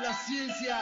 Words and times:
la 0.00 0.14
ciencia. 0.14 0.78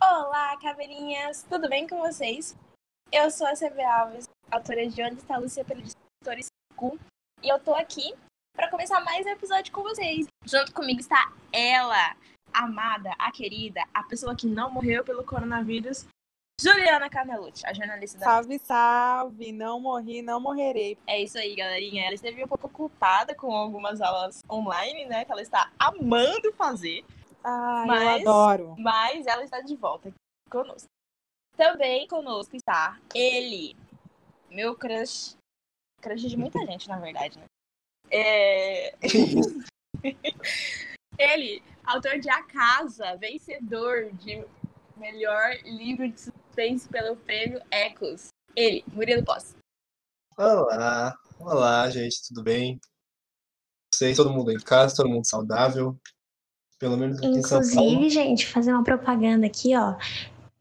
Olá, 0.00 0.56
caveirinhas! 0.58 1.44
Tudo 1.48 1.68
bem 1.68 1.86
com 1.86 1.98
vocês? 1.98 2.56
Eu 3.12 3.30
sou 3.30 3.46
a 3.46 3.54
CB 3.54 3.82
Alves, 3.84 4.28
autora 4.56 4.86
de 4.88 5.02
Onde 5.02 5.16
está 5.16 5.34
a 5.34 5.38
Lúcia 5.38 5.64
pelo 5.64 5.80
editor 5.80 6.38
School, 6.74 6.98
e 7.42 7.48
eu 7.48 7.58
tô 7.60 7.74
aqui 7.74 8.14
para 8.54 8.70
começar 8.70 9.00
mais 9.00 9.26
um 9.26 9.30
episódio 9.30 9.70
com 9.70 9.82
vocês. 9.82 10.26
Junto 10.46 10.72
comigo 10.72 10.98
está 10.98 11.30
ela, 11.52 12.16
a 12.52 12.64
amada, 12.64 13.10
a 13.18 13.30
querida, 13.30 13.82
a 13.92 14.02
pessoa 14.04 14.34
que 14.34 14.46
não 14.46 14.70
morreu 14.70 15.04
pelo 15.04 15.22
coronavírus, 15.24 16.06
Juliana 16.58 17.10
Carnelucci, 17.10 17.66
a 17.66 17.74
jornalista 17.74 18.18
da. 18.18 18.24
Salve, 18.24 18.58
salve! 18.58 19.52
Não 19.52 19.78
morri, 19.78 20.22
não 20.22 20.40
morrerei. 20.40 20.96
É 21.06 21.20
isso 21.20 21.36
aí, 21.36 21.54
galerinha. 21.54 22.06
Ela 22.06 22.14
esteve 22.14 22.42
um 22.42 22.48
pouco 22.48 22.66
ocupada 22.66 23.34
com 23.34 23.54
algumas 23.54 24.00
aulas 24.00 24.42
online, 24.50 25.04
né? 25.04 25.26
Que 25.26 25.32
ela 25.32 25.42
está 25.42 25.70
amando 25.78 26.50
fazer. 26.54 27.04
Ai, 27.44 27.82
eu 27.82 27.86
Mas- 27.86 28.20
adoro. 28.22 28.74
Mas 28.78 29.26
ela 29.26 29.44
está 29.44 29.60
de 29.60 29.76
volta 29.76 30.08
aqui 30.08 30.16
conosco. 30.50 30.88
Também 31.58 32.08
conosco 32.08 32.56
está 32.56 32.98
ele, 33.14 33.76
meu 34.50 34.74
crush. 34.74 35.36
Crush 36.00 36.22
de 36.22 36.36
muita 36.36 36.58
gente, 36.66 36.88
na 36.88 36.98
verdade, 36.98 37.38
né? 37.38 37.44
É... 38.10 38.94
ele, 41.18 41.62
autor 41.84 42.18
de 42.18 42.30
A 42.30 42.42
Casa, 42.44 43.16
vencedor 43.16 44.12
de 44.12 44.44
melhor 44.96 45.56
livro 45.64 46.08
de 46.08 46.20
suspense 46.20 46.88
pelo 46.88 47.16
prêmio 47.16 47.60
Ecos. 47.70 48.28
Ele, 48.54 48.84
Murilo 48.92 49.24
Posse. 49.24 49.56
Olá, 50.38 51.16
olá, 51.38 51.90
gente, 51.90 52.28
tudo 52.28 52.42
bem? 52.42 52.78
Vocês, 53.92 54.16
todo 54.16 54.32
mundo 54.32 54.52
em 54.52 54.58
casa, 54.58 54.94
todo 54.94 55.08
mundo 55.08 55.26
saudável? 55.26 55.98
Pelo 56.78 56.96
menos 56.96 57.18
aqui 57.18 57.26
em 57.26 57.42
São 57.42 57.60
Paulo. 57.60 57.90
Inclusive, 57.90 58.10
gente, 58.10 58.46
fazer 58.46 58.72
uma 58.72 58.84
propaganda 58.84 59.46
aqui, 59.46 59.74
ó. 59.76 59.96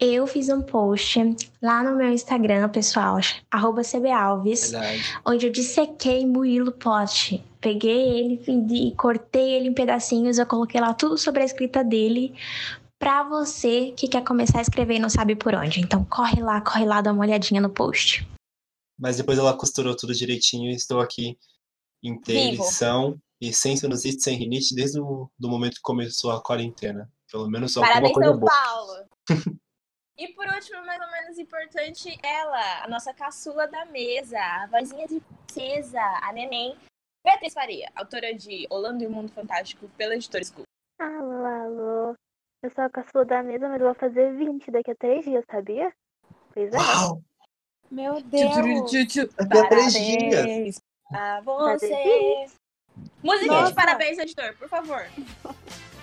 Eu 0.06 0.28
fiz 0.28 0.50
um 0.50 0.62
post 0.62 1.20
lá 1.60 1.84
no 1.84 1.98
meu 1.98 2.12
Instagram, 2.12 2.70
pessoal, 2.70 3.18
arroba 3.50 3.82
CBAlves, 3.82 4.70
Verdade. 4.70 5.04
onde 5.26 5.48
eu 5.48 5.52
dissequei 5.52 6.24
Murilo 6.28 6.72
Pote. 6.72 7.44
Peguei 7.60 8.20
ele 8.20 8.42
e 8.72 8.92
cortei 8.92 9.54
ele 9.54 9.70
em 9.70 9.74
pedacinhos, 9.74 10.38
eu 10.38 10.46
coloquei 10.46 10.80
lá 10.80 10.94
tudo 10.94 11.18
sobre 11.18 11.42
a 11.42 11.46
escrita 11.46 11.84
dele 11.84 12.36
pra 13.00 13.24
você 13.24 13.94
que 13.98 14.08
quer 14.08 14.24
começar 14.24 14.60
a 14.60 14.62
escrever 14.62 14.98
e 14.98 15.00
não 15.00 15.10
sabe 15.10 15.36
por 15.36 15.56
onde. 15.56 15.82
Então 15.82 16.06
corre 16.06 16.40
lá, 16.40 16.62
corre 16.62 16.86
lá, 16.86 17.02
dá 17.02 17.12
uma 17.12 17.24
olhadinha 17.24 17.60
no 17.60 17.72
post. 17.72 18.28
Mas 19.00 19.18
depois 19.18 19.40
ela 19.40 19.58
costurou 19.58 19.96
tudo 19.96 20.14
direitinho 20.14 20.70
e 20.70 20.76
estou 20.76 21.00
aqui 21.00 21.36
Vivo. 22.04 22.28
edição 22.28 23.20
e 23.42 23.52
sem 23.52 23.76
sinusite, 23.76 24.22
sem 24.22 24.38
rinite, 24.38 24.76
desde 24.76 25.00
o 25.00 25.28
do 25.38 25.50
momento 25.50 25.78
que 25.78 25.82
começou 25.82 26.32
a 26.32 26.42
quarentena. 26.42 27.10
Pelo 27.32 27.50
menos 27.50 27.76
alguma 27.76 27.92
Parabéns, 27.92 28.14
coisa 28.14 28.30
São 28.30 28.40
boa. 28.40 28.52
Paulo! 28.52 29.06
e 30.18 30.30
por 30.30 30.48
último, 30.48 30.86
mais 30.86 31.02
ou 31.02 31.12
menos 31.12 31.38
importante, 31.38 32.18
ela, 32.24 32.84
a 32.84 32.88
nossa 32.88 33.14
caçula 33.14 33.68
da 33.68 33.86
mesa, 33.86 34.40
a 34.40 34.68
vozinha 34.68 35.08
de 35.08 35.20
princesa, 35.20 36.02
a 36.22 36.32
neném, 36.32 36.78
Beatriz 37.24 37.54
Faria, 37.54 37.92
autora 37.96 38.34
de 38.34 38.68
Holanda 38.70 39.04
e 39.04 39.08
o 39.08 39.12
Mundo 39.12 39.32
Fantástico 39.32 39.90
pela 39.98 40.16
editora 40.16 40.44
School. 40.44 40.64
Alô, 41.00 41.46
alô. 41.46 42.16
Eu 42.64 42.72
sou 42.72 42.84
a 42.84 42.90
caçula 42.90 43.26
da 43.26 43.44
mesa, 43.44 43.68
mas 43.68 43.80
eu 43.80 43.88
vou 43.88 43.96
fazer 43.96 44.34
20 44.38 44.72
daqui 44.72 44.92
a 44.92 44.96
três 44.96 45.26
dias, 45.26 45.44
sabia? 45.50 45.94
Pois 46.54 46.74
é. 46.74 46.78
Uau! 46.78 47.22
Meu 47.92 48.22
Deus. 48.22 48.56
Daqui 48.56 49.20
a 49.20 49.68
três 49.70 49.94
dias. 49.94 50.36
Parabéns 50.36 50.82
a 51.12 51.42
você! 51.42 52.46
Musiquinha 53.22 53.64
de 53.66 53.74
parabéns, 53.74 54.18
editor, 54.18 54.56
por 54.58 54.70
favor. 54.70 55.06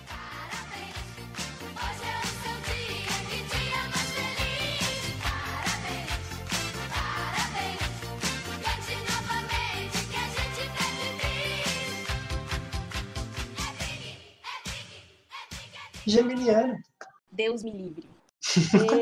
Geminiano. 16.07 16.83
Deus 17.31 17.63
me 17.63 17.71
livre. 17.71 18.09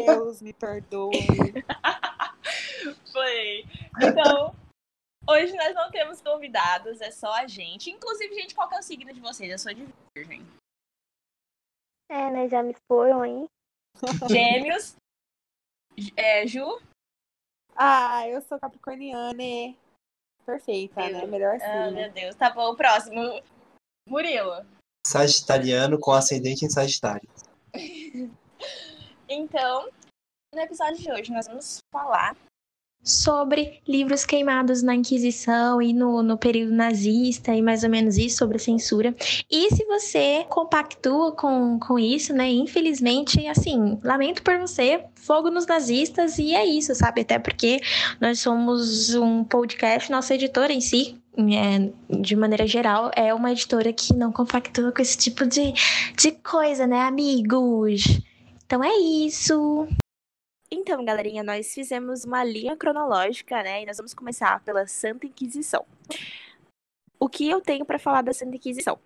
Deus 0.07 0.41
me 0.43 0.53
perdoe. 0.53 1.13
Foi. 3.13 3.65
Então, 4.03 4.55
hoje 5.29 5.55
nós 5.57 5.75
não 5.75 5.91
temos 5.91 6.21
convidados, 6.21 7.01
é 7.01 7.11
só 7.11 7.33
a 7.35 7.47
gente. 7.47 7.91
Inclusive, 7.91 8.35
gente, 8.35 8.55
qual 8.55 8.69
que 8.69 8.77
é 8.77 8.79
o 8.79 8.83
signo 8.83 9.13
de 9.13 9.21
vocês? 9.21 9.51
Eu 9.51 9.59
sou 9.59 9.75
de 9.75 9.87
virgem. 10.17 10.47
É, 12.11 12.31
né? 12.31 12.49
Já 12.49 12.63
me 12.63 12.73
exporam 12.73 13.23
aí. 13.23 13.47
Gêmeos. 14.31 14.97
É, 16.17 16.47
Ju? 16.47 16.81
Ah, 17.75 18.29
eu 18.29 18.41
sou 18.43 18.59
capricorniana. 18.59 19.43
Perfeita, 20.45 21.09
né? 21.09 21.27
Melhor 21.27 21.57
Ah, 21.57 21.87
signo. 21.87 21.93
meu 22.01 22.13
Deus. 22.13 22.35
Tá 22.35 22.51
bom, 22.51 22.73
o 22.73 22.77
próximo. 22.77 23.21
Murilo. 24.09 24.67
Sagitariano 25.07 25.99
com 25.99 26.13
ascendente 26.13 26.65
em 26.65 26.71
Sagitário. 26.71 27.29
Então, 29.33 29.89
no 30.53 30.61
episódio 30.61 30.97
de 30.99 31.13
hoje 31.13 31.31
nós 31.31 31.47
vamos 31.47 31.79
falar 31.93 32.37
sobre 33.03 33.81
livros 33.89 34.27
queimados 34.27 34.83
na 34.83 34.95
Inquisição 34.95 35.81
e 35.81 35.93
no, 35.93 36.23
no 36.23 36.37
período 36.37 36.73
nazista 36.73 37.55
e 37.55 37.63
mais 37.63 37.83
ou 37.83 37.91
menos 37.91 38.19
isso 38.19 38.39
sobre 38.39 38.57
a 38.57 38.61
censura. 38.61 39.15
E 39.51 39.75
se 39.75 39.85
você 39.87 40.45
compactua 40.49 41.33
com, 41.33 41.79
com 41.79 41.99
isso, 41.99 42.35
né? 42.35 42.51
Infelizmente, 42.51 43.47
assim, 43.47 43.99
lamento 44.03 44.43
por 44.43 44.59
você, 44.59 45.05
fogo 45.15 45.51
nos 45.51 45.67
nazistas 45.67 46.39
e 46.39 46.55
é 46.55 46.65
isso, 46.67 46.95
sabe? 46.95 47.23
Até 47.23 47.39
porque 47.39 47.81
nós 48.21 48.41
somos 48.41 49.15
um 49.15 49.45
podcast, 49.45 50.11
nossa 50.11 50.35
editora 50.35 50.73
em 50.73 50.81
si. 50.81 51.20
De 52.09 52.37
maneira 52.37 52.67
geral, 52.67 53.11
é 53.15 53.33
uma 53.33 53.53
editora 53.53 53.93
que 53.93 54.15
não 54.15 54.33
compactua 54.33 54.93
com 54.93 55.03
esse 55.03 55.17
tipo 55.17 55.47
de, 55.47 55.73
de 56.17 56.33
coisa, 56.33 56.87
né, 56.87 57.01
amigos? 57.03 58.05
Então 58.65 58.83
é 58.85 58.97
isso. 58.97 59.89
Então, 60.71 61.05
galerinha, 61.05 61.43
nós 61.43 61.75
fizemos 61.75 62.25
uma 62.25 62.45
linha 62.45 62.77
cronológica, 62.77 63.63
né? 63.63 63.83
E 63.83 63.87
nós 63.87 63.97
vamos 63.97 64.15
começar 64.15 64.63
pela 64.63 64.87
Santa 64.87 65.27
Inquisição. 65.27 65.85
O 67.19 67.29
que 67.29 67.49
eu 67.49 67.61
tenho 67.61 67.85
para 67.85 67.99
falar 67.99 68.23
da 68.23 68.33
Santa 68.33 68.57
Inquisição? 68.57 68.99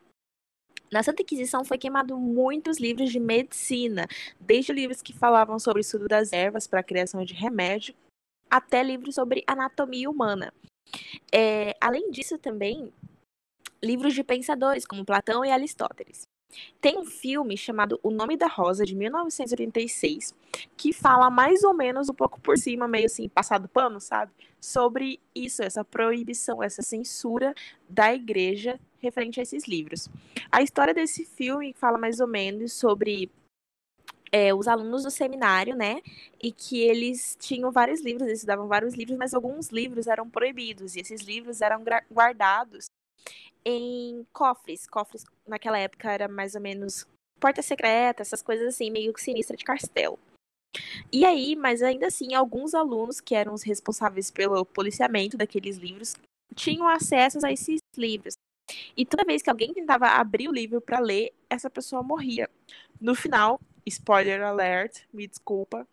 Na 0.92 1.02
Santa 1.02 1.22
Inquisição 1.22 1.64
foi 1.64 1.78
queimado 1.78 2.16
muitos 2.18 2.78
livros 2.78 3.10
de 3.10 3.18
medicina, 3.18 4.06
desde 4.38 4.72
livros 4.72 5.00
que 5.00 5.12
falavam 5.12 5.58
sobre 5.58 5.80
o 5.80 5.82
estudo 5.82 6.06
das 6.06 6.32
ervas 6.32 6.66
para 6.66 6.80
a 6.80 6.84
criação 6.84 7.24
de 7.24 7.32
remédio, 7.34 7.94
até 8.50 8.82
livros 8.82 9.14
sobre 9.14 9.42
anatomia 9.46 10.08
humana. 10.08 10.52
É, 11.32 11.76
além 11.80 12.10
disso, 12.10 12.38
também 12.38 12.92
livros 13.82 14.14
de 14.14 14.24
pensadores 14.24 14.86
como 14.86 15.04
Platão 15.04 15.44
e 15.44 15.50
Aristóteles. 15.50 16.28
Tem 16.80 16.98
um 16.98 17.04
filme 17.04 17.56
chamado 17.56 17.98
O 18.02 18.10
Nome 18.10 18.36
da 18.36 18.46
Rosa, 18.46 18.84
de 18.84 18.94
1986, 18.94 20.34
que 20.76 20.92
fala 20.92 21.28
mais 21.30 21.64
ou 21.64 21.74
menos 21.74 22.08
um 22.08 22.14
pouco 22.14 22.40
por 22.40 22.56
cima, 22.56 22.86
meio 22.86 23.06
assim, 23.06 23.28
passado 23.28 23.68
pano, 23.68 24.00
sabe? 24.00 24.32
Sobre 24.60 25.20
isso, 25.34 25.62
essa 25.62 25.84
proibição, 25.84 26.62
essa 26.62 26.82
censura 26.82 27.54
da 27.88 28.14
igreja 28.14 28.78
referente 28.98 29.40
a 29.40 29.42
esses 29.42 29.66
livros. 29.66 30.08
A 30.50 30.62
história 30.62 30.94
desse 30.94 31.24
filme 31.24 31.74
fala 31.74 31.98
mais 31.98 32.20
ou 32.20 32.26
menos 32.26 32.72
sobre 32.72 33.30
é, 34.34 34.52
os 34.52 34.66
alunos 34.66 35.04
do 35.04 35.12
seminário, 35.12 35.76
né? 35.76 36.02
E 36.42 36.50
que 36.50 36.80
eles 36.80 37.36
tinham 37.38 37.70
vários 37.70 38.00
livros, 38.00 38.26
eles 38.26 38.40
estudavam 38.40 38.66
vários 38.66 38.94
livros, 38.94 39.16
mas 39.16 39.32
alguns 39.32 39.68
livros 39.68 40.08
eram 40.08 40.28
proibidos, 40.28 40.96
e 40.96 41.00
esses 41.00 41.20
livros 41.20 41.62
eram 41.62 41.84
guardados 42.12 42.86
em 43.64 44.26
cofres. 44.32 44.88
Cofres 44.88 45.24
naquela 45.46 45.78
época 45.78 46.10
era 46.10 46.26
mais 46.26 46.56
ou 46.56 46.60
menos 46.60 47.06
porta 47.38 47.62
secreta, 47.62 48.22
essas 48.22 48.42
coisas 48.42 48.66
assim, 48.66 48.90
meio 48.90 49.12
que 49.12 49.22
sinistra 49.22 49.56
de 49.56 49.62
castelo. 49.62 50.18
E 51.12 51.24
aí, 51.24 51.54
mas 51.54 51.80
ainda 51.80 52.08
assim, 52.08 52.34
alguns 52.34 52.74
alunos 52.74 53.20
que 53.20 53.36
eram 53.36 53.54
os 53.54 53.62
responsáveis 53.62 54.32
pelo 54.32 54.64
policiamento 54.64 55.36
daqueles 55.36 55.76
livros 55.76 56.16
tinham 56.56 56.88
acesso 56.88 57.38
a 57.46 57.52
esses 57.52 57.78
livros. 57.96 58.34
E 58.96 59.04
toda 59.04 59.24
vez 59.24 59.42
que 59.42 59.50
alguém 59.50 59.72
tentava 59.72 60.06
abrir 60.06 60.48
o 60.48 60.52
livro 60.52 60.80
para 60.80 60.98
ler, 60.98 61.32
essa 61.48 61.70
pessoa 61.70 62.02
morria. 62.02 62.50
No 63.04 63.14
final, 63.14 63.60
spoiler 63.84 64.40
alert, 64.42 65.02
me 65.12 65.28
desculpa. 65.28 65.86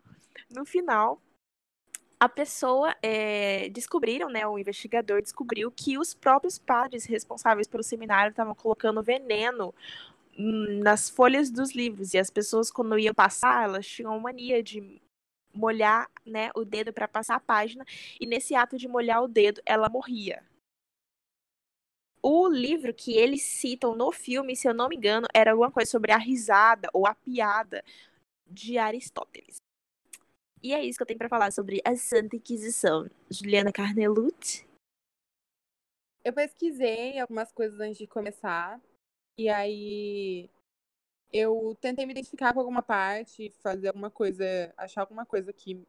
No 0.48 0.64
final, 0.64 1.20
a 2.18 2.26
pessoa 2.26 2.96
é, 3.02 3.68
descobriram, 3.68 4.30
né? 4.30 4.46
O 4.46 4.58
investigador 4.58 5.20
descobriu 5.20 5.70
que 5.70 5.98
os 5.98 6.14
próprios 6.14 6.58
padres 6.58 7.04
responsáveis 7.04 7.68
pelo 7.68 7.82
seminário 7.82 8.30
estavam 8.30 8.54
colocando 8.54 9.02
veneno 9.02 9.74
nas 10.38 11.10
folhas 11.10 11.50
dos 11.50 11.74
livros 11.74 12.14
e 12.14 12.18
as 12.18 12.30
pessoas 12.30 12.70
quando 12.70 12.98
iam 12.98 13.12
passar, 13.12 13.64
elas 13.64 13.86
tinham 13.86 14.18
mania 14.18 14.62
de 14.62 14.98
molhar, 15.52 16.10
né, 16.24 16.48
o 16.56 16.64
dedo 16.64 16.94
para 16.94 17.06
passar 17.06 17.34
a 17.34 17.40
página 17.40 17.84
e 18.18 18.24
nesse 18.24 18.54
ato 18.54 18.78
de 18.78 18.88
molhar 18.88 19.22
o 19.22 19.28
dedo, 19.28 19.60
ela 19.66 19.90
morria. 19.90 20.42
O 22.22 22.46
livro 22.46 22.94
que 22.94 23.16
eles 23.16 23.42
citam 23.42 23.96
no 23.96 24.12
filme, 24.12 24.54
se 24.54 24.68
eu 24.68 24.72
não 24.72 24.88
me 24.88 24.94
engano, 24.94 25.26
era 25.34 25.50
alguma 25.50 25.72
coisa 25.72 25.90
sobre 25.90 26.12
a 26.12 26.16
risada 26.16 26.88
ou 26.92 27.04
a 27.04 27.16
piada 27.16 27.82
de 28.46 28.78
Aristóteles. 28.78 29.56
E 30.62 30.72
é 30.72 30.84
isso 30.84 30.96
que 30.96 31.02
eu 31.02 31.06
tenho 31.06 31.18
para 31.18 31.28
falar 31.28 31.50
sobre 31.50 31.82
a 31.84 31.96
Santa 31.96 32.36
Inquisição. 32.36 33.10
Juliana 33.28 33.72
Carnelut. 33.72 34.64
Eu 36.24 36.32
pesquisei 36.32 37.18
algumas 37.18 37.50
coisas 37.50 37.80
antes 37.80 37.98
de 37.98 38.06
começar. 38.06 38.80
E 39.36 39.48
aí 39.48 40.48
eu 41.32 41.76
tentei 41.80 42.06
me 42.06 42.12
identificar 42.12 42.52
com 42.54 42.60
alguma 42.60 42.82
parte, 42.82 43.50
fazer 43.60 43.88
alguma 43.88 44.10
coisa, 44.10 44.72
achar 44.76 45.00
alguma 45.00 45.26
coisa 45.26 45.52
que, 45.52 45.84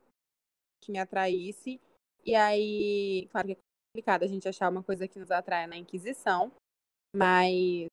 que 0.81 0.91
me 0.91 0.97
atraísse. 0.97 1.79
E 2.25 2.33
aí, 2.33 3.27
claro 3.31 3.49
que 3.49 3.57
complicado 3.93 4.23
a 4.23 4.27
gente 4.27 4.49
achar 4.49 4.71
uma 4.71 4.81
coisa 4.81 5.07
que 5.07 5.19
nos 5.19 5.29
atrai 5.29 5.67
na 5.67 5.77
Inquisição, 5.77 6.51
mas 7.15 7.85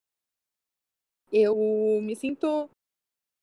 eu 1.31 1.55
me 2.01 2.17
sinto 2.17 2.71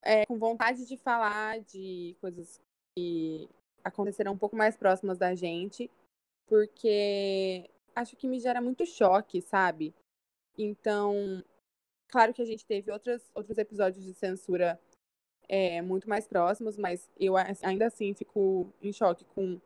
é, 0.04 0.25
com 0.25 0.39
vontade 0.39 0.83
de 0.88 0.98
falar 0.98 1.59
de 1.62 2.18
coisas 2.19 2.59
que 2.98 3.48
aconteceram 3.83 4.33
um 4.33 4.38
pouco 4.38 4.56
mais 4.56 4.75
próximas 4.75 5.19
da 5.19 5.36
gente, 5.36 5.89
porque 6.48 7.69
acho 7.95 8.15
que 8.15 8.27
me 8.27 8.39
gera 8.39 8.59
muito 8.59 8.88
choque, 8.88 9.39
sabe? 9.39 9.94
Então, 10.57 11.44
claro 12.07 12.33
que 12.33 12.42
a 12.42 12.45
gente 12.45 12.65
teve 12.65 12.92
outros, 12.92 13.21
outros 13.36 13.59
episódios 13.59 14.04
de 14.04 14.15
censura 14.15 14.81
é, 15.48 15.80
muito 15.83 16.09
mais 16.09 16.27
próximos, 16.27 16.75
mas 16.75 17.07
eu 17.19 17.36
ainda 17.38 17.86
assim 17.86 18.15
fico 18.15 18.74
em 18.81 18.92
choque 18.92 19.25
com 19.25 19.62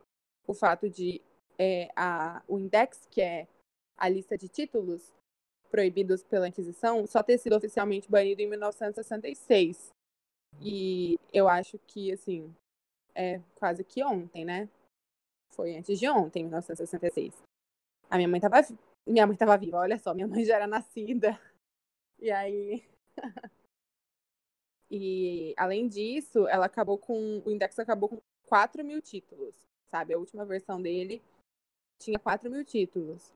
o 0.45 0.53
fato 0.53 0.89
de 0.89 1.21
é, 1.61 1.91
a, 1.95 2.41
o 2.47 2.57
Index, 2.57 3.07
que 3.11 3.21
é 3.21 3.47
a 3.95 4.09
lista 4.09 4.35
de 4.35 4.49
títulos 4.49 5.13
proibidos 5.69 6.23
pela 6.23 6.47
Inquisição, 6.47 7.05
só 7.05 7.21
ter 7.21 7.37
sido 7.37 7.55
oficialmente 7.55 8.09
banido 8.09 8.41
em 8.41 8.49
1966. 8.49 9.91
E 10.59 11.19
eu 11.31 11.47
acho 11.47 11.77
que, 11.85 12.11
assim, 12.11 12.51
é 13.13 13.39
quase 13.53 13.83
que 13.83 14.03
ontem, 14.03 14.43
né? 14.43 14.67
Foi 15.51 15.77
antes 15.77 15.99
de 15.99 16.09
ontem, 16.09 16.43
1966. 16.43 17.31
A 18.09 18.17
minha 18.17 18.27
mãe 18.27 18.41
tava, 18.41 18.55
minha 19.07 19.27
mãe 19.27 19.37
tava 19.37 19.55
viva, 19.55 19.77
olha 19.77 19.99
só, 19.99 20.15
minha 20.15 20.27
mãe 20.27 20.43
já 20.43 20.55
era 20.55 20.65
nascida. 20.65 21.39
E 22.19 22.31
aí. 22.31 22.83
e 24.89 25.53
além 25.55 25.87
disso, 25.87 26.47
ela 26.47 26.65
acabou 26.65 26.97
com. 26.97 27.43
O 27.45 27.51
Index 27.51 27.77
acabou 27.77 28.09
com 28.09 28.21
4 28.47 28.83
mil 28.83 28.99
títulos, 28.99 29.55
sabe? 29.91 30.15
A 30.15 30.17
última 30.17 30.43
versão 30.43 30.81
dele 30.81 31.21
tinha 32.01 32.19
4 32.19 32.49
mil 32.49 32.65
títulos. 32.65 33.31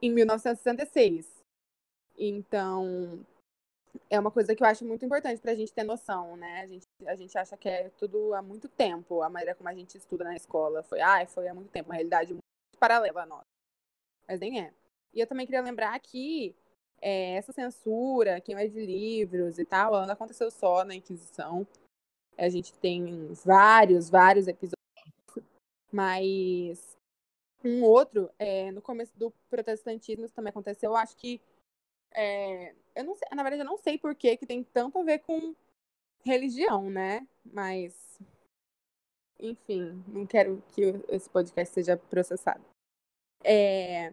Em 0.00 0.10
1966. 0.10 1.26
Então, 2.16 3.24
é 4.10 4.18
uma 4.18 4.30
coisa 4.30 4.54
que 4.54 4.62
eu 4.62 4.66
acho 4.66 4.84
muito 4.84 5.04
importante 5.04 5.40
pra 5.40 5.54
gente 5.54 5.72
ter 5.72 5.84
noção, 5.84 6.36
né? 6.36 6.60
A 6.60 6.66
gente, 6.66 6.86
a 7.06 7.14
gente 7.16 7.36
acha 7.36 7.56
que 7.56 7.68
é 7.68 7.90
tudo 7.90 8.34
há 8.34 8.42
muito 8.42 8.68
tempo, 8.68 9.22
a 9.22 9.28
maneira 9.28 9.54
como 9.54 9.68
a 9.68 9.74
gente 9.74 9.96
estuda 9.96 10.24
na 10.24 10.36
escola. 10.36 10.82
Foi, 10.82 11.00
ah, 11.00 11.26
foi 11.26 11.48
há 11.48 11.54
muito 11.54 11.70
tempo, 11.70 11.90
uma 11.90 11.94
realidade 11.94 12.32
muito 12.32 12.78
paralela 12.78 13.22
à 13.22 13.26
nossa. 13.26 13.46
Mas 14.26 14.40
nem 14.40 14.60
é. 14.60 14.72
E 15.14 15.20
eu 15.20 15.26
também 15.26 15.46
queria 15.46 15.62
lembrar 15.62 15.98
que 16.00 16.54
é, 17.00 17.34
essa 17.36 17.52
censura, 17.52 18.40
queima 18.40 18.68
de 18.68 18.84
livros 18.84 19.58
e 19.58 19.64
tal, 19.64 19.94
ela 19.94 20.06
não 20.06 20.12
aconteceu 20.12 20.50
só 20.50 20.84
na 20.84 20.94
Inquisição. 20.94 21.66
A 22.36 22.48
gente 22.48 22.72
tem 22.74 23.32
vários, 23.44 24.10
vários 24.10 24.46
episódios. 24.46 24.78
Mas 25.90 26.97
um 27.64 27.82
outro, 27.82 28.30
é, 28.38 28.70
no 28.70 28.80
começo 28.80 29.16
do 29.18 29.32
protestantismo, 29.50 30.24
isso 30.24 30.34
também 30.34 30.50
aconteceu. 30.50 30.90
Eu 30.90 30.96
acho 30.96 31.16
que. 31.16 31.40
é, 32.12 32.74
eu 32.94 33.04
não 33.04 33.14
sei, 33.14 33.28
na 33.34 33.42
verdade, 33.42 33.62
eu 33.62 33.66
não 33.66 33.78
sei 33.78 33.98
por 33.98 34.14
que 34.14 34.36
que 34.36 34.46
tem 34.46 34.62
tanto 34.64 34.98
a 34.98 35.02
ver 35.04 35.20
com 35.20 35.54
religião, 36.24 36.90
né? 36.90 37.26
Mas. 37.44 38.18
Enfim, 39.40 40.02
não 40.08 40.26
quero 40.26 40.62
que 40.74 40.82
esse 41.08 41.30
podcast 41.30 41.72
seja 41.72 41.96
processado. 41.96 42.64
É, 43.44 44.12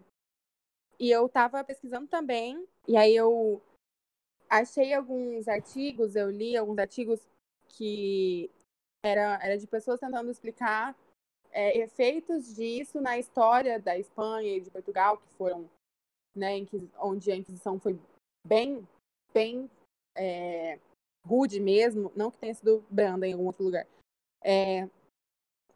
e 0.99 1.11
eu 1.11 1.27
tava 1.27 1.63
pesquisando 1.63 2.07
também, 2.07 2.67
e 2.87 2.95
aí 2.95 3.15
eu 3.15 3.61
achei 4.49 4.93
alguns 4.93 5.47
artigos, 5.47 6.15
eu 6.15 6.29
li 6.29 6.55
alguns 6.55 6.77
artigos 6.77 7.19
que 7.67 8.49
era, 9.03 9.39
era 9.43 9.57
de 9.57 9.67
pessoas 9.67 9.99
tentando 9.99 10.31
explicar 10.31 10.95
é, 11.55 11.77
efeitos 11.77 12.53
disso 12.53 12.99
na 12.99 13.17
história 13.17 13.79
da 13.79 13.97
Espanha 13.97 14.57
e 14.57 14.59
de 14.59 14.69
Portugal, 14.69 15.17
que 15.17 15.27
foram, 15.37 15.69
né, 16.35 16.49
onde 16.99 17.31
a 17.31 17.35
Inquisição 17.35 17.79
foi 17.79 17.97
bem, 18.45 18.85
bem 19.33 19.71
é, 20.13 20.77
rude 21.25 21.61
mesmo, 21.61 22.11
não 22.13 22.29
que 22.29 22.37
tenha 22.37 22.53
sido 22.53 22.85
branda 22.89 23.25
em 23.25 23.31
algum 23.31 23.45
outro 23.45 23.63
lugar. 23.63 23.87
É, 24.43 24.89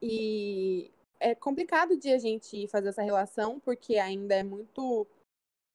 e 0.02 0.92
é 1.18 1.34
complicado 1.34 1.98
de 1.98 2.12
a 2.12 2.18
gente 2.18 2.68
fazer 2.68 2.90
essa 2.90 3.02
relação, 3.02 3.58
porque 3.62 3.96
ainda 3.96 4.36
é 4.36 4.44
muito 4.44 5.08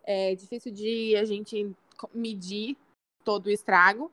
é, 0.02 0.34
difícil 0.34 0.70
de 0.70 1.16
a 1.16 1.24
gente 1.24 1.74
medir 2.12 2.76
todo 3.24 3.46
o 3.46 3.50
estrago, 3.50 4.12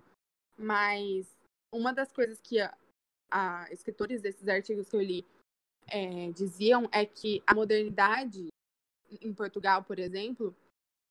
mas 0.58 1.28
uma 1.70 1.94
das 1.94 2.14
coisas 2.14 2.40
que 2.40 2.62
a, 2.62 2.74
a 3.30 3.68
escritores 3.74 4.22
desses 4.22 4.48
artigos 4.48 4.88
que 4.88 4.96
eu 4.96 5.02
li 5.02 5.26
é, 5.92 6.32
diziam 6.32 6.88
é 6.92 7.06
que 7.06 7.44
a 7.46 7.54
modernidade 7.54 8.48
em 9.22 9.34
Portugal, 9.34 9.84
por 9.84 10.00
exemplo, 10.00 10.56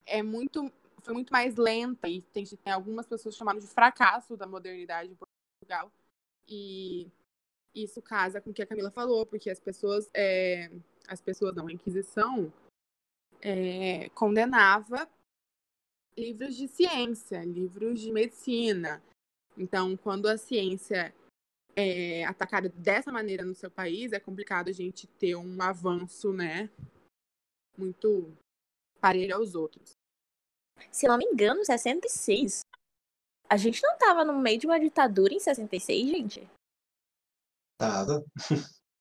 é 0.07 0.23
muito 0.23 0.73
foi 1.03 1.15
muito 1.15 1.33
mais 1.33 1.57
lenta 1.57 2.09
e 2.09 2.21
tem, 2.21 2.45
tem 2.45 2.73
algumas 2.73 3.07
pessoas 3.07 3.37
chamaram 3.37 3.59
de 3.59 3.67
fracasso 3.67 4.37
da 4.37 4.47
modernidade 4.47 5.11
em 5.11 5.17
Portugal 5.17 5.91
e 6.47 7.09
isso 7.75 8.03
casa 8.03 8.41
com 8.41 8.51
o 8.51 8.53
que 8.53 8.63
a 8.63 8.67
Camila 8.67 8.91
falou, 8.91 9.25
porque 9.25 9.49
as 9.49 9.61
pessoas, 9.61 10.11
é, 10.13 10.71
as 11.09 11.21
pessoas 11.21 11.55
não, 11.55 11.69
a 11.69 11.73
Inquisição 11.73 12.53
é, 13.41 14.09
condenava 14.11 15.09
livros 16.17 16.57
de 16.57 16.69
ciência, 16.69 17.45
livros 17.45 18.01
de 18.01 18.13
medicina. 18.13 19.03
Então, 19.57 19.97
quando 19.97 20.27
a 20.27 20.37
ciência 20.37 21.15
é 21.77 22.25
atacada 22.25 22.69
dessa 22.69 23.13
maneira 23.13 23.45
no 23.45 23.55
seu 23.55 23.71
país, 23.71 24.13
é 24.13 24.21
complicado 24.21 24.69
a 24.69 24.73
gente 24.73 25.07
ter 25.07 25.37
um 25.37 25.63
avanço, 25.63 26.33
né, 26.33 26.71
muito 27.77 28.33
parelho 29.01 29.37
aos 29.37 29.55
outros. 29.55 29.93
Se 30.91 31.07
eu 31.07 31.11
não 31.11 31.19
me 31.19 31.25
engano, 31.27 31.65
66. 31.65 32.63
A 33.49 33.57
gente 33.57 33.83
não 33.83 33.99
tava 33.99 34.25
no 34.25 34.39
meio 34.39 34.59
de 34.59 34.67
uma 34.67 34.79
ditadura 34.79 35.35
em 35.35 35.41
66, 35.41 36.09
gente? 36.09 36.49
Tava. 37.79 38.25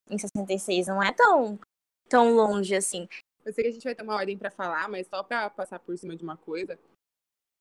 Em 0.10 0.18
66 0.18 0.88
não 0.88 1.04
é 1.04 1.14
tão, 1.14 1.60
tão 2.08 2.34
longe 2.34 2.76
assim. 2.76 3.08
Eu 3.46 3.54
sei 3.54 3.64
que 3.64 3.70
a 3.70 3.74
gente 3.74 3.84
vai 3.84 3.96
ter 3.96 4.04
uma 4.04 4.16
ordem 4.16 4.38
para 4.38 4.50
falar, 4.50 4.90
mas 4.90 5.08
só 5.08 5.24
para 5.24 5.50
passar 5.50 5.80
por 5.80 5.98
cima 5.98 6.16
de 6.16 6.24
uma 6.24 6.36
coisa, 6.36 6.80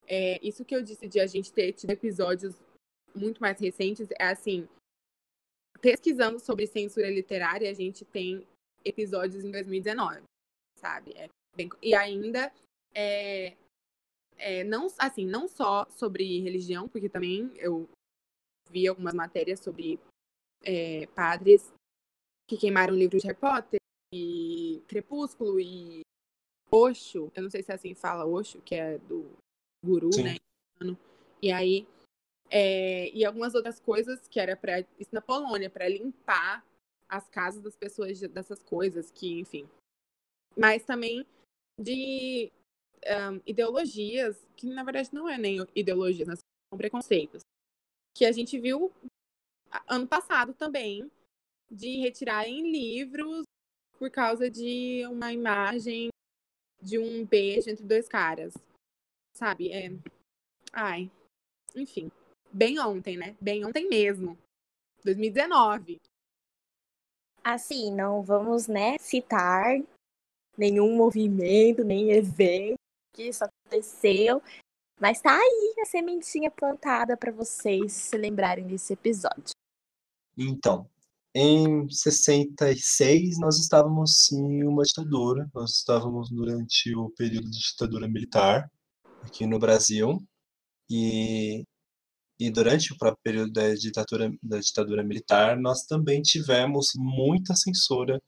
é, 0.07 0.39
isso 0.43 0.65
que 0.65 0.75
eu 0.75 0.83
disse 0.83 1.07
de 1.07 1.21
a 1.21 1.27
gente 1.27 1.53
ter 1.53 1.73
tido 1.73 1.91
episódios 1.91 2.55
muito 3.15 3.41
mais 3.41 3.61
recentes 3.61 4.09
é 4.19 4.29
assim, 4.29 4.69
pesquisando 5.81 6.39
sobre 6.39 6.67
censura 6.67 7.11
literária, 7.11 7.71
a 7.71 7.75
gente 7.75 8.05
tem 8.05 8.47
episódios 8.85 9.45
em 9.45 9.51
2019, 9.51 10.23
sabe? 10.77 11.13
É 11.17 11.29
bem- 11.57 11.71
e 11.83 11.95
ainda 11.95 12.53
é, 12.95 13.57
é, 14.37 14.65
não 14.65 14.89
assim, 14.99 15.27
não 15.27 15.49
só 15.49 15.87
sobre 15.91 16.41
religião, 16.41 16.89
porque 16.89 17.09
também 17.09 17.51
eu 17.57 17.89
vi 18.71 18.87
algumas 18.87 19.15
matérias 19.15 19.61
sobre 19.61 19.99
é, 20.63 21.07
padres 21.09 21.73
que 22.49 22.57
queimaram 22.57 22.95
livros 22.95 23.23
de 23.23 23.29
Harry 23.29 23.39
Potter 23.39 23.81
e 24.13 24.83
Crepúsculo 24.89 25.61
e 25.61 26.01
Osho, 26.71 27.33
eu 27.35 27.43
não 27.43 27.51
sei 27.51 27.63
se 27.63 27.73
é 27.73 27.75
assim 27.75 27.95
fala 27.95 28.27
Osho, 28.27 28.61
que 28.63 28.75
é 28.75 28.99
do 28.99 29.31
guru, 29.85 30.13
Sim. 30.13 30.25
né? 30.25 30.37
E 31.41 31.53
aí 31.53 31.87
é, 32.51 33.11
e 33.11 33.25
algumas 33.25 33.55
outras 33.55 33.79
coisas 33.81 34.27
que 34.29 34.41
era 34.41 34.57
para 34.57 34.81
isso 34.99 35.11
na 35.13 35.21
Polônia 35.21 35.71
para 35.71 35.89
limpar 35.89 36.65
as 37.09 37.29
casas 37.29 37.63
das 37.63 37.77
pessoas 37.77 38.19
de- 38.19 38.29
dessas 38.29 38.63
coisas 38.63 39.11
que, 39.11 39.41
enfim. 39.41 39.69
Mas 40.57 40.85
também 40.85 41.27
de 41.81 42.51
ahn, 43.07 43.41
ideologias 43.47 44.47
que 44.57 44.67
na 44.67 44.83
verdade 44.83 45.11
não 45.13 45.29
é 45.29 45.39
nem 45.39 45.59
ideologias, 45.75 46.29
né, 46.29 46.35
são 46.37 46.79
preconceitos 46.79 47.43
que 48.15 48.25
a 48.25 48.33
gente 48.33 48.59
viu 48.59 48.93
ano 49.87 50.07
passado 50.09 50.53
também 50.53 51.09
de 51.71 51.99
retirarem 51.99 52.71
livros 52.71 53.45
por 53.99 54.11
causa 54.11 54.51
de 54.51 55.07
uma 55.07 55.33
imagem 55.33 56.09
de 56.83 56.99
um 56.99 57.25
beijo 57.25 57.71
entre 57.71 57.85
dois 57.85 58.09
caras. 58.09 58.55
Sabe? 59.37 59.71
É. 59.71 59.91
Ai. 60.73 61.11
Enfim. 61.77 62.11
Bem 62.53 62.79
ontem, 62.79 63.17
né? 63.17 63.37
Bem 63.41 63.65
ontem 63.65 63.89
mesmo. 63.89 64.37
2019. 65.05 66.01
Assim, 67.45 67.95
não 67.95 68.23
vamos, 68.23 68.67
né, 68.67 68.99
citar 68.99 69.81
nenhum 70.57 70.97
movimento, 70.97 71.85
nem 71.85 72.11
evento 72.11 72.77
que 73.15 73.25
isso 73.25 73.45
aconteceu. 73.45 74.43
Mas 75.01 75.21
tá 75.21 75.37
aí 75.37 75.75
a 75.81 75.87
sementinha 75.87 76.51
plantada 76.51 77.17
para 77.17 77.31
vocês 77.31 77.93
se 77.93 78.17
lembrarem 78.17 78.67
desse 78.67 78.93
episódio. 78.93 79.53
Então, 80.37 80.89
em 81.35 81.89
66 81.89 83.39
nós 83.39 83.59
estávamos 83.59 84.33
em 84.33 84.65
uma 84.65 84.83
ditadura, 84.83 85.49
nós 85.55 85.77
estávamos 85.77 86.31
durante 86.31 86.95
o 86.97 87.11
período 87.11 87.49
de 87.51 87.59
ditadura 87.59 88.09
militar 88.09 88.71
aqui 89.23 89.47
no 89.47 89.59
Brasil 89.59 90.19
e, 90.91 91.65
e 92.39 92.51
durante 92.51 92.93
o 92.93 92.99
próprio 92.99 93.21
período 93.23 93.53
da 93.53 93.75
ditadura, 93.75 94.31
da 94.43 94.59
ditadura 94.59 95.03
militar 95.03 95.59
nós 95.59 95.85
também 95.85 96.23
tivemos 96.23 96.93
muita 96.97 97.55
censura 97.55 98.21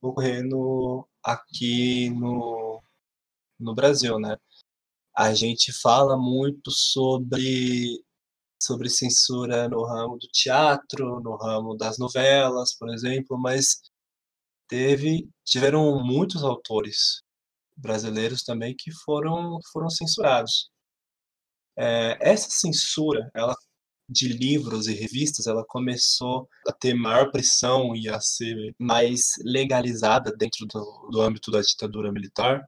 ocorrendo 0.00 1.08
aqui 1.22 2.10
no, 2.10 2.82
no 3.58 3.74
Brasil, 3.74 4.18
né? 4.18 4.36
A 5.16 5.34
gente 5.34 5.72
fala 5.72 6.16
muito 6.16 6.70
sobre 6.70 8.02
sobre 8.62 8.88
censura 8.88 9.68
no 9.68 9.84
ramo 9.84 10.18
do 10.18 10.26
teatro, 10.28 11.20
no 11.20 11.36
ramo 11.36 11.76
das 11.76 11.98
novelas, 11.98 12.74
por 12.76 12.88
exemplo, 12.92 13.38
mas 13.38 13.80
teve 14.68 15.28
tiveram 15.44 16.02
muitos 16.04 16.42
autores 16.44 17.22
brasileiros 17.76 18.42
também 18.42 18.74
que 18.76 18.90
foram 19.04 19.58
foram 19.72 19.90
censurados. 19.90 20.70
É, 21.76 22.16
essa 22.20 22.48
censura, 22.50 23.30
ela 23.34 23.54
de 24.08 24.28
livros 24.28 24.86
e 24.86 24.94
revistas, 24.94 25.46
ela 25.46 25.64
começou 25.66 26.48
a 26.68 26.72
ter 26.72 26.94
maior 26.94 27.30
pressão 27.30 27.96
e 27.96 28.08
a 28.08 28.20
ser 28.20 28.74
mais 28.78 29.34
legalizada 29.42 30.30
dentro 30.36 30.66
do, 30.66 31.08
do 31.10 31.20
âmbito 31.20 31.50
da 31.50 31.60
ditadura 31.60 32.12
militar 32.12 32.62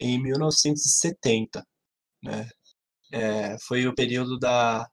em 0.00 0.20
1970, 0.22 1.64
né? 2.22 2.48
É, 3.12 3.56
foi 3.60 3.86
o 3.86 3.94
período 3.94 4.38
da, 4.38 4.86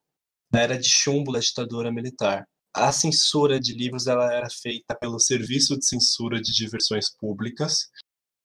da 0.52 0.62
era 0.62 0.78
de 0.78 0.90
chumbo 0.90 1.32
da 1.34 1.40
ditadura 1.40 1.92
militar. 1.92 2.48
A 2.74 2.92
censura 2.92 3.60
de 3.60 3.74
livros 3.74 4.08
ela 4.08 4.34
era 4.34 4.50
feita 4.50 4.96
pelo 4.96 5.20
Serviço 5.20 5.78
de 5.78 5.86
Censura 5.86 6.42
de 6.42 6.54
Diversões 6.54 7.10
Públicas, 7.10 7.90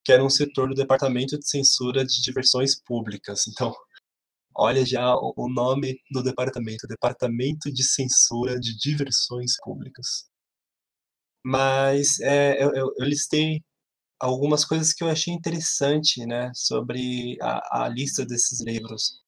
que 0.05 0.13
era 0.13 0.25
um 0.25 0.31
setor 0.31 0.69
do 0.69 0.75
Departamento 0.75 1.39
de 1.39 1.49
Censura 1.49 2.05
de 2.05 2.23
Diversões 2.23 2.81
Públicas. 2.81 3.47
Então, 3.49 3.75
olha 4.55 4.85
já 4.85 5.15
o 5.15 5.49
nome 5.49 6.01
do 6.11 6.23
departamento, 6.23 6.87
Departamento 6.87 7.73
de 7.73 7.85
Censura 7.85 8.59
de 8.59 8.77
Diversões 8.77 9.53
Públicas. 9.63 10.29
Mas 11.45 12.21
é, 12.21 12.63
eu, 12.63 12.73
eu, 12.75 12.95
eu 12.99 13.07
listei 13.07 13.63
algumas 14.21 14.65
coisas 14.65 14.93
que 14.93 15.03
eu 15.03 15.09
achei 15.09 15.33
interessante, 15.33 16.27
né, 16.27 16.53
sobre 16.55 17.39
a, 17.41 17.85
a 17.85 17.89
lista 17.89 18.25
desses 18.27 18.61
livros. 18.61 19.23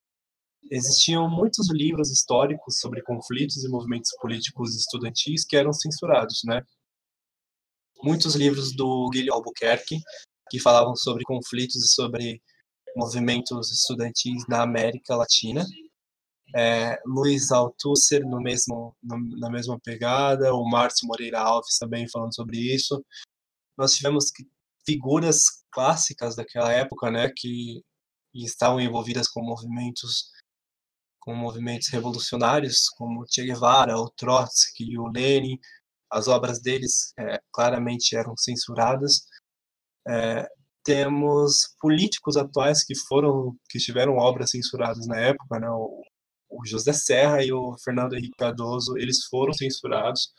Existiam 0.70 1.28
muitos 1.28 1.70
livros 1.72 2.10
históricos 2.10 2.78
sobre 2.78 3.02
conflitos 3.02 3.64
e 3.64 3.68
movimentos 3.68 4.10
políticos 4.20 4.76
estudantis 4.76 5.44
que 5.44 5.56
eram 5.56 5.72
censurados, 5.72 6.42
né? 6.44 6.62
Muitos 8.02 8.34
livros 8.34 8.74
do 8.74 9.08
Guilherme 9.10 9.32
Albuquerque 9.32 9.98
que 10.50 10.60
falavam 10.60 10.94
sobre 10.94 11.24
conflitos 11.24 11.76
e 11.76 11.88
sobre 11.88 12.42
movimentos 12.96 13.70
estudantis 13.70 14.46
na 14.48 14.62
América 14.62 15.16
Latina. 15.16 15.64
É, 16.54 17.00
Luiz 17.06 17.50
Althusser 17.50 18.26
no 18.26 18.40
mesmo 18.40 18.94
no, 19.02 19.18
na 19.38 19.48
mesma 19.50 19.78
pegada, 19.80 20.54
o 20.54 20.68
Márcio 20.68 21.08
Moreira 21.08 21.40
Alves 21.40 21.78
também 21.78 22.08
falando 22.08 22.34
sobre 22.34 22.58
isso. 22.58 23.02
Nós 23.76 23.94
tivemos 23.94 24.30
figuras 24.84 25.64
clássicas 25.70 26.36
daquela 26.36 26.72
época, 26.72 27.10
né, 27.10 27.32
que 27.34 27.82
estavam 28.34 28.80
envolvidas 28.80 29.28
com 29.28 29.42
movimentos 29.42 30.30
com 31.20 31.34
movimentos 31.36 31.88
revolucionários, 31.88 32.88
como 32.88 33.24
Che 33.28 33.44
Guevara, 33.44 33.96
o 33.96 34.10
Trotsky, 34.10 34.98
o 34.98 35.06
Lenin, 35.06 35.56
as 36.10 36.26
obras 36.26 36.60
deles 36.60 37.14
é, 37.16 37.40
claramente 37.52 38.16
eram 38.16 38.36
censuradas. 38.36 39.28
É, 40.06 40.48
temos 40.84 41.74
políticos 41.80 42.36
atuais 42.36 42.84
que 42.84 42.94
foram 43.08 43.56
que 43.68 43.78
tiveram 43.78 44.16
obras 44.16 44.50
censuradas 44.50 45.06
na 45.06 45.18
época, 45.18 45.60
né, 45.60 45.68
o, 45.70 46.02
o 46.50 46.66
José 46.66 46.92
Serra 46.92 47.44
e 47.44 47.52
o 47.52 47.76
Fernando 47.84 48.14
Henrique 48.14 48.36
Cardoso, 48.38 48.96
eles 48.98 49.24
foram 49.30 49.52
censurados 49.52 50.32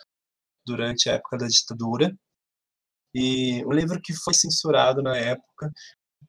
durante 0.65 1.09
a 1.09 1.13
época 1.13 1.37
da 1.37 1.47
ditadura. 1.47 2.11
E 3.13 3.63
um 3.65 3.71
livro 3.71 3.99
que 4.01 4.13
foi 4.13 4.33
censurado 4.33 5.01
na 5.01 5.15
época 5.17 5.71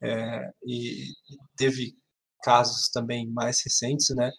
é, 0.02 0.50
e 0.66 1.06
teve 1.56 1.94
casos 2.42 2.88
também 2.90 3.30
mais 3.30 3.62
recentes, 3.64 4.14
né? 4.16 4.30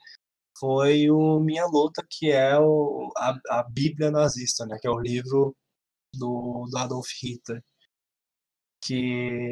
Foi 0.59 1.09
o 1.09 1.39
Minha 1.39 1.65
Luta, 1.65 2.05
que 2.09 2.31
é 2.31 2.57
o, 2.59 3.11
a, 3.17 3.35
a 3.49 3.63
Bíblia 3.63 4.11
nazista, 4.11 4.65
né? 4.65 4.77
Que 4.81 4.87
é 4.87 4.91
o 4.91 4.99
livro 4.99 5.55
do, 6.13 6.67
do 6.71 6.77
Adolf 6.77 7.07
Hitler, 7.21 7.61
que 8.81 8.93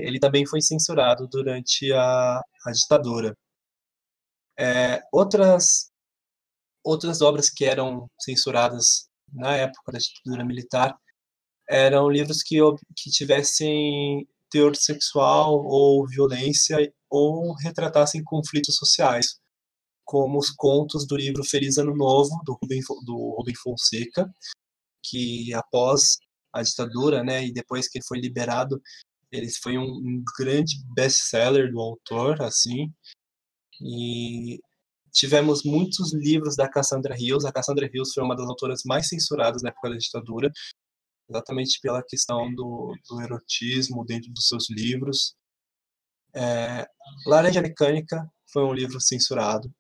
ele 0.06 0.20
também 0.20 0.46
foi 0.46 0.62
censurado 0.62 1.28
durante 1.28 1.92
a, 1.94 2.40
a 2.66 2.72
ditadura. 2.72 3.36
É, 4.58 5.02
outras 5.12 5.92
outras 6.84 7.22
obras 7.22 7.50
que 7.50 7.66
eram 7.66 8.08
censuradas 8.20 9.08
na 9.32 9.56
época 9.56 9.94
da 9.94 10.00
ditadura 10.00 10.46
militar 10.46 10.96
eram 11.70 12.10
livros 12.10 12.44
que, 12.44 12.58
que 12.96 13.10
tivessem 13.10 14.28
teor 14.52 14.76
sexual 14.76 15.66
ou 15.66 16.08
violência 16.08 16.78
ou 17.10 17.54
retratassem 17.56 18.24
conflitos 18.24 18.76
sociais, 18.76 19.40
como 20.06 20.38
os 20.38 20.52
contos 20.52 21.08
do 21.08 21.16
livro 21.16 21.44
Feliz 21.44 21.78
Ano 21.78 21.96
Novo, 21.96 22.42
do 22.46 22.58
Rubem, 22.62 22.82
do 23.06 23.36
Rubem 23.38 23.56
Fonseca, 23.56 24.30
que 25.04 25.54
após 25.54 26.18
a 26.54 26.62
ditadura, 26.62 27.24
né, 27.24 27.46
e 27.46 27.52
depois 27.52 27.88
que 27.88 27.98
ele 27.98 28.06
foi 28.08 28.20
liberado, 28.20 28.80
ele 29.34 29.50
foi 29.50 29.78
um, 29.78 29.84
um 29.84 30.24
grande 30.38 30.76
best-seller 30.94 31.72
do 31.72 31.80
autor, 31.80 32.42
assim, 32.42 32.94
e 33.82 34.60
tivemos 35.12 35.64
muitos 35.64 36.14
livros 36.14 36.56
da 36.56 36.70
Cassandra 36.70 37.16
Hills. 37.18 37.48
A 37.48 37.52
Cassandra 37.52 37.90
Hills 37.92 38.14
foi 38.14 38.24
uma 38.24 38.36
das 38.36 38.48
autoras 38.48 38.82
mais 38.86 39.10
censuradas 39.10 39.64
na 39.64 39.70
época 39.70 39.90
da 39.90 39.98
ditadura, 39.98 40.52
exatamente 41.28 41.80
pela 41.82 42.04
questão 42.04 42.54
do, 42.54 42.96
do 43.10 43.22
erotismo 43.22 44.06
dentro 44.06 44.32
dos 44.32 44.48
seus 44.48 44.70
livros. 44.70 45.36
É, 46.36 46.88
Laranja 47.26 47.62
Mecânica 47.62 48.30
foi 48.52 48.64
um 48.64 48.74
livro 48.74 49.02
censurado. 49.02 49.74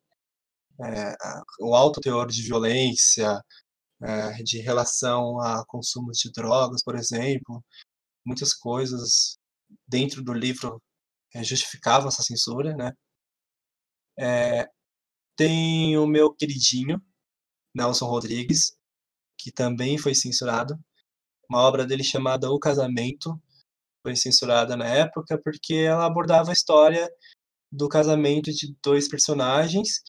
É, 0.84 1.16
o 1.62 1.76
alto 1.76 2.02
teor 2.02 2.28
de 2.28 2.42
violência, 2.42 3.40
é, 4.02 4.44
de 4.44 4.60
relação 4.60 5.40
a 5.40 5.64
consumo 5.68 6.12
de 6.12 6.32
drogas, 6.32 6.84
por 6.84 6.96
exemplo, 6.96 7.64
muitas 8.26 8.54
coisas 8.54 9.38
dentro 9.94 10.24
do 10.24 10.34
livro 10.34 10.82
é, 11.36 11.44
justificavam 11.44 12.08
essa 12.08 12.24
censura, 12.24 12.76
né? 12.76 12.92
É, 14.18 14.68
tem 15.38 15.96
o 15.98 16.08
meu 16.08 16.34
queridinho, 16.34 17.00
Nelson 17.76 18.08
Rodrigues, 18.08 18.76
que 19.38 19.52
também 19.52 20.00
foi 20.00 20.16
censurado. 20.16 20.76
Uma 21.48 21.62
obra 21.62 21.86
dele 21.86 22.04
chamada 22.04 22.50
O 22.50 22.60
Casamento 22.60 23.40
foi 24.02 24.16
censurada 24.16 24.76
na 24.76 24.88
época 24.88 25.40
porque 25.44 25.76
ela 25.76 26.06
abordava 26.08 26.50
a 26.50 26.54
história 26.54 27.08
do 27.72 27.88
casamento 27.88 28.52
de 28.52 28.76
dois 28.84 29.08
personagens 29.08 30.02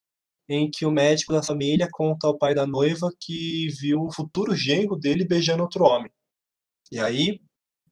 em 0.49 0.71
que 0.71 0.87
o 0.87 0.91
médico 0.91 1.33
da 1.33 1.43
família 1.43 1.89
conta 1.91 2.27
ao 2.27 2.39
pai 2.39 2.55
da 2.55 2.67
noiva 2.67 3.11
que 3.21 3.69
viu 3.81 4.01
o 4.03 4.13
futuro 4.13 4.55
genro 4.55 4.97
dele 4.97 5.27
beijando 5.27 5.63
outro 5.63 5.85
homem. 5.85 6.11
E 6.91 6.99
aí, 6.99 7.41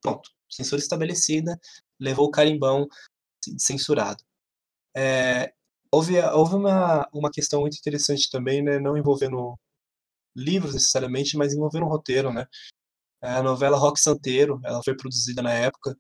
pronto, 0.02 0.30
censura 0.54 0.80
estabelecida, 0.80 1.58
levou 2.00 2.26
o 2.26 2.30
carimbão 2.30 2.86
censurado. 3.58 4.22
É, 4.96 5.52
houve 5.90 6.18
houve 6.20 6.54
uma, 6.54 7.08
uma 7.12 7.30
questão 7.30 7.60
muito 7.62 7.76
interessante 7.78 8.30
também, 8.30 8.62
né, 8.62 8.78
não 8.78 8.96
envolvendo 8.96 9.58
livros 10.36 10.74
necessariamente, 10.74 11.36
mas 11.36 11.52
envolvendo 11.52 11.86
um 11.86 11.88
roteiro, 11.88 12.32
né? 12.32 12.46
A 13.22 13.42
novela 13.42 13.78
Rock 13.78 14.00
Santeiro, 14.00 14.60
ela 14.64 14.82
foi 14.82 14.96
produzida 14.96 15.42
na 15.42 15.52
época, 15.52 15.96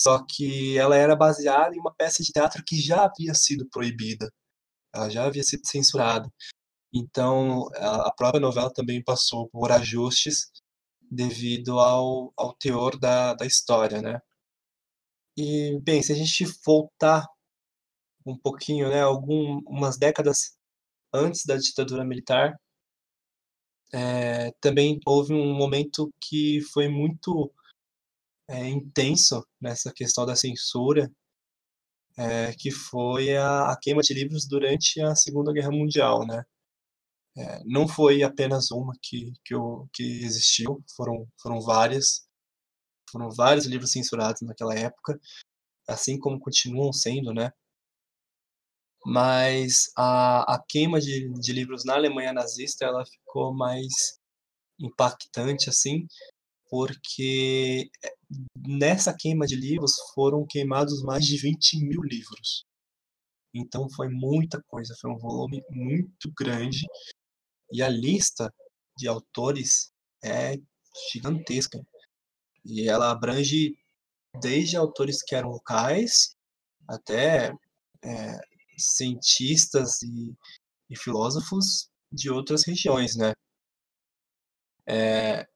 só 0.00 0.24
que 0.24 0.76
ela 0.76 0.96
era 0.96 1.14
baseada 1.14 1.74
em 1.76 1.78
uma 1.78 1.94
peça 1.94 2.22
de 2.22 2.32
teatro 2.32 2.62
que 2.66 2.80
já 2.80 3.04
havia 3.04 3.34
sido 3.34 3.68
proibida, 3.70 4.28
ela 4.94 5.08
já 5.08 5.24
havia 5.24 5.44
sido 5.44 5.66
censurada. 5.66 6.28
Então, 6.92 7.68
a 7.76 8.12
própria 8.12 8.40
novela 8.40 8.72
também 8.72 9.02
passou 9.02 9.48
por 9.48 9.72
ajustes 9.72 10.50
devido 11.12 11.78
ao, 11.78 12.32
ao 12.36 12.54
teor 12.54 12.98
da, 12.98 13.34
da 13.34 13.46
história, 13.46 14.00
né? 14.00 14.20
E, 15.36 15.78
bem, 15.80 16.02
se 16.02 16.12
a 16.12 16.16
gente 16.16 16.44
voltar 16.64 17.26
um 18.26 18.36
pouquinho, 18.36 18.88
né, 18.88 19.02
algumas 19.02 19.98
décadas 19.98 20.56
antes 21.12 21.44
da 21.44 21.56
ditadura 21.56 22.04
militar, 22.04 22.58
é, 23.92 24.52
também 24.60 24.98
houve 25.06 25.34
um 25.34 25.54
momento 25.54 26.10
que 26.20 26.60
foi 26.72 26.88
muito 26.88 27.52
é, 28.48 28.68
intenso 28.68 29.46
nessa 29.60 29.92
questão 29.92 30.24
da 30.26 30.36
censura, 30.36 31.10
é, 32.16 32.52
que 32.54 32.70
foi 32.70 33.36
a, 33.36 33.72
a, 33.72 33.78
queima 33.80 34.02
de 34.02 34.14
livros 34.14 34.46
durante 34.46 35.00
a 35.02 35.14
Segunda 35.14 35.52
Guerra 35.52 35.70
Mundial, 35.70 36.26
né? 36.26 36.44
É, 37.36 37.62
não 37.64 37.88
foi 37.88 38.22
apenas 38.22 38.70
uma 38.70 38.92
que, 39.02 39.32
que, 39.44 39.54
eu, 39.54 39.88
que 39.92 40.02
existiu, 40.02 40.82
foram, 40.96 41.26
foram 41.40 41.60
várias, 41.60 42.26
foram 43.10 43.30
vários 43.30 43.66
livros 43.66 43.92
censurados 43.92 44.42
naquela 44.42 44.74
época, 44.74 45.18
assim 45.88 46.18
como 46.18 46.40
continuam 46.40 46.92
sendo, 46.92 47.32
né? 47.32 47.50
Mas 49.04 49.90
a, 49.96 50.54
a 50.54 50.62
queima 50.68 51.00
de, 51.00 51.32
de 51.40 51.52
livros 51.52 51.84
na 51.84 51.94
Alemanha 51.94 52.32
nazista, 52.32 52.84
ela 52.84 53.04
ficou 53.04 53.52
mais 53.54 54.18
impactante, 54.78 55.68
assim, 55.68 56.06
porque 56.70 57.90
nessa 58.56 59.14
queima 59.16 59.46
de 59.46 59.56
livros 59.56 59.96
foram 60.14 60.46
queimados 60.46 61.02
mais 61.02 61.24
de 61.24 61.36
20 61.36 61.78
mil 61.84 62.02
livros. 62.02 62.64
Então 63.54 63.88
foi 63.90 64.08
muita 64.08 64.62
coisa, 64.68 64.94
foi 65.00 65.10
um 65.10 65.18
volume 65.18 65.62
muito 65.70 66.32
grande. 66.36 66.86
E 67.72 67.82
a 67.82 67.88
lista 67.88 68.52
de 68.96 69.08
autores 69.08 69.90
é 70.22 70.56
gigantesca. 71.12 71.80
E 72.64 72.88
ela 72.88 73.10
abrange 73.10 73.76
desde 74.40 74.76
autores 74.76 75.22
que 75.22 75.34
eram 75.34 75.50
locais 75.50 76.34
até 76.88 77.52
é, 78.04 78.38
cientistas 78.78 80.02
e, 80.02 80.34
e, 80.90 80.96
filósofos 80.96 81.88
de 82.10 82.30
outras 82.30 82.64
regiões, 82.66 83.16
né? 83.16 83.32
É, 84.86 85.46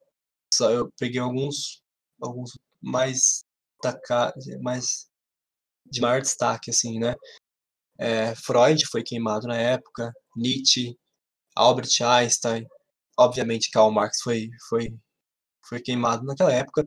só 0.53 0.71
eu 0.71 0.91
peguei 0.99 1.21
alguns, 1.21 1.83
alguns 2.21 2.53
mais 2.83 3.45
mais 4.61 5.07
de 5.85 6.01
maior 6.01 6.21
destaque, 6.21 6.71
assim, 6.71 6.99
né? 6.99 7.15
É, 7.99 8.35
Freud 8.35 8.85
foi 8.87 9.03
queimado 9.03 9.47
na 9.47 9.57
época, 9.57 10.13
Nietzsche, 10.37 10.97
Albert 11.57 11.89
Einstein, 12.03 12.67
obviamente 13.19 13.71
Karl 13.71 13.91
Marx 13.91 14.21
foi, 14.23 14.49
foi, 14.69 14.95
foi 15.69 15.81
queimado 15.81 16.25
naquela 16.25 16.53
época, 16.53 16.85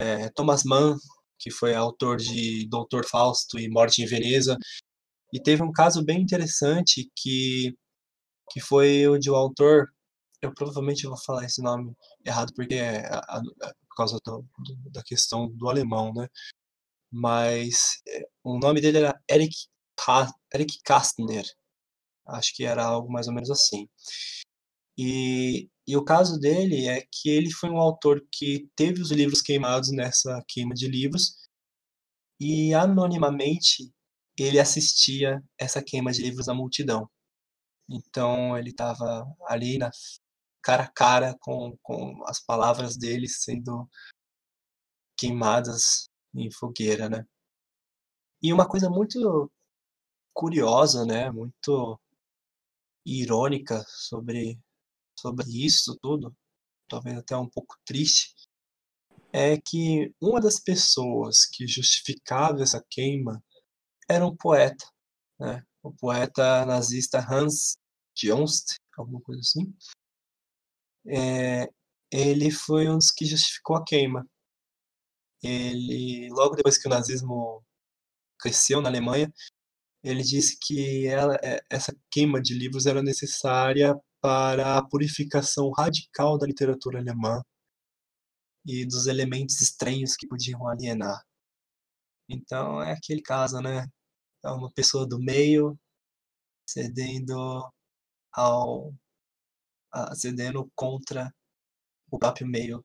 é, 0.00 0.28
Thomas 0.30 0.64
Mann, 0.64 0.96
que 1.38 1.50
foi 1.50 1.74
autor 1.74 2.16
de 2.16 2.68
Doutor 2.68 3.06
Fausto 3.06 3.58
e 3.58 3.68
Morte 3.68 4.02
em 4.02 4.06
Veneza, 4.06 4.56
e 5.32 5.40
teve 5.40 5.62
um 5.62 5.72
caso 5.72 6.04
bem 6.04 6.20
interessante 6.20 7.10
que, 7.14 7.74
que 8.50 8.60
foi 8.60 9.06
onde 9.08 9.30
o 9.30 9.34
autor, 9.34 9.88
eu 10.40 10.52
provavelmente 10.54 11.06
vou 11.06 11.18
falar 11.18 11.44
esse 11.44 11.62
nome 11.62 11.94
errado 12.24 12.52
porque 12.54 12.76
é 12.76 13.06
a, 13.06 13.18
a, 13.18 13.42
por 13.88 13.96
causa 13.96 14.18
do, 14.24 14.44
do, 14.58 14.90
da 14.90 15.02
questão 15.02 15.48
do 15.50 15.68
alemão, 15.68 16.12
né? 16.14 16.28
Mas 17.10 18.00
é, 18.06 18.26
o 18.44 18.58
nome 18.58 18.80
dele 18.80 18.98
era 18.98 19.20
Eric, 19.30 19.54
Eric 20.54 20.78
Kastner, 20.84 21.44
acho 22.28 22.54
que 22.54 22.64
era 22.64 22.84
algo 22.84 23.10
mais 23.10 23.28
ou 23.28 23.34
menos 23.34 23.50
assim. 23.50 23.88
E, 24.96 25.68
e 25.86 25.96
o 25.96 26.04
caso 26.04 26.38
dele 26.38 26.88
é 26.88 27.02
que 27.10 27.28
ele 27.30 27.50
foi 27.52 27.70
um 27.70 27.78
autor 27.78 28.20
que 28.32 28.68
teve 28.76 29.00
os 29.00 29.10
livros 29.12 29.40
queimados 29.40 29.90
nessa 29.92 30.42
queima 30.48 30.74
de 30.74 30.88
livros 30.88 31.36
e 32.40 32.74
anonimamente 32.74 33.92
ele 34.38 34.58
assistia 34.58 35.42
essa 35.58 35.82
queima 35.82 36.12
de 36.12 36.22
livros 36.22 36.46
da 36.46 36.54
multidão. 36.54 37.08
Então 37.88 38.56
ele 38.58 38.70
estava 38.70 39.26
ali 39.46 39.78
na 39.78 39.90
cara 40.62 40.84
a 40.84 40.92
cara 40.92 41.36
com, 41.40 41.76
com 41.82 42.22
as 42.26 42.40
palavras 42.44 42.96
dele 42.96 43.28
sendo 43.28 43.88
queimadas 45.16 46.08
em 46.34 46.50
fogueira, 46.50 47.08
né? 47.08 47.24
E 48.42 48.52
uma 48.52 48.68
coisa 48.68 48.88
muito 48.88 49.50
curiosa, 50.32 51.04
né? 51.04 51.30
Muito 51.30 51.98
irônica 53.08 53.84
sobre 53.88 54.58
sobre 55.18 55.46
isso 55.48 55.98
tudo, 56.00 56.34
talvez 56.88 57.18
até 57.18 57.36
um 57.36 57.48
pouco 57.48 57.76
triste, 57.84 58.34
é 59.32 59.58
que 59.60 60.14
uma 60.20 60.40
das 60.40 60.60
pessoas 60.60 61.44
que 61.44 61.66
justificava 61.66 62.62
essa 62.62 62.84
queima 62.88 63.42
era 64.08 64.24
um 64.24 64.36
poeta, 64.36 64.86
né? 65.38 65.62
o 65.82 65.92
poeta 65.92 66.64
nazista 66.64 67.18
Hans 67.18 67.76
Jost, 68.16 68.76
alguma 68.96 69.20
coisa 69.20 69.40
assim. 69.40 69.74
É, 71.06 71.68
ele 72.10 72.50
foi 72.50 72.88
um 72.88 72.96
dos 72.98 73.10
que 73.10 73.26
justificou 73.26 73.76
a 73.76 73.84
queima. 73.84 74.26
Ele, 75.42 76.28
logo 76.30 76.56
depois 76.56 76.78
que 76.78 76.88
o 76.88 76.90
nazismo 76.90 77.62
cresceu 78.40 78.80
na 78.80 78.88
Alemanha, 78.88 79.32
ele 80.02 80.22
disse 80.22 80.56
que 80.60 81.06
ela, 81.06 81.36
é, 81.42 81.60
essa 81.70 81.94
queima 82.10 82.40
de 82.40 82.54
livros 82.54 82.86
era 82.86 83.02
necessária 83.02 83.94
para 84.20 84.78
a 84.78 84.86
purificação 84.86 85.70
radical 85.70 86.38
da 86.38 86.46
literatura 86.46 86.98
alemã 86.98 87.42
e 88.66 88.86
dos 88.86 89.06
elementos 89.06 89.60
estranhos 89.60 90.16
que 90.16 90.26
podiam 90.26 90.66
alienar. 90.68 91.22
Então 92.28 92.82
é 92.82 92.92
aquele 92.92 93.22
caso, 93.22 93.60
né? 93.60 93.86
É 94.44 94.50
uma 94.50 94.70
pessoa 94.72 95.06
do 95.06 95.18
meio 95.18 95.78
cedendo 96.68 97.36
ao 98.32 98.92
a, 99.92 100.14
cedendo 100.14 100.70
contra 100.74 101.32
o 102.10 102.18
próprio 102.18 102.46
meio 102.46 102.84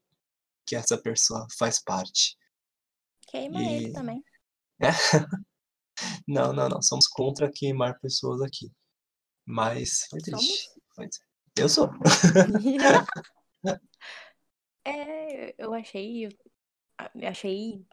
que 0.65 0.75
essa 0.75 0.97
pessoa 0.97 1.45
faz 1.57 1.81
parte. 1.83 2.37
Queima 3.27 3.61
e... 3.61 3.73
ele 3.73 3.91
também. 3.91 4.23
É? 4.81 4.87
não, 6.27 6.53
não, 6.53 6.69
não. 6.69 6.81
Somos 6.81 7.07
contra 7.07 7.51
queimar 7.51 7.99
pessoas 7.99 8.41
aqui. 8.41 8.71
Mas 9.45 10.07
foi 10.09 10.19
triste. 10.19 10.69
Somos? 10.95 11.19
Eu 11.57 11.69
sou. 11.69 11.89
é, 14.85 15.53
eu 15.57 15.73
achei. 15.73 16.25
Eu 16.25 16.31
achei 17.27 17.85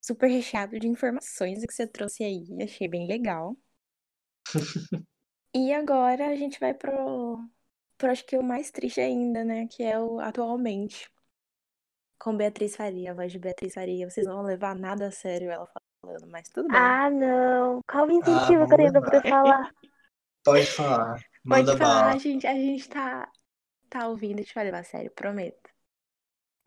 super 0.00 0.28
recheado 0.28 0.78
de 0.78 0.86
informações 0.86 1.64
que 1.64 1.72
você 1.72 1.86
trouxe 1.86 2.24
aí. 2.24 2.46
Achei 2.62 2.88
bem 2.88 3.06
legal. 3.06 3.56
e 5.54 5.72
agora 5.72 6.28
a 6.28 6.36
gente 6.36 6.60
vai 6.60 6.72
pro, 6.72 7.38
pro 7.98 8.10
acho 8.10 8.24
que 8.24 8.36
o 8.38 8.42
mais 8.42 8.70
triste 8.70 9.00
ainda, 9.00 9.44
né? 9.44 9.66
Que 9.68 9.82
é 9.82 9.98
o 9.98 10.20
atualmente. 10.20 11.10
Com 12.18 12.36
Beatriz 12.36 12.76
Faria, 12.76 13.10
a 13.12 13.14
voz 13.14 13.32
de 13.32 13.38
Beatriz 13.38 13.74
Faria. 13.74 14.08
Vocês 14.08 14.26
não 14.26 14.36
vão 14.36 14.44
levar 14.44 14.74
nada 14.74 15.08
a 15.08 15.10
sério 15.10 15.50
ela 15.50 15.66
falando, 16.06 16.26
mas 16.28 16.48
tudo 16.48 16.68
bem. 16.68 16.78
Ah, 16.78 17.10
não. 17.10 17.80
Qual 17.82 18.06
o 18.06 18.10
incentivo 18.10 18.62
ah, 18.62 18.66
que 18.66 18.74
eu 18.74 18.76
tenho 18.76 18.92
pra 18.92 19.20
falar? 19.22 19.74
Pode 20.44 20.66
falar. 20.66 21.14
Pode 21.14 21.24
Manda 21.44 21.76
falar, 21.76 22.00
bala. 22.02 22.14
a 22.14 22.18
gente, 22.18 22.46
a 22.46 22.54
gente 22.54 22.88
tá, 22.88 23.30
tá 23.90 24.08
ouvindo 24.08 24.40
e 24.40 24.44
te 24.44 24.54
vai 24.54 24.64
levar 24.64 24.80
a 24.80 24.84
sério, 24.84 25.10
prometo. 25.10 25.70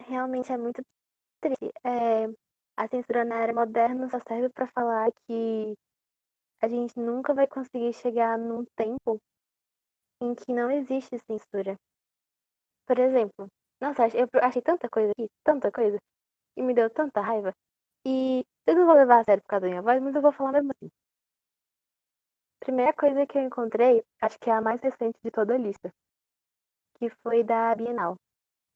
Realmente 0.01 0.51
é 0.51 0.57
muito 0.57 0.81
triste. 1.41 1.71
É, 1.83 2.25
a 2.75 2.87
censura 2.87 3.23
na 3.23 3.39
era 3.39 3.53
moderna 3.53 4.09
só 4.09 4.19
serve 4.27 4.49
para 4.49 4.67
falar 4.67 5.09
que 5.25 5.73
a 6.61 6.67
gente 6.67 6.97
nunca 6.99 7.33
vai 7.33 7.47
conseguir 7.47 7.93
chegar 7.93 8.37
num 8.37 8.65
tempo 8.75 9.19
em 10.21 10.35
que 10.35 10.53
não 10.53 10.69
existe 10.69 11.17
censura. 11.19 11.77
Por 12.85 12.99
exemplo, 12.99 13.47
nossa, 13.79 14.07
eu 14.09 14.27
achei 14.41 14.61
tanta 14.61 14.89
coisa 14.89 15.11
aqui, 15.11 15.29
tanta 15.43 15.71
coisa, 15.71 15.97
e 16.57 16.61
me 16.61 16.73
deu 16.73 16.89
tanta 16.89 17.21
raiva. 17.21 17.53
E 18.05 18.43
eu 18.69 18.75
não 18.75 18.85
vou 18.85 18.95
levar 18.95 19.19
a 19.19 19.23
sério 19.23 19.41
por 19.43 19.49
causa 19.49 19.65
da 19.65 19.69
minha 19.69 19.81
voz, 19.81 20.01
mas 20.01 20.15
eu 20.15 20.21
vou 20.21 20.31
falar 20.31 20.53
mesmo 20.53 20.71
assim. 20.71 20.91
Primeira 22.59 22.93
coisa 22.93 23.25
que 23.25 23.37
eu 23.37 23.41
encontrei, 23.41 24.03
acho 24.21 24.37
que 24.39 24.49
é 24.49 24.53
a 24.53 24.61
mais 24.61 24.81
recente 24.81 25.17
de 25.23 25.31
toda 25.31 25.55
a 25.55 25.57
lista, 25.57 25.91
que 26.95 27.09
foi 27.23 27.43
da 27.43 27.73
Bienal. 27.73 28.17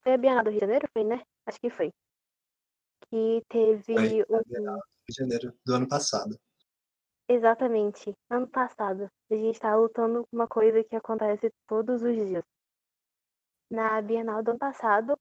Foi 0.02 0.14
a 0.14 0.18
Bienal 0.18 0.44
do 0.44 0.50
Rio 0.50 0.60
de 0.60 0.66
Janeiro? 0.66 0.90
Foi, 0.92 1.04
né? 1.04 1.22
Acho 1.46 1.60
que 1.60 1.70
foi 1.70 1.92
que 3.10 3.44
teve 3.48 3.84
Foi 3.84 3.96
um... 3.96 4.08
Rio 4.08 4.26
de 5.08 5.16
Janeiro 5.16 5.54
do 5.64 5.76
ano 5.76 5.88
passado. 5.88 6.36
Exatamente, 7.28 8.14
ano 8.30 8.48
passado. 8.48 9.10
A 9.30 9.36
gente 9.36 9.54
está 9.54 9.76
lutando 9.76 10.26
com 10.26 10.36
uma 10.36 10.48
coisa 10.48 10.84
que 10.84 10.96
acontece 10.96 11.52
todos 11.68 12.02
os 12.02 12.16
dias. 12.16 12.44
Na 13.70 14.02
Bienal 14.02 14.42
do 14.42 14.52
ano 14.52 14.60
passado, 14.60 15.18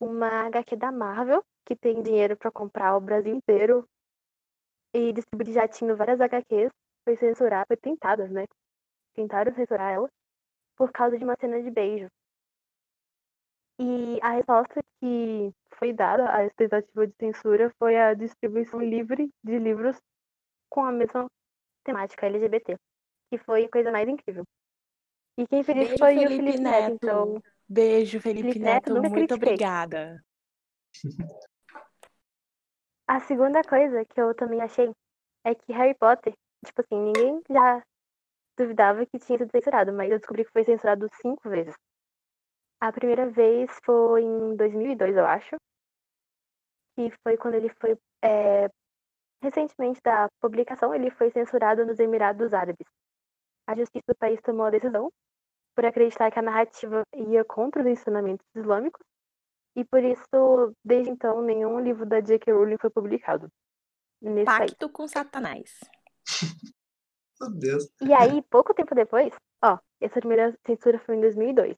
uma 0.00 0.46
HQ 0.46 0.76
da 0.76 0.90
Marvel, 0.90 1.44
que 1.64 1.76
tem 1.76 2.02
dinheiro 2.02 2.36
para 2.36 2.50
comprar 2.50 2.96
o 2.96 3.00
Brasil 3.00 3.34
inteiro 3.34 3.88
e 4.94 5.12
distribuir 5.12 5.54
jatinho 5.54 5.96
várias 5.96 6.20
HQs, 6.20 6.70
foi 7.04 7.16
censurada, 7.16 7.66
foi 7.66 7.76
tentada, 7.76 8.28
né? 8.28 8.44
Tentaram 9.14 9.54
censurar 9.54 9.92
ela 9.92 10.08
por 10.76 10.92
causa 10.92 11.18
de 11.18 11.24
uma 11.24 11.36
cena 11.40 11.62
de 11.62 11.70
beijo. 11.70 12.08
E 13.78 14.18
a 14.22 14.32
resposta 14.32 14.80
que 15.00 15.50
foi 15.74 15.92
dada 15.92 16.30
a 16.34 16.42
essa 16.42 16.54
tentativa 16.54 17.06
de 17.06 17.14
censura 17.18 17.72
foi 17.78 17.96
a 17.96 18.14
distribuição 18.14 18.80
livre 18.80 19.30
de 19.42 19.58
livros 19.58 19.96
com 20.68 20.84
a 20.84 20.92
mesma 20.92 21.26
temática 21.84 22.26
LGBT, 22.26 22.76
que 23.30 23.38
foi 23.38 23.64
a 23.64 23.70
coisa 23.70 23.90
mais 23.90 24.08
incrível. 24.08 24.44
E 25.38 25.46
quem 25.46 25.62
fez 25.64 25.78
isso 25.78 25.96
Beijo, 25.96 25.98
foi 25.98 26.18
o 26.18 26.34
Felipe 26.34 26.36
Felipe 26.36 26.58
Neto, 26.58 26.90
Neto. 26.90 26.92
então 26.92 27.42
Beijo, 27.68 28.20
Felipe 28.20 28.52
Felipe 28.52 28.58
Neto, 28.58 28.94
Neto. 28.94 29.02
Muito 29.02 29.10
critiquei. 29.12 29.36
obrigada. 29.36 30.22
A 33.10 33.18
segunda 33.18 33.60
coisa 33.64 34.04
que 34.04 34.20
eu 34.20 34.32
também 34.36 34.62
achei 34.62 34.88
é 35.44 35.52
que 35.52 35.72
Harry 35.72 35.96
Potter, 35.96 36.32
tipo 36.64 36.80
assim, 36.80 37.06
ninguém 37.06 37.42
já 37.50 37.82
duvidava 38.56 39.04
que 39.04 39.18
tinha 39.18 39.36
sido 39.36 39.50
censurado, 39.50 39.92
mas 39.92 40.12
eu 40.12 40.18
descobri 40.18 40.44
que 40.44 40.52
foi 40.52 40.62
censurado 40.62 41.08
cinco 41.20 41.50
vezes. 41.50 41.74
A 42.80 42.92
primeira 42.92 43.28
vez 43.28 43.68
foi 43.84 44.22
em 44.22 44.54
2002, 44.54 45.16
eu 45.16 45.26
acho, 45.26 45.56
que 46.94 47.10
foi 47.24 47.36
quando 47.36 47.54
ele 47.54 47.68
foi, 47.80 47.98
é, 48.22 48.68
recentemente 49.42 50.00
da 50.04 50.28
publicação, 50.40 50.94
ele 50.94 51.10
foi 51.10 51.32
censurado 51.32 51.84
nos 51.84 51.98
Emirados 51.98 52.54
Árabes. 52.54 52.86
A 53.66 53.74
justiça 53.74 54.04
do 54.06 54.18
país 54.18 54.40
tomou 54.40 54.66
a 54.66 54.70
decisão 54.70 55.10
por 55.74 55.84
acreditar 55.84 56.30
que 56.30 56.38
a 56.38 56.42
narrativa 56.42 57.02
ia 57.16 57.44
contra 57.44 57.82
os 57.82 57.88
ensinamentos 57.88 58.46
islâmicos 58.54 59.04
e 59.76 59.84
por 59.84 60.02
isso, 60.02 60.74
desde 60.84 61.10
então, 61.10 61.42
nenhum 61.42 61.78
livro 61.80 62.04
da 62.04 62.20
J.K. 62.20 62.52
Rowling 62.52 62.78
foi 62.78 62.90
publicado 62.90 63.50
nesse 64.20 64.44
país. 64.44 64.70
Pacto 64.72 64.88
com 64.90 65.06
Satanás. 65.06 65.78
Meu 67.40 67.50
Deus. 67.50 67.90
E 68.02 68.12
aí, 68.12 68.42
pouco 68.42 68.74
tempo 68.74 68.94
depois, 68.94 69.32
ó, 69.62 69.78
essa 70.00 70.20
primeira 70.20 70.56
censura 70.66 70.98
foi 70.98 71.16
em 71.16 71.20
2002. 71.20 71.76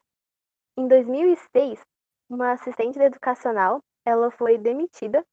Em 0.77 0.89
2006, 0.89 1.81
uma 2.29 2.53
assistente 2.53 2.99
educacional, 2.99 3.81
ela 4.05 4.31
foi 4.31 4.59
demitida 4.59 5.25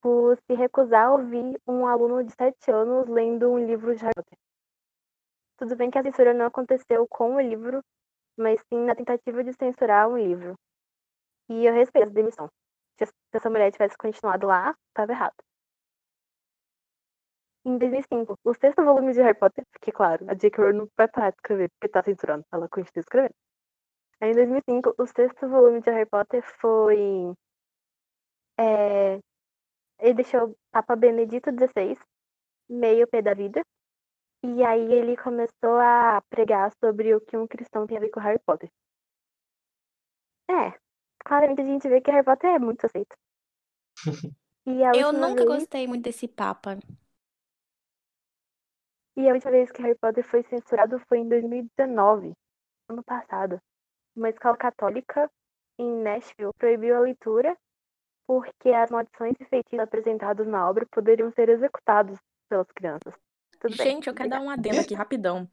por 0.00 0.36
se 0.38 0.54
recusar 0.54 1.06
a 1.06 1.12
ouvir 1.12 1.60
um 1.66 1.86
aluno 1.86 2.24
de 2.24 2.32
7 2.32 2.70
anos 2.70 3.08
lendo 3.08 3.50
um 3.50 3.58
livro 3.58 3.94
de 3.94 4.02
Harry 4.02 4.14
Potter. 4.14 4.38
Tudo 5.58 5.76
bem 5.76 5.90
que 5.90 5.98
a 5.98 6.02
censura 6.02 6.32
não 6.32 6.46
aconteceu 6.46 7.06
com 7.08 7.36
o 7.36 7.40
livro, 7.40 7.82
mas 8.36 8.60
sim 8.72 8.84
na 8.84 8.94
tentativa 8.94 9.42
de 9.44 9.52
censurar 9.52 10.08
um 10.08 10.16
livro. 10.16 10.54
E 11.48 11.66
eu 11.66 11.72
respeito 11.74 12.06
essa 12.06 12.14
demissão. 12.14 12.48
Se 12.98 13.06
se 13.06 13.12
essa 13.34 13.50
mulher 13.50 13.70
tivesse 13.72 13.96
continuado 13.98 14.46
lá, 14.46 14.74
estava 14.90 15.12
errado. 15.12 15.34
Em 17.64 17.76
2005, 17.78 18.34
o 18.44 18.54
sexto 18.54 18.82
volume 18.84 19.12
de 19.12 19.20
Harry 19.20 19.38
Potter, 19.38 19.64
porque, 19.72 19.92
claro, 19.92 20.24
a 20.30 20.34
J.K. 20.34 20.62
Rowling 20.62 20.78
não 20.78 20.88
vai 20.96 21.06
parar 21.08 21.30
de 21.30 21.36
escrever 21.36 21.68
porque 21.70 21.88
tá 21.88 22.02
censurando, 22.02 22.44
ela 22.52 22.68
continua 22.68 23.00
escrevendo. 23.00 23.34
Aí, 24.20 24.30
em 24.30 24.34
2005, 24.34 24.94
o 24.98 25.06
sexto 25.06 25.48
volume 25.48 25.80
de 25.82 25.90
Harry 25.90 26.06
Potter 26.08 26.42
foi. 26.60 27.34
é, 28.58 29.18
ele 30.00 30.14
deixou 30.14 30.50
o 30.50 30.56
Papa 30.72 30.96
Benedito 30.96 31.50
XVI 31.50 31.96
meio 32.68 33.08
pé 33.08 33.22
da 33.22 33.34
vida. 33.34 33.62
E 34.42 34.64
aí 34.64 34.92
ele 34.92 35.16
começou 35.16 35.78
a 35.80 36.22
pregar 36.30 36.72
sobre 36.82 37.14
o 37.14 37.20
que 37.20 37.36
um 37.36 37.46
cristão 37.46 37.86
tem 37.86 37.96
a 37.96 38.00
ver 38.00 38.10
com 38.10 38.20
Harry 38.20 38.38
Potter. 38.46 38.70
É, 40.50 40.78
claramente 41.28 41.60
a 41.60 41.64
gente 41.64 41.88
vê 41.88 42.00
que 42.00 42.10
Harry 42.10 42.24
Potter 42.24 42.50
é 42.50 42.58
muito 42.58 42.84
aceito. 42.86 43.14
Eu 44.94 45.12
nunca 45.12 45.44
vez- 45.44 45.60
gostei 45.60 45.86
muito 45.86 46.04
desse 46.04 46.26
Papa. 46.28 46.78
E 49.16 49.28
a 49.28 49.32
última 49.32 49.50
vez 49.50 49.70
que 49.70 49.82
Harry 49.82 49.96
Potter 49.96 50.24
foi 50.24 50.42
censurado 50.44 51.00
foi 51.08 51.18
em 51.18 51.28
2019, 51.28 52.32
ano 52.88 53.02
passado. 53.02 53.60
Uma 54.14 54.28
escola 54.30 54.56
católica 54.56 55.30
em 55.78 56.02
Nashville 56.02 56.52
proibiu 56.58 56.96
a 56.96 57.00
leitura 57.00 57.56
porque 58.26 58.68
as 58.70 58.90
maldições 58.90 59.34
e 59.40 59.44
feitiços 59.46 59.78
apresentados 59.78 60.46
na 60.46 60.68
obra 60.68 60.86
poderiam 60.90 61.32
ser 61.32 61.48
executados 61.48 62.18
pelas 62.48 62.70
crianças. 62.72 63.14
Tudo 63.58 63.76
bem. 63.76 63.86
Gente, 63.86 64.08
eu 64.08 64.14
quero 64.14 64.28
dar 64.28 64.40
um 64.40 64.50
adendo 64.50 64.80
aqui 64.80 64.94
rapidão. 64.94 65.50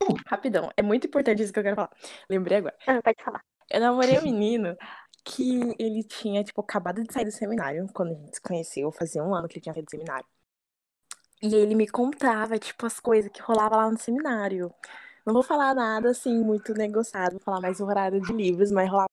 Rapidão. 0.26 0.70
É 0.76 0.82
muito 0.82 1.06
importante 1.08 1.42
isso 1.42 1.52
que 1.52 1.58
eu 1.58 1.62
quero 1.64 1.74
falar. 1.74 1.90
Lembrei 2.30 2.58
agora. 2.58 2.76
Ah, 2.86 3.00
pode 3.02 3.22
falar. 3.24 3.42
Eu 3.70 3.80
namorei 3.80 4.18
um 4.18 4.22
menino 4.22 4.76
que 5.28 5.74
ele 5.78 6.02
tinha, 6.02 6.42
tipo, 6.42 6.60
acabado 6.60 7.02
de 7.02 7.12
sair 7.12 7.24
do 7.24 7.30
seminário. 7.30 7.86
Quando 7.92 8.12
a 8.12 8.14
gente 8.14 8.36
se 8.36 8.40
conheceu, 8.40 8.90
fazia 8.90 9.22
um 9.22 9.34
ano 9.34 9.46
que 9.46 9.56
ele 9.56 9.62
tinha 9.62 9.74
saído 9.74 9.86
do 9.86 9.90
seminário. 9.90 10.26
E 11.42 11.54
ele 11.54 11.74
me 11.74 11.86
contava, 11.86 12.58
tipo, 12.58 12.86
as 12.86 12.98
coisas 12.98 13.30
que 13.30 13.42
rolava 13.42 13.76
lá 13.76 13.90
no 13.90 13.98
seminário. 13.98 14.72
Não 15.26 15.34
vou 15.34 15.42
falar 15.42 15.74
nada, 15.74 16.10
assim, 16.10 16.42
muito 16.42 16.72
negociado. 16.72 17.32
Vou 17.32 17.40
falar 17.40 17.60
mais 17.60 17.80
horário 17.80 18.20
de 18.20 18.32
livros, 18.32 18.72
mas 18.72 18.90
rolava 18.90 19.08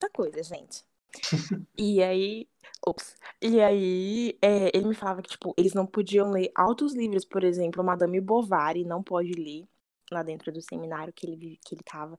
muita 0.00 0.12
coisa, 0.14 0.42
gente. 0.42 0.84
E 1.76 2.02
aí... 2.02 2.48
Ops. 2.86 3.16
E 3.42 3.60
aí, 3.60 4.38
é, 4.40 4.70
ele 4.76 4.86
me 4.88 4.94
falava 4.94 5.22
que, 5.22 5.30
tipo, 5.30 5.52
eles 5.56 5.74
não 5.74 5.86
podiam 5.86 6.30
ler 6.30 6.52
altos 6.54 6.94
livros. 6.94 7.24
Por 7.24 7.42
exemplo, 7.42 7.82
Madame 7.82 8.20
Bovary 8.20 8.84
não 8.84 9.02
pode 9.02 9.32
ler 9.32 9.66
lá 10.10 10.22
dentro 10.22 10.52
do 10.52 10.62
seminário 10.62 11.12
que 11.12 11.26
ele, 11.26 11.58
que 11.64 11.74
ele 11.74 11.82
tava. 11.82 12.16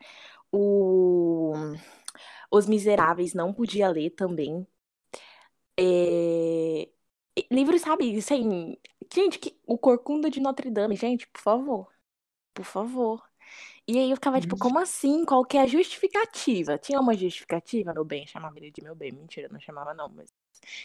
O... 0.51 1.53
Os 2.51 2.67
Miseráveis 2.67 3.33
não 3.33 3.53
podia 3.53 3.89
ler 3.89 4.11
também. 4.11 4.65
É... 5.79 6.89
Livros, 7.51 7.81
sabe, 7.81 8.17
assim... 8.17 8.77
Gente, 9.13 9.39
que... 9.39 9.59
o 9.65 9.77
Corcunda 9.77 10.29
de 10.29 10.39
Notre 10.39 10.69
Dame, 10.69 10.95
gente, 10.95 11.27
por 11.27 11.41
favor. 11.41 11.93
Por 12.53 12.65
favor. 12.65 13.23
E 13.87 13.97
aí 13.97 14.09
eu 14.11 14.17
ficava, 14.17 14.41
tipo, 14.41 14.57
como 14.57 14.79
assim? 14.79 15.25
Qual 15.25 15.45
que 15.45 15.57
é 15.57 15.61
a 15.61 15.67
justificativa? 15.67 16.77
Tinha 16.77 16.99
uma 16.99 17.13
justificativa, 17.15 17.93
meu 17.93 18.03
bem, 18.05 18.27
chamava 18.27 18.57
ele 18.59 18.71
de 18.71 18.83
meu 18.83 18.95
bem. 18.95 19.11
Mentira, 19.11 19.49
não 19.49 19.59
chamava 19.59 19.93
não, 19.93 20.09
mas... 20.09 20.29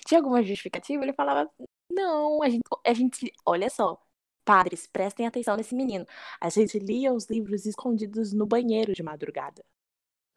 Tinha 0.06 0.20
alguma 0.20 0.42
justificativa? 0.42 1.02
Ele 1.02 1.12
falava, 1.12 1.50
não, 1.90 2.42
a 2.42 2.48
gente, 2.48 2.62
a 2.86 2.94
gente... 2.94 3.32
Olha 3.46 3.68
só, 3.70 4.00
padres, 4.44 4.86
prestem 4.86 5.26
atenção 5.26 5.56
nesse 5.56 5.74
menino. 5.74 6.06
A 6.40 6.48
gente 6.50 6.78
lia 6.78 7.12
os 7.12 7.26
livros 7.26 7.66
escondidos 7.66 8.32
no 8.32 8.46
banheiro 8.46 8.92
de 8.94 9.02
madrugada. 9.02 9.64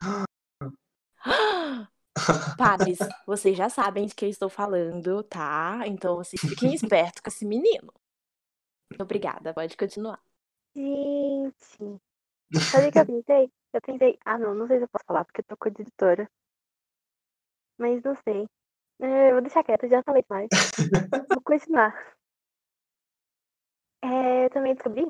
Padres, 2.58 2.98
vocês 3.26 3.56
já 3.56 3.68
sabem 3.68 4.06
de 4.06 4.14
que 4.14 4.24
eu 4.24 4.28
estou 4.28 4.48
falando, 4.48 5.22
tá? 5.24 5.82
Então 5.86 6.16
vocês 6.16 6.40
fiquem 6.40 6.74
espertos 6.74 7.20
com 7.20 7.28
esse 7.28 7.44
menino. 7.44 7.92
Muito 8.90 9.02
obrigada, 9.02 9.52
pode 9.52 9.76
continuar. 9.76 10.20
Gente, 10.74 12.00
sabe 12.70 12.88
o 12.88 12.92
que 12.92 12.98
eu 12.98 13.06
pensei? 13.06 13.52
Eu 13.72 13.80
pensei, 13.82 14.18
ah 14.24 14.38
não, 14.38 14.54
não 14.54 14.66
sei 14.66 14.78
se 14.78 14.84
eu 14.84 14.88
posso 14.88 15.04
falar 15.06 15.24
porque 15.24 15.40
eu 15.40 15.44
tô 15.44 15.56
com 15.56 15.68
a 15.68 15.72
editora. 15.72 16.30
Mas 17.78 18.02
não 18.02 18.14
sei. 18.22 18.46
Eu 18.98 19.32
vou 19.32 19.42
deixar 19.42 19.62
quieto, 19.62 19.88
já 19.88 20.02
falei 20.02 20.22
demais. 20.22 20.48
Vou 21.28 21.42
continuar. 21.42 21.92
É, 24.02 24.46
eu 24.46 24.50
também 24.50 24.74
descobri 24.74 25.06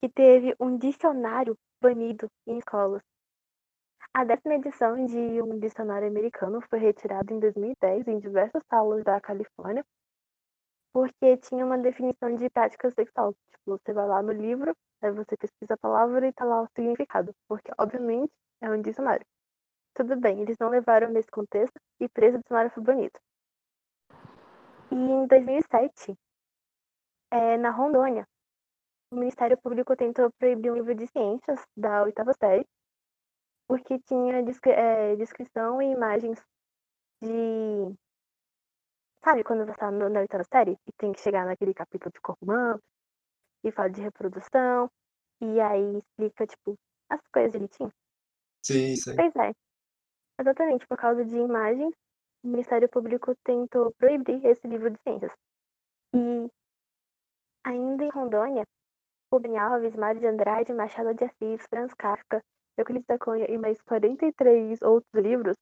que 0.00 0.08
teve 0.08 0.54
um 0.60 0.78
dicionário 0.78 1.58
banido 1.80 2.30
em 2.46 2.58
escolas. 2.58 3.02
A 4.16 4.24
décima 4.24 4.54
edição 4.54 5.04
de 5.04 5.42
um 5.42 5.58
dicionário 5.58 6.08
americano 6.08 6.62
foi 6.70 6.78
retirada 6.78 7.34
em 7.34 7.38
2010 7.38 8.08
em 8.08 8.18
diversas 8.18 8.62
salas 8.66 9.04
da 9.04 9.20
Califórnia 9.20 9.84
porque 10.90 11.36
tinha 11.36 11.66
uma 11.66 11.76
definição 11.76 12.34
de 12.34 12.48
prática 12.48 12.90
sexual. 12.92 13.34
Tipo, 13.50 13.76
você 13.76 13.92
vai 13.92 14.06
lá 14.06 14.22
no 14.22 14.32
livro, 14.32 14.74
aí 15.02 15.10
você 15.10 15.36
pesquisa 15.36 15.74
a 15.74 15.76
palavra 15.76 16.26
e 16.26 16.32
tá 16.32 16.46
lá 16.46 16.62
o 16.62 16.68
significado, 16.74 17.34
porque 17.46 17.70
obviamente 17.76 18.32
é 18.62 18.70
um 18.70 18.80
dicionário. 18.80 19.26
Tudo 19.92 20.18
bem, 20.18 20.40
eles 20.40 20.56
não 20.58 20.70
levaram 20.70 21.10
nesse 21.10 21.30
contexto 21.30 21.78
e 22.00 22.08
por 22.08 22.24
isso 22.24 22.38
o 22.38 22.40
dicionário 22.40 22.70
foi 22.70 22.82
banido. 22.82 23.20
E 24.92 24.94
em 24.94 25.26
2007, 25.26 26.16
é, 27.30 27.58
na 27.58 27.68
Rondônia, 27.68 28.26
o 29.10 29.16
Ministério 29.16 29.58
Público 29.58 29.94
tentou 29.94 30.30
proibir 30.38 30.72
um 30.72 30.76
livro 30.76 30.94
de 30.94 31.06
ciências 31.06 31.60
da 31.76 32.02
oitava 32.02 32.32
série 32.32 32.66
porque 33.66 33.98
tinha 34.00 34.42
descri- 34.42 34.72
é, 34.72 35.16
descrição 35.16 35.80
e 35.82 35.92
imagens 35.92 36.42
de. 37.22 37.94
Sabe 39.24 39.42
quando 39.42 39.66
você 39.66 39.74
tá 39.76 39.90
no- 39.90 40.08
na 40.08 40.20
oitava 40.20 40.44
série 40.44 40.78
e 40.86 40.92
tem 40.92 41.12
que 41.12 41.20
chegar 41.20 41.44
naquele 41.44 41.74
capítulo 41.74 42.12
de 42.12 42.20
corpo 42.20 42.44
humano 42.44 42.80
e 43.64 43.72
fala 43.72 43.90
de 43.90 44.00
reprodução 44.00 44.88
e 45.40 45.60
aí 45.60 45.98
explica, 45.98 46.46
tipo, 46.46 46.76
as 47.10 47.20
coisas 47.32 47.52
direitinho? 47.52 47.92
Sim, 48.62 48.94
sim. 48.96 49.16
Pois 49.16 49.34
é. 49.36 49.52
Exatamente, 50.38 50.86
por 50.86 50.98
causa 50.98 51.24
de 51.24 51.36
imagens, 51.36 51.94
o 52.44 52.48
Ministério 52.48 52.88
Público 52.88 53.34
tentou 53.42 53.92
proibir 53.98 54.44
esse 54.44 54.66
livro 54.68 54.90
de 54.90 54.98
ciências. 55.02 55.32
E 56.14 56.50
ainda 57.64 58.04
em 58.04 58.10
Rondônia, 58.10 58.64
Rubem 59.32 59.58
Alves, 59.58 59.96
Mário 59.96 60.20
de 60.20 60.26
Andrade, 60.26 60.72
Machado 60.72 61.14
de 61.14 61.24
Assis, 61.24 61.66
Franz 61.68 61.92
Kafka, 61.94 62.42
Euclides 62.76 63.06
da 63.06 63.18
Cunha 63.18 63.46
e 63.50 63.56
mais 63.58 63.80
43 63.82 64.82
outros 64.82 65.12
livros 65.14 65.56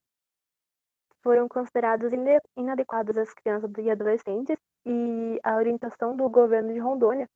foram 1.23 1.49
considerados 1.49 2.13
inadequados 2.57 3.17
às 3.17 3.33
crianças 3.33 3.71
e 3.79 3.91
adolescentes 3.91 4.57
e 4.85 5.41
a 5.43 5.57
orientação 5.57 6.15
do 6.17 6.29
governo 6.29 6.73
de 6.73 6.79
Rondônia 6.79 7.27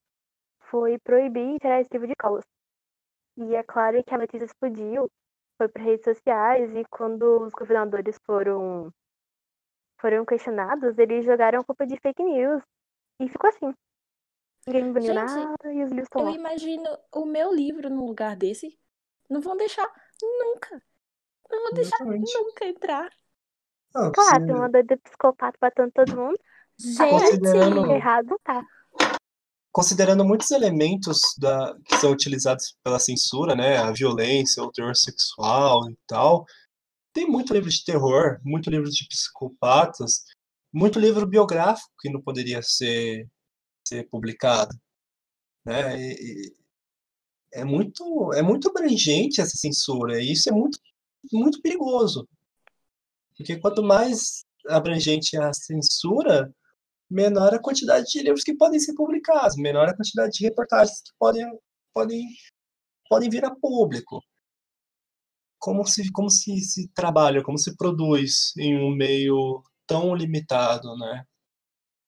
foi 0.70 0.98
proibir 0.98 1.54
e 1.54 1.58
tirar 1.58 1.80
esse 1.80 1.90
livro 1.92 2.06
de 2.06 2.12
escolas. 2.12 2.44
E 3.36 3.54
é 3.54 3.62
claro 3.62 4.02
que 4.04 4.14
a 4.14 4.18
notícia 4.18 4.44
explodiu 4.44 5.08
foi 5.56 5.68
para 5.68 5.82
redes 5.82 6.04
sociais 6.04 6.74
e 6.74 6.84
quando 6.90 7.42
os 7.42 7.52
governadores 7.52 8.18
foram 8.26 8.92
foram 10.00 10.24
questionados, 10.24 10.96
eles 10.98 11.24
jogaram 11.24 11.64
culpa 11.64 11.84
de 11.86 11.98
fake 12.00 12.22
news 12.22 12.62
e 13.20 13.28
ficou 13.28 13.48
assim. 13.48 13.74
Ninguém 14.66 14.92
baniu 14.92 15.14
Gente, 15.14 15.14
nada 15.14 15.72
e 15.72 15.82
os 15.82 15.90
livros 15.90 16.04
estão 16.04 16.22
Eu 16.22 16.28
lá. 16.28 16.32
imagino 16.32 16.84
o 17.12 17.24
meu 17.24 17.52
livro 17.52 17.88
num 17.90 18.06
lugar 18.06 18.36
desse. 18.36 18.78
Não 19.28 19.40
vão 19.40 19.56
deixar 19.56 19.86
nunca. 20.22 20.82
Não 21.50 21.62
vão 21.64 21.72
deixar 21.72 21.96
Exatamente. 21.96 22.34
nunca 22.34 22.64
entrar. 22.66 23.10
Não, 23.94 24.12
Claro, 24.12 24.40
se- 24.40 24.46
tem 24.46 24.54
uma 24.54 24.68
doida 24.68 24.96
psicopata 24.98 25.58
batendo 25.60 25.90
todo 25.92 26.16
mundo. 26.16 26.38
Considerando- 26.80 27.80
Gente! 27.82 27.92
Errado 27.92 28.26
não 28.28 28.38
tá. 28.38 28.62
considerando 29.72 30.24
muitos 30.24 30.50
elementos 30.50 31.20
da, 31.38 31.76
que 31.84 31.96
são 31.98 32.10
utilizados 32.10 32.76
pela 32.82 32.98
censura, 32.98 33.54
né, 33.54 33.76
a 33.78 33.92
violência, 33.92 34.62
o 34.62 34.72
teor 34.72 34.96
sexual 34.96 35.88
e 35.90 35.96
tal, 36.06 36.44
tem 37.12 37.26
muito 37.28 37.52
livro 37.52 37.68
de 37.70 37.84
terror, 37.84 38.40
muito 38.44 38.70
livro 38.70 38.90
de 38.90 39.06
psicopatas, 39.08 40.24
muito 40.72 40.98
livro 40.98 41.26
biográfico 41.26 41.92
que 42.00 42.10
não 42.10 42.20
poderia 42.20 42.60
ser, 42.62 43.28
ser 43.86 44.08
publicado, 44.08 44.74
né? 45.64 45.96
E 46.00 46.54
é 47.52 47.64
muito 47.64 48.32
é 48.34 48.42
muito 48.42 48.68
abrangente 48.68 49.40
essa 49.40 49.56
censura 49.56 50.20
e 50.22 50.32
isso 50.32 50.48
é 50.48 50.52
muito 50.52 50.78
muito 51.32 51.60
perigoso, 51.60 52.28
porque 53.36 53.58
quanto 53.58 53.82
mais 53.82 54.44
abrangente 54.68 55.36
a 55.36 55.52
censura, 55.52 56.52
menor 57.10 57.54
a 57.54 57.58
quantidade 57.58 58.06
de 58.06 58.22
livros 58.22 58.44
que 58.44 58.54
podem 58.54 58.78
ser 58.78 58.94
publicados, 58.94 59.56
menor 59.56 59.88
a 59.88 59.96
quantidade 59.96 60.32
de 60.32 60.44
reportagens 60.44 61.00
que 61.00 61.10
podem, 61.18 61.46
podem, 61.94 62.26
podem 63.08 63.30
vir 63.30 63.44
a 63.44 63.54
público. 63.54 64.22
Como 65.58 65.84
se, 65.86 66.10
como 66.12 66.30
se, 66.30 66.60
se 66.60 66.88
trabalha, 66.88 67.42
como 67.42 67.58
se 67.58 67.76
produz 67.76 68.52
em 68.56 68.76
um 68.78 68.94
meio 68.94 69.62
tão 69.86 70.14
limitado, 70.14 70.96
né? 70.96 71.24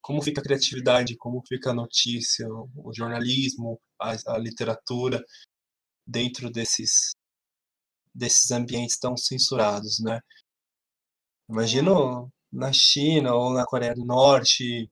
Como 0.01 0.21
fica 0.21 0.39
a 0.39 0.43
criatividade, 0.43 1.17
como 1.17 1.43
fica 1.47 1.71
a 1.71 1.73
notícia, 1.73 2.47
o 2.49 2.91
jornalismo, 2.93 3.79
a, 4.01 4.35
a 4.35 4.37
literatura 4.37 5.23
dentro 6.05 6.49
desses, 6.49 7.11
desses 8.13 8.51
ambientes 8.51 8.97
tão 8.97 9.15
censurados, 9.15 9.99
né? 9.99 10.19
Imagino 11.49 12.31
na 12.51 12.71
China 12.73 13.33
ou 13.35 13.53
na 13.53 13.65
Coreia 13.65 13.93
do 13.93 14.05
Norte 14.05 14.89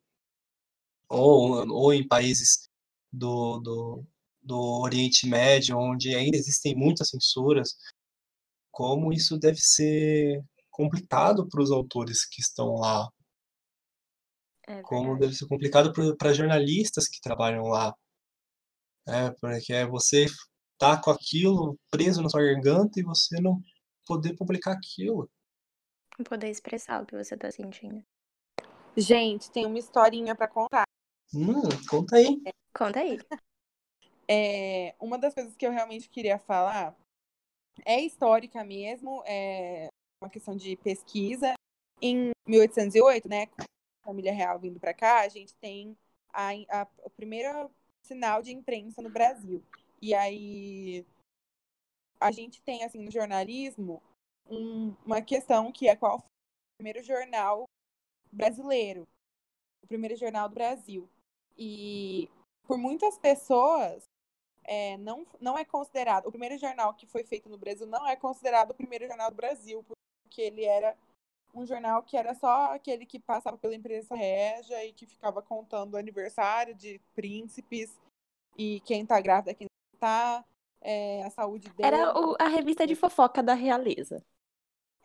ou, 1.10 1.68
ou 1.70 1.94
em 1.94 2.08
países 2.08 2.70
do, 3.12 3.60
do, 3.60 4.06
do 4.42 4.82
Oriente 4.82 5.28
Médio, 5.28 5.78
onde 5.78 6.16
ainda 6.16 6.38
existem 6.38 6.76
muitas 6.76 7.10
censuras, 7.10 7.76
como 8.72 9.12
isso 9.12 9.38
deve 9.38 9.60
ser 9.60 10.44
complicado 10.70 11.48
para 11.48 11.62
os 11.62 11.72
autores 11.72 12.26
que 12.26 12.42
estão 12.42 12.76
lá, 12.76 13.10
É 14.68 14.82
como 14.84 15.18
deve 15.18 15.34
ser 15.34 15.48
complicado 15.48 15.92
para 16.18 16.34
jornalistas 16.34 17.08
que 17.08 17.20
trabalham 17.20 17.64
lá, 17.64 17.94
né? 19.10 19.32
Porque 19.42 19.74
é 19.74 19.86
você 19.86 20.26
tá 20.78 21.00
com 21.02 21.12
aquilo 21.12 21.78
preso 21.92 22.22
na 22.22 22.30
sua 22.30 22.42
garganta 22.42 23.00
e 23.00 23.04
você 23.04 23.42
não 23.42 23.62
poder 24.06 24.36
publicar 24.36 24.74
aquilo. 24.74 25.30
Poder 26.24 26.50
expressar 26.50 27.02
o 27.02 27.06
que 27.06 27.16
você 27.16 27.38
tá 27.38 27.52
sentindo. 27.52 28.04
Gente, 28.96 29.52
tem 29.52 29.66
uma 29.66 29.80
historinha 29.80 30.36
pra 30.36 30.48
contar. 30.48 30.84
Hum, 31.34 31.62
conta 31.90 32.18
aí. 32.18 32.42
Conta 32.74 33.00
aí. 33.00 33.20
É, 34.28 34.96
uma 35.00 35.18
das 35.18 35.34
coisas 35.34 35.56
que 35.56 35.66
eu 35.66 35.72
realmente 35.72 36.10
queria 36.10 36.38
falar 36.38 36.96
é 37.86 38.00
histórica 38.02 38.64
mesmo, 38.64 39.24
é 39.26 39.88
uma 40.22 40.30
questão 40.30 40.56
de 40.56 40.76
pesquisa. 40.78 41.54
Em 42.02 42.32
1808, 42.48 43.28
né, 43.28 43.48
com 43.48 43.62
a 43.62 43.66
família 44.06 44.34
real 44.34 44.60
vindo 44.60 44.80
para 44.80 44.94
cá, 44.94 45.22
a 45.22 45.30
gente 45.30 45.54
tem 45.56 45.98
a, 46.34 46.50
a- 46.70 46.88
o 47.04 47.10
primeiro 47.10 47.70
sinal 48.10 48.42
de 48.42 48.52
imprensa 48.52 49.02
no 49.04 49.10
Brasil. 49.10 49.64
E 50.02 50.16
aí 50.16 51.06
a 52.20 52.32
gente 52.32 52.62
tem 52.64 52.84
assim 52.84 53.00
no 53.00 53.12
jornalismo 53.12 54.02
um- 54.50 54.96
uma 55.06 55.22
questão 55.22 55.72
que 55.72 55.88
é 55.88 55.96
qual 55.96 56.20
foi 56.20 56.28
o 56.28 56.78
primeiro 56.80 57.04
jornal 57.04 57.66
brasileiro, 58.32 59.08
o 59.84 59.88
primeiro 59.88 60.16
jornal 60.16 60.50
do 60.50 60.56
Brasil. 60.56 61.08
E 61.56 62.28
por 62.64 62.78
muitas 62.78 63.18
pessoas 63.20 64.04
é, 64.64 64.98
não, 64.98 65.26
não 65.40 65.58
é 65.58 65.64
considerado. 65.64 66.28
O 66.28 66.32
primeiro 66.32 66.58
jornal 66.58 66.94
que 66.94 67.06
foi 67.06 67.24
feito 67.24 67.48
no 67.48 67.58
Brasil 67.58 67.88
não 67.88 68.08
é 68.08 68.16
considerado 68.16 68.72
o 68.72 68.76
primeiro 68.76 69.08
jornal 69.08 69.30
do 69.30 69.38
Brasil, 69.38 69.84
porque 70.24 70.42
ele 70.42 70.64
era 70.64 70.98
um 71.54 71.66
jornal 71.66 72.04
que 72.04 72.16
era 72.18 72.34
só 72.34 72.74
aquele 72.74 73.06
que 73.06 73.20
passava 73.20 73.58
pela 73.58 73.76
imprensa 73.76 74.16
régia 74.16 74.86
e 74.86 74.94
que 74.94 75.06
ficava 75.06 75.42
contando 75.42 75.94
o 75.94 75.98
aniversário 75.98 76.76
de 76.76 77.00
príncipes 77.16 77.98
e 78.58 78.80
quem 78.82 79.06
tá 79.06 79.20
grávida, 79.20 79.54
quem 79.54 79.68
não 79.94 80.00
tá, 80.00 80.46
é, 80.82 81.24
a 81.24 81.30
saúde 81.30 81.70
dele. 81.70 81.88
Era 81.88 82.18
o- 82.20 82.36
a 82.40 82.48
revista 82.48 82.86
de 82.86 82.96
fofoca 82.96 83.42
da 83.42 83.54
realeza. 83.54 84.24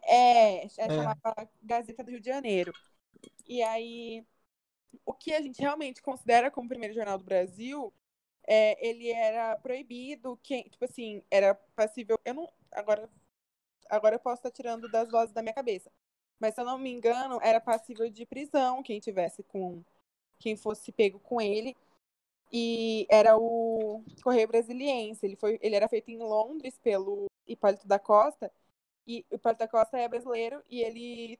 É, 0.03 0.65
é 0.67 0.69
chamada 0.91 1.49
Gazeta 1.63 2.05
do 2.05 2.11
Rio 2.11 2.21
de 2.21 2.27
Janeiro. 2.29 2.73
E 3.49 3.63
aí, 3.63 4.25
o 5.05 5.13
que 5.13 5.33
a 5.33 5.41
gente 5.41 5.61
realmente 5.61 6.03
considera 6.03 6.51
como 6.51 6.67
o 6.67 6.69
primeiro 6.69 6.95
jornal 6.95 7.19
do 7.19 7.25
Brasil, 7.25 7.93
é, 8.47 8.87
ele 8.87 9.11
era 9.11 9.57
proibido, 9.57 10.39
quem, 10.43 10.65
tipo 10.65 10.85
assim, 10.85 11.23
era 11.31 11.55
passível. 11.75 12.19
Eu 12.25 12.35
não. 12.35 12.53
Agora, 12.73 13.09
agora 13.89 14.17
eu 14.17 14.21
posso 14.21 14.37
estar 14.41 14.51
tirando 14.51 14.91
das 14.91 15.11
vozes 15.11 15.33
da 15.35 15.43
minha 15.43 15.55
cabeça. 15.55 15.91
Mas 16.41 16.55
se 16.55 16.61
eu 16.61 16.65
não 16.65 16.79
me 16.79 16.91
engano, 16.91 17.39
era 17.43 17.61
passível 17.61 18.09
de 18.11 18.27
prisão 18.27 18.83
quem 18.83 19.01
tivesse 19.01 19.43
com. 19.45 19.83
Quem 20.39 20.57
fosse 20.57 20.93
pego 20.93 21.19
com 21.21 21.41
ele. 21.41 21.77
E 22.53 23.07
era 23.11 23.37
o 23.39 24.05
Correio 24.23 24.49
Brasiliense. 24.49 25.25
Ele, 25.27 25.37
foi, 25.37 25.59
ele 25.63 25.77
era 25.77 25.89
feito 25.89 26.11
em 26.11 26.19
Londres 26.19 26.79
pelo 26.79 27.27
Hipólito 27.47 27.87
da 27.89 27.99
Costa. 27.99 28.53
E 29.07 29.25
o 29.31 29.37
Hipólito 29.37 29.61
da 29.61 29.69
Costa 29.69 29.99
é 29.99 30.09
brasileiro 30.09 30.63
e 30.71 30.83
ele 30.83 31.39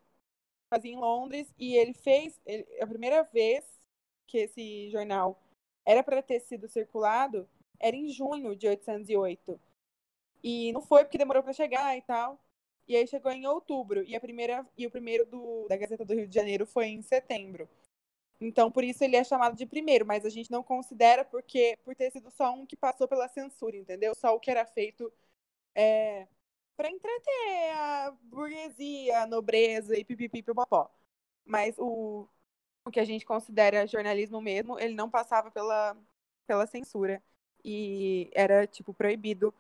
fazia 0.69 0.93
em 0.93 0.97
Londres 0.97 1.53
e 1.59 1.77
ele 1.77 1.95
fez 1.95 2.41
ele- 2.47 2.67
a 2.81 2.87
primeira 2.87 3.23
vez 3.25 3.65
que 4.27 4.39
esse 4.39 4.91
jornal 4.91 5.39
era 5.85 6.03
para 6.03 6.23
ter 6.23 6.41
sido 6.41 6.69
circulado 6.69 7.49
era 7.79 7.95
em 7.97 8.09
junho 8.09 8.57
de 8.57 8.67
808 8.69 9.61
e 10.43 10.73
não 10.73 10.83
foi 10.83 11.05
porque 11.05 11.19
demorou 11.19 11.43
para 11.43 11.53
chegar 11.53 11.97
e 11.97 12.03
tal 12.03 12.39
e 12.87 12.97
aí 12.97 13.07
chegou 13.07 13.33
em 13.33 13.47
outubro 13.47 14.03
e 14.05 14.15
a 14.17 14.21
primeira 14.21 14.67
e 14.77 14.87
o 14.87 14.91
primeiro 14.91 15.27
do, 15.27 15.67
da 15.69 15.77
Gazeta 15.77 16.05
do 16.05 16.15
Rio 16.15 16.29
de 16.29 16.35
Janeiro 16.35 16.67
foi 16.67 16.87
em 16.87 17.03
setembro 17.03 17.69
então 18.41 18.71
por 18.71 18.85
isso 18.85 19.03
ele 19.05 19.17
é 19.17 19.25
chamado 19.25 19.57
de 19.57 19.67
primeiro 19.67 20.07
mas 20.07 20.25
a 20.25 20.31
gente 20.31 20.51
não 20.51 20.63
considera 20.63 21.25
porque 21.25 21.79
por 21.85 21.95
ter 21.95 22.11
sido 22.11 22.31
só 22.31 22.53
um 22.53 22.67
que 22.67 22.77
passou 22.77 23.09
pela 23.09 23.29
censura 23.29 23.77
entendeu 23.77 24.15
só 24.15 24.35
o 24.35 24.41
que 24.41 24.51
era 24.51 24.67
feito 24.67 25.13
é, 25.75 26.27
para 26.77 26.91
entreter 26.91 27.73
a 27.77 28.13
burguesia, 28.23 29.23
a 29.23 29.27
nobreza 29.27 29.97
e 29.99 30.05
pipipipopopó. 30.05 30.91
Mas 31.45 31.77
o, 31.79 32.29
o 32.85 32.91
que 32.91 33.01
a 33.01 33.05
gente 33.05 33.27
considera 33.27 33.87
jornalismo 33.87 34.41
mesmo, 34.41 34.79
ele 34.79 34.95
não 34.95 35.11
passava 35.11 35.51
pela, 35.51 35.97
pela 36.47 36.67
censura. 36.67 37.23
E 37.65 38.31
era, 38.35 38.67
tipo, 38.67 38.93
proibido 38.95 39.55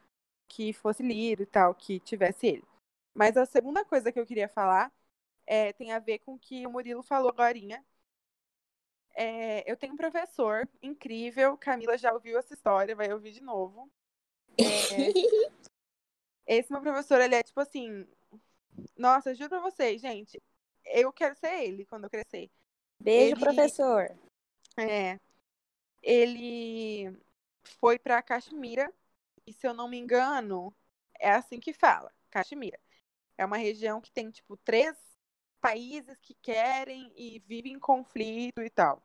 que 0.48 0.72
fosse 0.72 1.02
lido 1.02 1.42
e 1.42 1.46
tal, 1.46 1.74
que 1.74 2.00
tivesse 2.00 2.46
ele. 2.48 2.64
Mas 3.14 3.36
a 3.36 3.46
segunda 3.46 3.84
coisa 3.84 4.10
que 4.10 4.18
eu 4.18 4.26
queria 4.26 4.48
falar 4.48 4.92
é, 5.46 5.72
tem 5.72 5.92
a 5.92 5.98
ver 5.98 6.18
com 6.18 6.34
o 6.34 6.38
que 6.38 6.66
o 6.66 6.70
Murilo 6.70 7.02
falou 7.02 7.30
agora. 7.30 7.56
eu 9.66 9.76
tenho 9.76 9.94
um 9.94 9.96
professor 9.96 10.68
incrível, 10.82 11.56
Camila 11.56 11.96
já 11.96 12.12
ouviu 12.12 12.38
essa 12.38 12.54
história, 12.54 12.96
vai 12.96 13.12
ouvir 13.12 13.32
de 13.32 13.42
novo. 13.42 13.90
É, 14.58 14.64
esse 16.46 16.72
meu 16.72 16.80
professor, 16.80 17.20
ele 17.20 17.36
é 17.36 17.42
tipo 17.42 17.60
assim. 17.60 18.06
Nossa, 18.96 19.34
juro 19.34 19.50
pra 19.50 19.60
vocês, 19.60 20.00
gente. 20.00 20.42
Eu 20.84 21.12
quero 21.12 21.34
ser 21.36 21.62
ele 21.62 21.86
quando 21.86 22.04
eu 22.04 22.10
crescer. 22.10 22.50
Beijo, 22.98 23.36
Ele- 23.36 23.40
professor. 23.40 24.16
É. 24.76 25.18
Ele 26.02 27.16
foi 27.78 27.98
pra 27.98 28.22
Caxemira. 28.22 28.92
E 29.46 29.52
se 29.52 29.66
eu 29.66 29.74
não 29.74 29.88
me 29.88 29.98
engano, 29.98 30.74
é 31.18 31.30
assim 31.30 31.60
que 31.60 31.72
fala. 31.72 32.12
Caxemira. 32.30 32.78
É 33.38 33.44
uma 33.44 33.56
região 33.56 34.00
que 34.00 34.12
tem, 34.12 34.30
tipo, 34.30 34.56
três 34.58 34.96
países 35.60 36.18
que 36.20 36.34
querem 36.34 37.12
e 37.16 37.40
vivem 37.40 37.72
em 37.74 37.78
conflito 37.78 38.60
e 38.62 38.70
tal. 38.70 39.02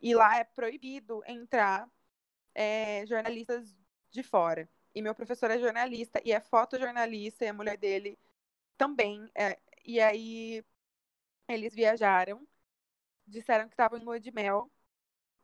E 0.00 0.14
lá 0.14 0.36
é 0.38 0.44
proibido 0.44 1.22
entrar 1.26 1.90
é, 2.54 3.06
jornalistas 3.06 3.76
de 4.10 4.22
fora. 4.22 4.68
E 4.94 5.02
meu 5.02 5.14
professor 5.14 5.50
é 5.50 5.58
jornalista 5.58 6.20
e 6.24 6.32
é 6.32 6.40
fotojornalista 6.40 7.44
e 7.44 7.48
a 7.48 7.52
mulher 7.54 7.76
dele 7.76 8.18
também. 8.78 9.30
é. 9.34 9.58
e 9.84 10.00
aí 10.00 10.64
eles 11.48 11.74
viajaram, 11.74 12.46
disseram 13.26 13.68
que 13.68 13.74
estavam 13.74 13.98
em 13.98 14.04
lua 14.04 14.20
de 14.20 14.32
mel 14.32 14.70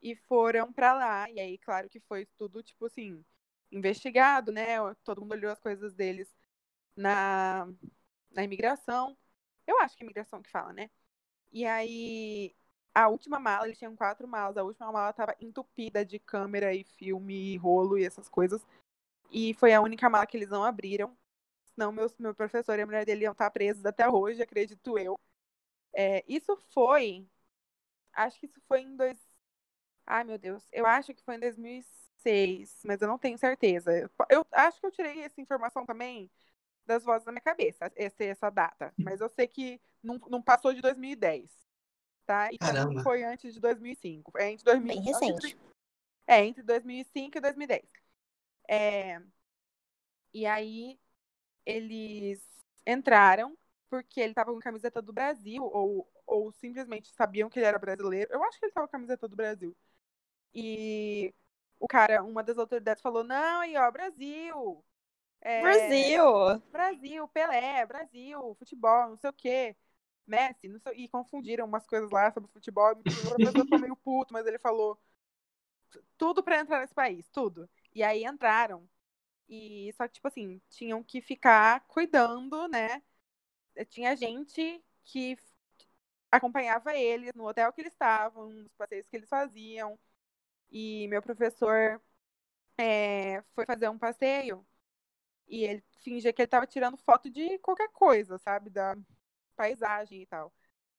e 0.03 0.17
foram 0.17 0.73
pra 0.73 0.93
lá. 0.95 1.31
E 1.31 1.41
aí, 1.41 1.59
claro 1.59 1.89
que 1.89 2.01
foi 2.01 2.27
tudo, 2.39 2.63
tipo 2.63 2.87
assim, 2.87 3.25
investigado, 3.71 4.53
né? 4.53 4.77
Todo 5.05 5.23
mundo 5.23 5.33
olhou 5.35 5.53
as 5.53 5.61
coisas 5.61 5.95
deles 5.95 6.35
na, 6.97 7.67
na 8.31 8.45
imigração. 8.45 9.17
Eu 9.67 9.81
acho 9.81 9.97
que 9.97 10.03
é 10.03 10.07
imigração 10.07 10.43
que 10.43 10.51
fala, 10.51 10.73
né? 10.73 10.91
E 11.53 11.67
aí, 11.67 12.55
a 12.95 13.09
última 13.09 13.39
mala, 13.39 13.67
eles 13.67 13.79
tinham 13.79 13.97
quatro 13.97 14.27
malas. 14.29 14.57
A 14.57 14.65
última 14.65 14.91
mala 14.93 15.13
tava 15.13 15.37
entupida 15.41 16.05
de 16.05 16.19
câmera 16.19 16.75
e 16.75 16.85
filme, 16.85 17.35
e 17.55 17.57
rolo 17.57 17.99
e 17.99 18.05
essas 18.05 18.29
coisas. 18.29 18.65
E 19.31 19.55
foi 19.55 19.73
a 19.75 19.81
única 19.81 20.09
mala 20.11 20.27
que 20.27 20.37
eles 20.37 20.51
não 20.51 20.65
abriram. 20.65 21.17
Senão, 21.75 21.93
meus, 21.93 22.17
meu 22.19 22.35
professor 22.35 22.79
e 22.79 22.83
a 22.83 22.87
mulher 22.87 23.07
dele 23.07 23.25
iam 23.25 23.33
estar 23.33 23.51
presos 23.51 23.85
até 23.87 24.09
hoje, 24.09 24.43
acredito 24.43 24.99
eu. 24.99 25.19
É, 25.95 26.25
isso 26.29 26.57
foi. 26.73 27.27
Acho 28.13 28.41
que 28.41 28.47
isso 28.47 28.61
foi 28.69 28.83
em 28.83 28.97
dois. 28.97 29.19
Ai, 30.07 30.25
meu 30.25 30.39
Deus. 30.39 30.67
Eu 30.73 30.87
acho 30.87 31.15
que 31.15 31.23
foi 31.25 31.37
em 31.37 31.41
2006, 31.41 32.81
mas 32.85 33.01
eu 33.03 33.09
não 33.09 33.19
tenho 33.19 33.39
certeza. 33.39 33.93
Eu, 33.99 34.11
eu 34.31 34.47
acho 34.53 34.81
que 34.81 34.87
eu 34.87 34.93
tirei 34.93 35.23
essa 35.23 35.41
informação 35.41 35.87
também 35.87 36.31
das 36.87 37.05
vozes 37.05 37.25
da 37.25 37.33
minha 37.33 37.41
cabeça, 37.41 37.91
essa, 37.97 38.25
essa 38.25 38.51
data. 38.51 38.93
Mas 38.99 39.21
eu 39.21 39.29
sei 39.29 39.47
que 39.47 39.81
não, 40.03 40.19
não 40.29 40.43
passou 40.43 40.73
de 40.73 40.81
2010. 40.81 41.51
Tá? 42.25 42.53
E 42.53 42.59
também 42.59 42.83
Caramba. 42.83 43.03
foi 43.03 43.25
antes 43.25 43.53
de 43.53 43.61
2005. 43.61 44.39
É 44.39 44.51
entre 44.51 44.65
2000, 44.65 44.95
Bem 44.95 45.05
recente. 45.05 45.49
de- 45.49 45.59
é, 46.27 46.45
entre 46.45 46.63
2005 46.63 47.37
e 47.37 47.41
2010. 47.41 47.83
É, 48.69 49.21
e 50.33 50.47
aí, 50.47 50.99
eles 51.67 52.43
entraram 52.87 53.57
porque 53.91 54.21
ele 54.21 54.33
tava 54.33 54.53
com 54.53 54.59
camiseta 54.59 55.03
do 55.03 55.13
Brasil, 55.13 55.63
ou, 55.63 56.11
ou 56.27 56.51
simplesmente 56.53 57.13
sabiam 57.13 57.51
que 57.51 57.59
ele 57.59 57.67
era 57.67 57.79
brasileiro. 57.79 58.33
Eu 58.33 58.43
acho 58.45 58.59
que 58.59 58.65
ele 58.65 58.73
tava 58.73 58.87
com 58.87 58.93
camiseta 58.93 59.29
do 59.29 59.37
Brasil. 59.37 59.77
E 60.55 61.35
o 61.79 61.87
cara, 61.87 62.23
uma 62.23 62.43
das 62.43 62.57
autoridades 62.57 63.03
falou, 63.03 63.23
não, 63.23 63.61
aí 63.61 63.77
ó, 63.77 63.91
Brasil. 63.91 64.83
É, 65.43 65.61
Brasil! 65.61 66.63
Brasil, 66.71 67.29
Pelé, 67.29 67.85
Brasil, 67.85 68.57
futebol, 68.59 69.11
não 69.11 69.17
sei 69.17 69.31
o 69.31 69.33
quê. 69.33 69.77
Messi, 70.25 70.69
não 70.69 70.79
sei, 70.79 70.93
e 71.05 71.09
confundiram 71.09 71.67
umas 71.67 71.85
coisas 71.87 72.11
lá 72.11 72.33
sobre 72.33 72.51
futebol. 72.53 72.93
O 72.93 73.03
professor 73.03 73.65
ficou 73.65 73.79
meio 73.81 73.97
puto, 73.97 74.33
mas 74.33 74.47
ele 74.47 74.59
falou 74.59 74.99
tudo 76.17 76.43
pra 76.43 76.61
entrar 76.61 76.81
nesse 76.81 76.95
país, 76.95 77.29
tudo. 77.31 77.69
E 77.93 78.03
aí 78.03 78.25
entraram. 78.25 78.89
E 79.49 79.93
só 79.97 80.07
que, 80.07 80.15
tipo 80.15 80.29
assim, 80.29 80.61
tinham 80.71 81.03
que 81.03 81.21
ficar 81.21 81.81
cuidando, 81.89 82.69
né? 82.69 83.03
Tinha 83.89 84.17
gente 84.17 84.83
que 85.05 85.37
acompanhava 86.31 86.95
eles 86.97 87.33
no 87.35 87.47
hotel 87.47 87.73
que 87.73 87.81
eles 87.81 87.93
estavam, 87.93 88.49
nos 88.49 88.73
passeios 88.75 89.09
que 89.09 89.17
eles 89.17 89.29
faziam. 89.29 89.99
E 90.71 91.09
meu 91.09 91.21
professor 91.21 92.01
é, 92.79 93.43
foi 93.55 93.67
fazer 93.67 93.89
um 93.89 93.99
passeio 93.99 94.65
e 95.49 95.65
ele 95.65 95.85
fingia 96.03 96.33
que 96.33 96.43
ele 96.43 96.49
tava 96.49 96.67
tirando 96.67 96.97
foto 96.97 97.31
de 97.31 97.59
qualquer 97.59 97.89
coisa, 97.91 98.39
sabe? 98.39 98.71
Da 98.71 98.97
paisagem 99.57 100.23
e 100.23 100.27
tal. 100.27 100.53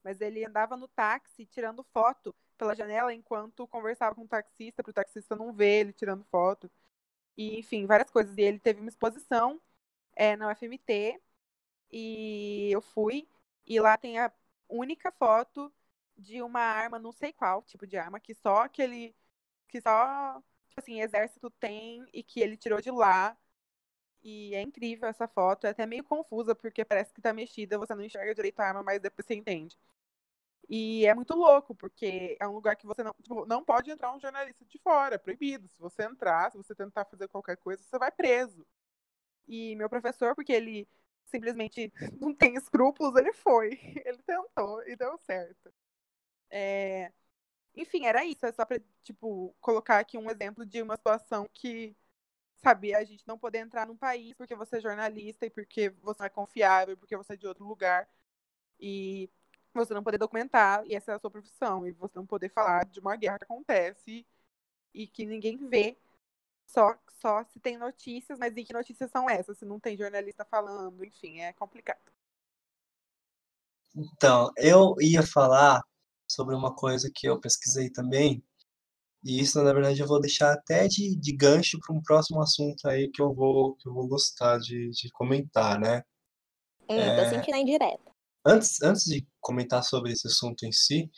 Mas 0.03 0.21
ele 0.21 0.45
andava 0.45 0.77
no 0.77 0.87
táxi 0.87 1.45
tirando 1.45 1.83
foto 1.93 2.35
pela 2.57 2.75
janela 2.75 3.13
enquanto 3.13 3.67
conversava 3.67 4.15
com 4.15 4.23
o 4.23 4.27
taxista, 4.27 4.83
pro 4.83 4.93
taxista 4.93 5.35
não 5.35 5.53
ver 5.53 5.81
ele 5.81 5.93
tirando 5.93 6.23
foto. 6.25 6.69
E, 7.37 7.59
enfim, 7.59 7.85
várias 7.85 8.09
coisas. 8.09 8.37
E 8.37 8.41
ele 8.41 8.59
teve 8.59 8.79
uma 8.81 8.89
exposição 8.89 9.61
é, 10.15 10.35
na 10.35 10.47
UFMT 10.47 11.21
e 11.91 12.69
eu 12.71 12.81
fui. 12.81 13.27
E 13.65 13.79
lá 13.79 13.97
tem 13.97 14.19
a 14.19 14.31
única 14.69 15.11
foto 15.11 15.73
de 16.17 16.41
uma 16.41 16.59
arma, 16.61 16.99
não 16.99 17.11
sei 17.11 17.33
qual 17.33 17.61
tipo 17.63 17.87
de 17.87 17.97
arma, 17.97 18.19
que 18.19 18.33
só 18.35 18.63
aquele. 18.63 19.15
que 19.67 19.81
só, 19.81 20.41
tipo 20.69 20.81
assim, 20.81 21.01
exército 21.01 21.49
tem 21.51 22.05
e 22.13 22.23
que 22.23 22.39
ele 22.41 22.57
tirou 22.57 22.81
de 22.81 22.91
lá. 22.91 23.37
E 24.23 24.55
é 24.55 24.61
incrível 24.61 25.09
essa 25.09 25.27
foto, 25.27 25.67
é 25.67 25.71
até 25.71 25.85
meio 25.85 26.03
confusa, 26.03 26.55
porque 26.55 26.85
parece 26.85 27.13
que 27.13 27.21
tá 27.21 27.33
mexida, 27.33 27.77
você 27.77 27.93
não 27.95 28.03
enxerga 28.03 28.33
direito 28.35 28.59
a 28.59 28.65
arma, 28.67 28.83
mas 28.83 29.01
depois 29.01 29.25
você 29.25 29.35
entende. 29.35 29.77
E 30.69 31.05
é 31.05 31.13
muito 31.13 31.35
louco, 31.35 31.75
porque 31.75 32.37
é 32.39 32.47
um 32.47 32.53
lugar 32.53 32.75
que 32.75 32.85
você 32.87 33.03
não, 33.03 33.13
tipo, 33.21 33.45
não 33.45 33.63
pode 33.63 33.91
entrar 33.91 34.15
um 34.15 34.19
jornalista 34.19 34.65
de 34.65 34.79
fora, 34.79 35.15
é 35.15 35.17
proibido. 35.17 35.67
Se 35.69 35.79
você 35.79 36.03
entrar, 36.03 36.51
se 36.51 36.57
você 36.57 36.73
tentar 36.75 37.05
fazer 37.05 37.27
qualquer 37.27 37.57
coisa, 37.57 37.83
você 37.83 37.99
vai 37.99 38.11
preso. 38.11 38.65
E 39.47 39.75
meu 39.75 39.89
professor, 39.89 40.35
porque 40.35 40.53
ele 40.53 40.87
simplesmente 41.25 41.91
não 42.21 42.33
tem 42.35 42.55
escrúpulos, 42.55 43.15
ele 43.17 43.33
foi. 43.33 43.71
Ele 44.05 44.19
tentou 44.23 44.83
e 44.87 44.95
deu 44.95 45.17
certo. 45.19 45.73
É, 46.49 47.11
Enfim, 47.75 48.05
era 48.05 48.25
isso. 48.25 48.45
É 48.45 48.51
só 48.51 48.65
pra, 48.65 48.79
tipo, 49.03 49.55
colocar 49.61 49.99
aqui 49.99 50.17
um 50.17 50.29
exemplo 50.31 50.65
de 50.65 50.81
uma 50.81 50.95
situação 50.97 51.49
que, 51.53 51.95
sabe, 52.63 52.95
a 52.95 53.03
gente 53.03 53.27
não 53.27 53.37
poder 53.37 53.59
entrar 53.59 53.85
num 53.87 53.97
país 53.97 54.33
porque 54.35 54.55
você 54.55 54.77
é 54.77 54.81
jornalista 54.81 55.45
e 55.45 55.49
porque 55.49 55.89
você 56.01 56.25
é 56.25 56.29
confiável, 56.29 56.97
porque 56.97 57.17
você 57.17 57.33
é 57.33 57.37
de 57.37 57.47
outro 57.47 57.65
lugar. 57.65 58.07
E 58.79 59.29
você 59.73 59.93
não 59.93 60.03
poder 60.03 60.17
documentar, 60.17 60.85
e 60.85 60.95
essa 60.95 61.11
é 61.11 61.15
a 61.15 61.19
sua 61.19 61.31
profissão, 61.31 61.87
e 61.87 61.91
você 61.91 62.13
não 62.15 62.25
poder 62.25 62.49
falar 62.49 62.85
de 62.85 62.99
uma 62.99 63.15
guerra 63.15 63.39
que 63.39 63.45
acontece 63.45 64.25
e 64.93 65.07
que 65.07 65.25
ninguém 65.25 65.57
vê, 65.57 65.97
só, 66.65 66.97
só 67.19 67.43
se 67.45 67.59
tem 67.59 67.77
notícias, 67.77 68.37
mas 68.39 68.55
e 68.55 68.63
que 68.63 68.73
notícias 68.73 69.09
são 69.11 69.29
essas? 69.29 69.57
Se 69.57 69.65
não 69.65 69.79
tem 69.79 69.97
jornalista 69.97 70.45
falando, 70.45 71.03
enfim, 71.03 71.39
é 71.41 71.53
complicado. 71.53 72.11
Então, 73.95 74.51
eu 74.57 74.95
ia 74.99 75.23
falar 75.23 75.81
sobre 76.27 76.55
uma 76.55 76.75
coisa 76.75 77.11
que 77.13 77.27
eu 77.27 77.39
pesquisei 77.39 77.89
também, 77.89 78.43
e 79.23 79.39
isso, 79.39 79.61
na 79.63 79.71
verdade, 79.71 80.01
eu 80.01 80.07
vou 80.07 80.19
deixar 80.19 80.51
até 80.51 80.87
de, 80.87 81.15
de 81.15 81.35
gancho 81.35 81.79
para 81.79 81.95
um 81.95 82.01
próximo 82.01 82.41
assunto 82.41 82.87
aí 82.87 83.09
que 83.09 83.21
eu 83.21 83.33
vou, 83.33 83.75
que 83.75 83.87
eu 83.87 83.93
vou 83.93 84.07
gostar 84.07 84.57
de, 84.59 84.89
de 84.89 85.09
comentar, 85.11 85.79
né? 85.79 86.03
Hum, 86.89 86.97
tô 86.97 87.29
sentindo 87.29 87.55
a 87.55 87.59
indireta. 87.59 88.11
Antes, 88.45 88.81
antes 88.81 89.05
de 89.05 89.25
comentar 89.39 89.81
sobre 89.83 90.11
esse 90.11 90.27
assunto 90.27 90.65
em 90.65 90.71
si, 90.73 91.09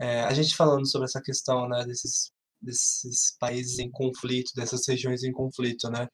é, 0.00 0.22
a 0.22 0.34
gente 0.34 0.56
falando 0.56 0.88
sobre 0.90 1.06
essa 1.06 1.22
questão, 1.22 1.68
né, 1.68 1.84
desses, 1.84 2.32
desses 2.60 3.36
países 3.38 3.78
em 3.78 3.90
conflito, 3.90 4.52
dessas 4.56 4.86
regiões 4.86 5.22
em 5.22 5.32
conflito, 5.32 5.88
né? 5.90 6.08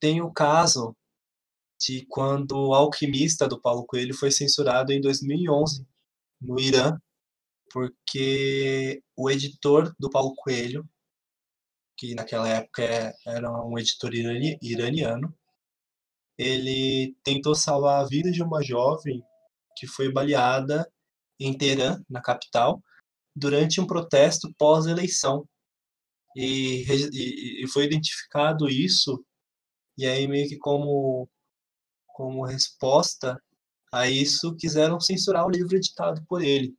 Tem 0.00 0.22
o 0.22 0.32
caso 0.32 0.96
de 1.78 2.06
quando 2.08 2.52
o 2.52 2.74
Alquimista 2.74 3.46
do 3.46 3.60
Paulo 3.60 3.84
Coelho 3.84 4.14
foi 4.14 4.30
censurado 4.30 4.92
em 4.92 5.00
2011 5.00 5.86
no 6.40 6.58
Irã, 6.58 6.96
porque 7.72 9.02
o 9.16 9.30
editor 9.30 9.94
do 9.98 10.10
Paulo 10.10 10.34
Coelho, 10.36 10.88
que 11.96 12.14
naquela 12.14 12.48
época 12.48 12.82
é- 12.82 13.14
era 13.26 13.50
um 13.64 13.78
editor 13.78 14.14
irani- 14.14 14.58
iraniano, 14.62 15.34
ele 16.36 17.14
tentou 17.22 17.54
salvar 17.54 18.02
a 18.02 18.06
vida 18.08 18.30
de 18.30 18.42
uma 18.42 18.62
jovem 18.62 19.22
que 19.76 19.86
foi 19.86 20.10
baleada 20.12 20.90
em 21.38 21.56
Teherã, 21.56 22.02
na 22.08 22.20
capital, 22.20 22.82
durante 23.34 23.80
um 23.80 23.86
protesto 23.86 24.52
pós-eleição. 24.58 25.48
E, 26.36 26.84
e- 27.12 27.64
e 27.64 27.68
foi 27.68 27.84
identificado 27.84 28.68
isso, 28.68 29.24
e 29.98 30.06
aí 30.06 30.26
meio 30.26 30.48
que 30.48 30.58
como, 30.58 31.28
como 32.06 32.44
resposta 32.44 33.40
a 33.92 34.08
isso, 34.08 34.56
quiseram 34.56 35.00
censurar 35.00 35.46
o 35.46 35.50
livro 35.50 35.76
editado 35.76 36.24
por 36.26 36.42
ele. 36.42 36.74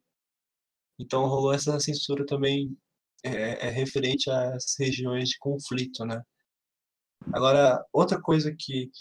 Então 0.99 1.25
rolou 1.25 1.53
essa 1.53 1.79
censura 1.79 2.25
também 2.25 2.77
é, 3.23 3.67
é 3.67 3.69
referente 3.69 4.29
às 4.29 4.75
regiões 4.79 5.29
de 5.29 5.39
conflito, 5.39 6.05
né? 6.05 6.21
Agora, 7.31 7.83
outra 7.93 8.21
coisa 8.21 8.53
que 8.57 8.91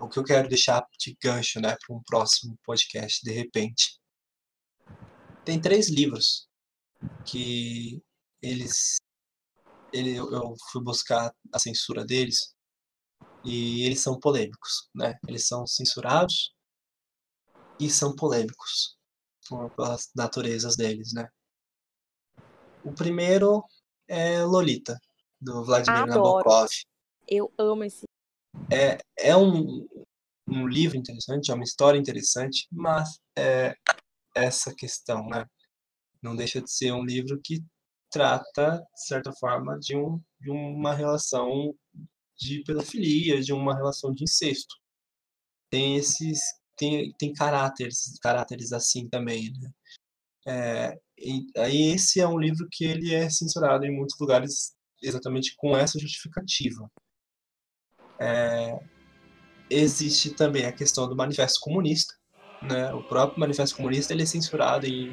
o 0.00 0.08
que 0.08 0.18
eu 0.18 0.24
quero 0.24 0.48
deixar 0.48 0.84
de 0.98 1.16
gancho, 1.22 1.60
né, 1.60 1.76
para 1.86 1.96
um 1.96 2.02
próximo 2.02 2.58
podcast, 2.64 3.22
de 3.22 3.32
repente. 3.32 3.98
Tem 5.44 5.60
três 5.60 5.88
livros 5.88 6.48
que 7.24 8.02
eles 8.42 8.96
ele, 9.92 10.16
eu 10.16 10.54
fui 10.70 10.82
buscar 10.82 11.32
a 11.52 11.58
censura 11.58 12.04
deles 12.04 12.54
e 13.44 13.84
eles 13.84 14.00
são 14.00 14.18
polêmicos, 14.18 14.90
né? 14.94 15.14
Eles 15.26 15.46
são 15.46 15.66
censurados 15.66 16.52
e 17.80 17.88
são 17.88 18.14
polêmicos 18.14 18.95
pelas 19.76 20.10
naturezas 20.14 20.76
deles, 20.76 21.12
né? 21.12 21.28
O 22.84 22.92
primeiro 22.92 23.64
é 24.08 24.42
Lolita, 24.42 24.98
do 25.40 25.64
Vladimir 25.64 26.02
Adoro. 26.02 26.44
Nabokov. 26.44 26.68
Eu 27.28 27.52
amo 27.58 27.84
esse. 27.84 28.04
É, 28.72 28.98
é 29.18 29.36
um, 29.36 29.86
um 30.48 30.66
livro 30.66 30.96
interessante, 30.96 31.50
é 31.50 31.54
uma 31.54 31.64
história 31.64 31.98
interessante, 31.98 32.66
mas 32.70 33.18
é 33.36 33.74
essa 34.34 34.74
questão, 34.74 35.26
né? 35.26 35.44
Não 36.22 36.36
deixa 36.36 36.60
de 36.60 36.70
ser 36.70 36.92
um 36.92 37.04
livro 37.04 37.40
que 37.42 37.64
trata, 38.10 38.78
de 38.94 39.06
certa 39.06 39.32
forma, 39.32 39.78
de, 39.78 39.96
um, 39.96 40.20
de 40.40 40.50
uma 40.50 40.94
relação 40.94 41.74
de 42.38 42.62
pedofilia, 42.64 43.40
de 43.40 43.52
uma 43.52 43.74
relação 43.74 44.12
de 44.12 44.24
incesto. 44.24 44.74
Tem 45.70 45.96
esses 45.96 46.40
tem, 46.76 47.12
tem 47.18 47.32
caráteres, 47.32 48.18
caráteres 48.22 48.72
assim 48.72 49.08
também, 49.08 49.52
né? 49.60 49.70
É, 50.48 50.98
e, 51.18 51.46
aí 51.56 51.92
esse 51.94 52.20
é 52.20 52.28
um 52.28 52.38
livro 52.38 52.68
que 52.70 52.84
ele 52.84 53.14
é 53.14 53.28
censurado 53.30 53.84
em 53.84 53.94
muitos 53.94 54.16
lugares 54.20 54.74
exatamente 55.02 55.54
com 55.56 55.76
essa 55.76 55.98
justificativa. 55.98 56.88
É, 58.20 58.78
existe 59.70 60.34
também 60.34 60.64
a 60.66 60.72
questão 60.72 61.08
do 61.08 61.16
Manifesto 61.16 61.60
Comunista, 61.60 62.14
né? 62.62 62.92
O 62.94 63.02
próprio 63.04 63.40
Manifesto 63.40 63.76
Comunista 63.76 64.12
ele 64.12 64.22
é 64.22 64.26
censurado 64.26 64.86
em, 64.86 65.10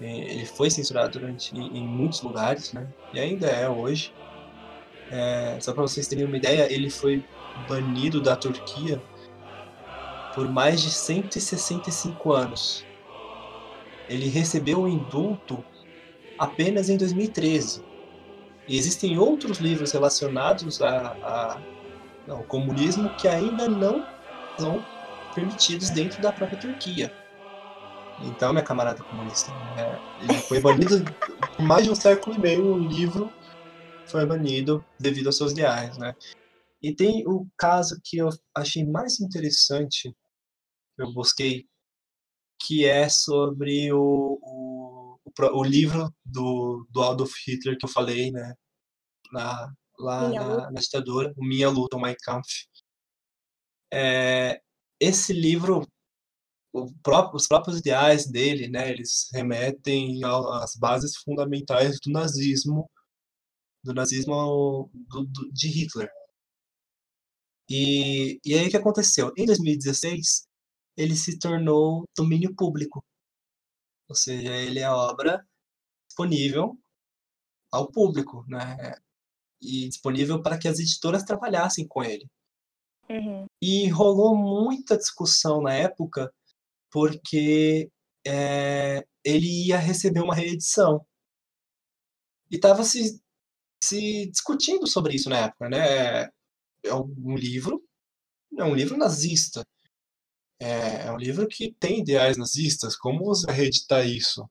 em- 0.00 0.22
ele 0.22 0.46
foi 0.46 0.70
censurado 0.70 1.18
durante 1.18 1.54
em, 1.56 1.78
em 1.78 1.88
muitos 1.88 2.22
lugares, 2.22 2.72
né? 2.72 2.88
E 3.12 3.18
ainda 3.20 3.46
é 3.48 3.68
hoje. 3.68 4.10
É, 5.10 5.60
só 5.60 5.72
para 5.72 5.82
vocês 5.82 6.08
terem 6.08 6.24
uma 6.24 6.36
ideia, 6.36 6.72
ele 6.72 6.90
foi 6.90 7.22
banido 7.68 8.20
da 8.20 8.36
Turquia 8.36 9.00
por 10.34 10.48
mais 10.48 10.80
de 10.82 10.90
165 10.90 12.32
anos. 12.32 12.86
Ele 14.08 14.28
recebeu 14.28 14.82
o 14.82 14.88
indulto 14.88 15.64
apenas 16.36 16.88
em 16.88 16.96
2013. 16.98 17.82
E 18.66 18.76
existem 18.76 19.18
outros 19.18 19.58
livros 19.58 19.92
relacionados 19.92 20.80
a, 20.80 21.08
a- 21.22 21.64
ao 22.28 22.44
comunismo 22.44 23.14
que 23.14 23.28
ainda 23.28 23.68
não 23.68 24.06
são 24.58 24.84
permitidos 25.34 25.90
dentro 25.90 26.20
da 26.20 26.32
própria 26.32 26.58
Turquia. 26.58 27.12
Então, 28.18 28.52
minha 28.52 28.64
camarada 28.64 29.02
comunista, 29.04 29.52
é, 29.76 30.00
ele 30.18 30.34
foi 30.42 30.60
banido 30.60 30.88
por 31.56 31.66
mais 31.66 31.84
de 31.84 31.90
um 31.90 31.94
século 31.94 32.36
e 32.36 32.40
meio. 32.40 32.66
O 32.74 32.78
livro 32.78 33.34
foi 34.10 34.24
banido 34.26 34.84
devido 34.98 35.26
aos 35.26 35.36
seus 35.36 35.52
ideais, 35.52 35.96
né? 35.98 36.14
E 36.82 36.94
tem 36.94 37.26
o 37.26 37.46
caso 37.56 37.98
que 38.04 38.18
eu 38.18 38.28
achei 38.54 38.84
mais 38.86 39.20
interessante, 39.20 40.14
que 40.96 41.02
eu 41.02 41.12
busquei, 41.12 41.66
que 42.60 42.84
é 42.86 43.08
sobre 43.08 43.92
o, 43.92 44.38
o, 44.42 45.18
o, 45.24 45.58
o 45.60 45.64
livro 45.64 46.12
do, 46.24 46.86
do 46.90 47.02
Adolf 47.02 47.32
Hitler 47.46 47.76
que 47.78 47.84
eu 47.86 47.90
falei, 47.90 48.30
né? 48.32 48.54
Na, 49.32 49.72
lá 49.98 50.28
Minha 50.28 50.44
na, 50.44 50.70
na 50.72 50.80
ditadura, 50.80 51.32
o 51.36 51.44
Minha 51.44 51.70
Luta, 51.70 51.96
o 51.96 52.00
Mein 52.00 52.16
Kampf. 52.24 52.66
É, 53.92 54.60
esse 55.00 55.32
livro, 55.32 55.86
próprio- 57.02 57.36
os 57.36 57.46
próprios 57.46 57.78
ideais 57.78 58.26
dele, 58.30 58.68
né? 58.68 58.90
Eles 58.90 59.28
remetem 59.32 60.20
às 60.62 60.74
bases 60.76 61.16
fundamentais 61.18 61.98
do 62.00 62.10
nazismo, 62.10 62.90
do 63.84 63.94
nazismo 63.94 64.90
do- 64.94 65.24
do- 65.26 65.52
de 65.52 65.68
Hitler. 65.68 66.10
E, 67.68 68.38
e 68.44 68.54
aí 68.54 68.66
o 68.66 68.70
que 68.70 68.76
aconteceu? 68.76 69.32
Em 69.36 69.46
2016, 69.46 70.46
ele 70.96 71.16
se 71.16 71.38
tornou 71.38 72.04
domínio 72.16 72.54
público. 72.54 73.04
Ou 74.08 74.14
seja, 74.14 74.52
ele 74.54 74.80
é 74.80 74.88
obra 74.88 75.46
disponível 76.08 76.78
ao 77.72 77.90
público, 77.90 78.44
né? 78.48 78.94
E 79.60 79.88
disponível 79.88 80.42
para 80.42 80.58
que 80.58 80.68
as 80.68 80.78
editoras 80.78 81.24
trabalhassem 81.24 81.86
com 81.88 82.02
ele. 82.04 82.26
Uhum. 83.08 83.46
E 83.62 83.88
rolou 83.88 84.36
muita 84.36 84.96
discussão 84.96 85.60
na 85.62 85.74
época, 85.74 86.32
porque 86.90 87.90
é, 88.26 89.04
ele 89.24 89.66
ia 89.68 89.78
receber 89.78 90.20
uma 90.20 90.34
reedição. 90.34 91.04
E 92.50 92.56
estava 92.56 92.84
se, 92.84 93.20
se 93.82 94.30
discutindo 94.30 94.86
sobre 94.86 95.14
isso 95.14 95.28
na 95.28 95.46
época, 95.46 95.68
né? 95.68 96.24
É 96.84 96.94
um 96.94 97.34
livro, 97.34 97.82
é 98.58 98.64
um 98.64 98.74
livro 98.74 98.96
nazista. 98.96 99.64
É, 100.60 101.06
é 101.06 101.12
um 101.12 101.16
livro 101.16 101.46
que 101.48 101.72
tem 101.78 102.00
ideais 102.00 102.36
nazistas. 102.36 102.96
Como 102.96 103.24
você 103.24 103.46
vai 103.46 103.56
reeditar 103.56 104.06
isso? 104.06 104.48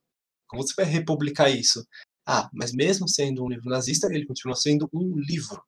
Como 0.48 0.62
você 0.62 0.74
vai 0.76 0.86
republicar 0.86 1.50
isso? 1.50 1.86
Ah, 2.26 2.50
mas 2.54 2.74
mesmo 2.74 3.08
sendo 3.08 3.44
um 3.44 3.50
livro 3.50 3.70
nazista, 3.70 4.08
ele 4.08 4.26
continua 4.26 4.56
sendo 4.56 4.90
um 4.94 5.18
livro. 5.18 5.64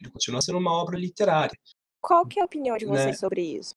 Ele 0.00 0.10
continua 0.10 0.40
sendo 0.40 0.58
uma 0.58 0.72
obra 0.72 0.98
literária. 0.98 1.58
Qual 2.00 2.26
que 2.26 2.38
é 2.38 2.42
a 2.42 2.46
opinião 2.46 2.76
de 2.76 2.86
vocês 2.86 3.06
Né? 3.06 3.12
sobre 3.12 3.42
isso? 3.42 3.74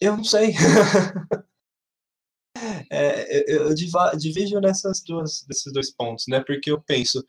Eu 0.00 0.16
não 0.16 0.24
sei. 0.24 0.52
É, 2.90 3.52
eu, 3.52 3.68
eu 3.68 3.74
divido 4.16 4.60
nessas 4.60 5.00
duas, 5.04 5.46
nesses 5.46 5.72
dois 5.72 5.92
pontos, 5.94 6.24
né? 6.26 6.42
Porque 6.44 6.70
eu 6.70 6.82
penso, 6.82 7.24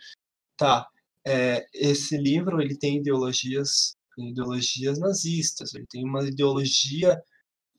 tá, 0.57 0.87
é, 1.25 1.67
esse 1.73 2.17
livro 2.17 2.59
ele 2.61 2.77
tem 2.77 2.97
ideologias, 2.97 3.95
ideologias 4.27 4.99
nazistas, 4.99 5.73
ele 5.73 5.85
tem 5.89 6.03
uma 6.03 6.23
ideologia 6.27 7.19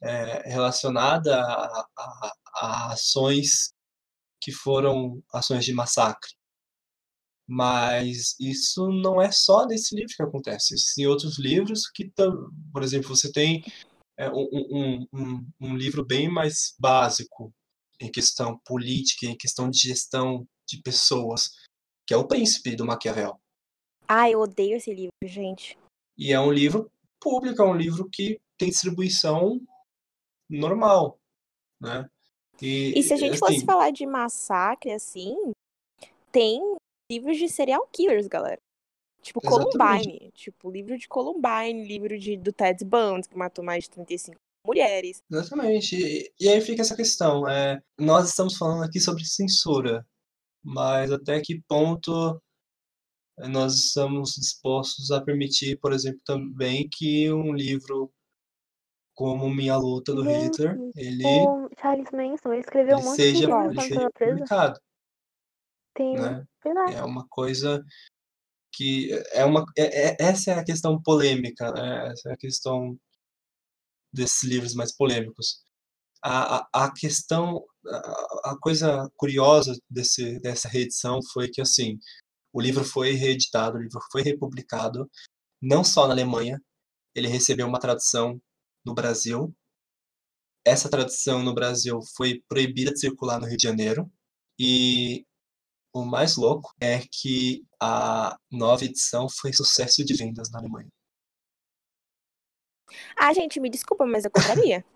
é, 0.02 0.48
relacionada 0.48 1.36
a, 1.40 1.88
a- 1.96 2.32
a 2.56 2.92
ações 2.92 3.72
que 4.40 4.50
foram 4.52 5.22
ações 5.32 5.64
de 5.64 5.72
massacre. 5.74 6.30
Mas 7.46 8.36
isso 8.38 8.88
não 8.88 9.20
é 9.20 9.32
só 9.32 9.66
nesse 9.66 9.94
livro 9.94 10.14
que 10.16 10.22
acontece. 10.22 10.74
Existem 10.74 11.06
outros 11.06 11.38
livros 11.38 11.90
que, 11.90 12.10
por 12.72 12.82
exemplo, 12.82 13.08
você 13.08 13.30
tem 13.32 13.62
é, 14.16 14.30
um, 14.30 14.48
um, 14.52 15.06
um, 15.12 15.46
um 15.60 15.76
livro 15.76 16.04
bem 16.04 16.28
mais 16.30 16.74
básico 16.78 17.52
em 18.00 18.10
questão 18.10 18.58
política, 18.64 19.26
em 19.26 19.36
questão 19.36 19.68
de 19.68 19.78
gestão 19.78 20.46
de 20.66 20.80
pessoas, 20.80 21.50
que 22.06 22.14
é 22.14 22.16
O 22.16 22.26
Príncipe, 22.26 22.76
do 22.76 22.86
Maquiavel. 22.86 23.38
Ah, 24.08 24.30
eu 24.30 24.40
odeio 24.40 24.76
esse 24.76 24.92
livro, 24.94 25.10
gente. 25.24 25.76
E 26.20 26.34
é 26.34 26.38
um 26.38 26.52
livro 26.52 26.92
público, 27.18 27.62
é 27.62 27.64
um 27.64 27.74
livro 27.74 28.06
que 28.12 28.38
tem 28.58 28.68
distribuição 28.68 29.58
normal, 30.50 31.18
né? 31.80 32.06
E 32.60 33.02
se 33.02 33.14
a 33.14 33.16
gente 33.16 33.38
fosse 33.38 33.56
assim, 33.56 33.64
falar 33.64 33.90
de 33.90 34.04
massacre, 34.04 34.92
assim, 34.92 35.34
tem 36.30 36.60
livros 37.10 37.38
de 37.38 37.48
serial 37.48 37.88
killers, 37.90 38.26
galera. 38.26 38.60
Tipo, 39.22 39.40
Exatamente. 39.42 39.78
Columbine. 39.78 40.30
Tipo, 40.34 40.70
livro 40.70 40.98
de 40.98 41.08
Columbine, 41.08 41.88
livro 41.88 42.18
de, 42.18 42.36
do 42.36 42.52
Ted 42.52 42.84
Bundy, 42.84 43.26
que 43.26 43.36
matou 43.36 43.64
mais 43.64 43.84
de 43.84 43.90
35 43.90 44.36
mulheres. 44.66 45.22
Exatamente. 45.30 45.96
E, 45.96 46.30
e 46.38 46.48
aí 46.50 46.60
fica 46.60 46.82
essa 46.82 46.94
questão. 46.94 47.48
É, 47.48 47.80
nós 47.98 48.28
estamos 48.28 48.58
falando 48.58 48.84
aqui 48.84 49.00
sobre 49.00 49.24
censura, 49.24 50.06
mas 50.62 51.10
até 51.10 51.40
que 51.40 51.62
ponto 51.66 52.38
nós 53.48 53.74
estamos 53.74 54.34
dispostos 54.34 55.10
a 55.10 55.20
permitir, 55.20 55.78
por 55.78 55.92
exemplo, 55.92 56.20
também 56.24 56.88
que 56.88 57.32
um 57.32 57.52
livro 57.52 58.12
como 59.14 59.50
Minha 59.50 59.76
Luta 59.76 60.14
do 60.14 60.24
Gente, 60.24 60.62
Hitler, 60.62 60.78
ele, 60.96 61.46
O 61.46 61.68
Charles 61.78 62.10
Manson 62.10 62.52
ele 62.52 62.60
escreveu 62.60 62.96
ele 62.96 63.02
um 63.02 63.04
monte 63.04 63.16
seja, 63.16 63.40
de 63.40 63.46
livro 63.46 63.70
ele 63.70 63.80
seja 63.80 64.10
publicado, 64.10 64.80
Tem, 65.94 66.14
né? 66.14 66.46
É 66.94 67.02
uma 67.04 67.26
coisa 67.28 67.84
que 68.72 69.10
é 69.32 69.44
uma 69.44 69.64
é- 69.76 70.08
é- 70.08 70.16
essa 70.20 70.52
é 70.52 70.54
a 70.54 70.64
questão 70.64 71.00
polêmica, 71.02 71.70
né? 71.72 72.12
Essa 72.12 72.30
é 72.30 72.32
a 72.32 72.36
questão 72.36 72.98
desses 74.12 74.42
livros 74.42 74.74
mais 74.74 74.96
polêmicos. 74.96 75.62
A, 76.22 76.56
a, 76.56 76.86
a 76.86 76.92
questão, 76.94 77.64
a, 77.86 78.50
a 78.52 78.58
coisa 78.60 79.10
curiosa 79.16 79.78
desse, 79.88 80.38
dessa 80.40 80.68
reedição 80.68 81.20
foi 81.32 81.48
que 81.48 81.60
assim, 81.60 81.98
o 82.52 82.60
livro 82.60 82.84
foi 82.84 83.12
reeditado, 83.12 83.76
o 83.78 83.80
livro 83.82 84.00
foi 84.10 84.22
republicado, 84.22 85.10
não 85.60 85.84
só 85.84 86.06
na 86.06 86.14
Alemanha, 86.14 86.60
ele 87.14 87.28
recebeu 87.28 87.66
uma 87.66 87.78
tradução 87.80 88.40
no 88.84 88.94
Brasil. 88.94 89.54
Essa 90.64 90.88
tradução 90.90 91.42
no 91.42 91.54
Brasil 91.54 92.00
foi 92.16 92.42
proibida 92.48 92.92
de 92.92 93.00
circular 93.00 93.40
no 93.40 93.46
Rio 93.46 93.56
de 93.56 93.66
Janeiro. 93.66 94.10
E 94.58 95.24
o 95.92 96.04
mais 96.04 96.36
louco 96.36 96.72
é 96.80 97.00
que 97.10 97.64
a 97.80 98.36
nova 98.50 98.84
edição 98.84 99.28
foi 99.28 99.52
sucesso 99.52 100.04
de 100.04 100.14
vendas 100.14 100.50
na 100.50 100.58
Alemanha. 100.58 100.88
Ah, 103.16 103.32
gente, 103.32 103.60
me 103.60 103.70
desculpa, 103.70 104.04
mas 104.06 104.24
eu 104.24 104.30
compraria. 104.30 104.84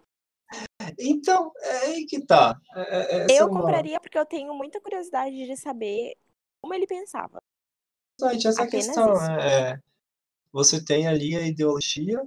Então, 0.99 1.51
é 1.63 1.79
aí 1.87 2.07
que 2.07 2.25
tá. 2.25 2.57
É- 2.77 2.81
é- 2.81 3.25
essa 3.25 3.33
é 3.35 3.41
eu 3.41 3.49
uma- 3.49 3.61
compraria 3.63 3.99
porque 3.99 4.17
eu 4.17 4.27
tenho 4.27 4.55
muita 4.55 4.81
curiosidade 4.81 5.35
de 5.35 5.57
saber 5.57 6.15
como 6.65 6.73
ele 6.73 6.87
pensava. 6.87 7.43
Exatamente, 8.19 8.49
essa 8.49 8.63
é 8.63 8.67
Apenas 8.67 8.87
questão. 8.87 9.13
isso. 9.13 9.31
É, 9.33 9.81
você 10.51 10.83
tem 10.83 11.07
ali 11.07 11.37
a 11.37 11.47
ideologia, 11.47 12.19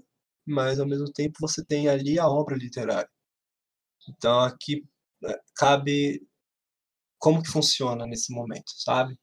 mas 0.45 0.79
ao 0.79 0.87
mesmo 0.87 1.11
tempo 1.11 1.39
você 1.41 1.65
tem 1.65 1.89
ali 1.89 2.19
a 2.19 2.29
obra 2.29 2.55
literária. 2.55 3.09
Então 4.07 4.39
aqui 4.41 4.85
é, 5.25 5.39
cabe 5.55 6.21
como 7.17 7.41
que 7.41 7.49
funciona 7.49 8.05
nesse 8.05 8.31
momento, 8.31 8.69
sabe? 8.75 9.17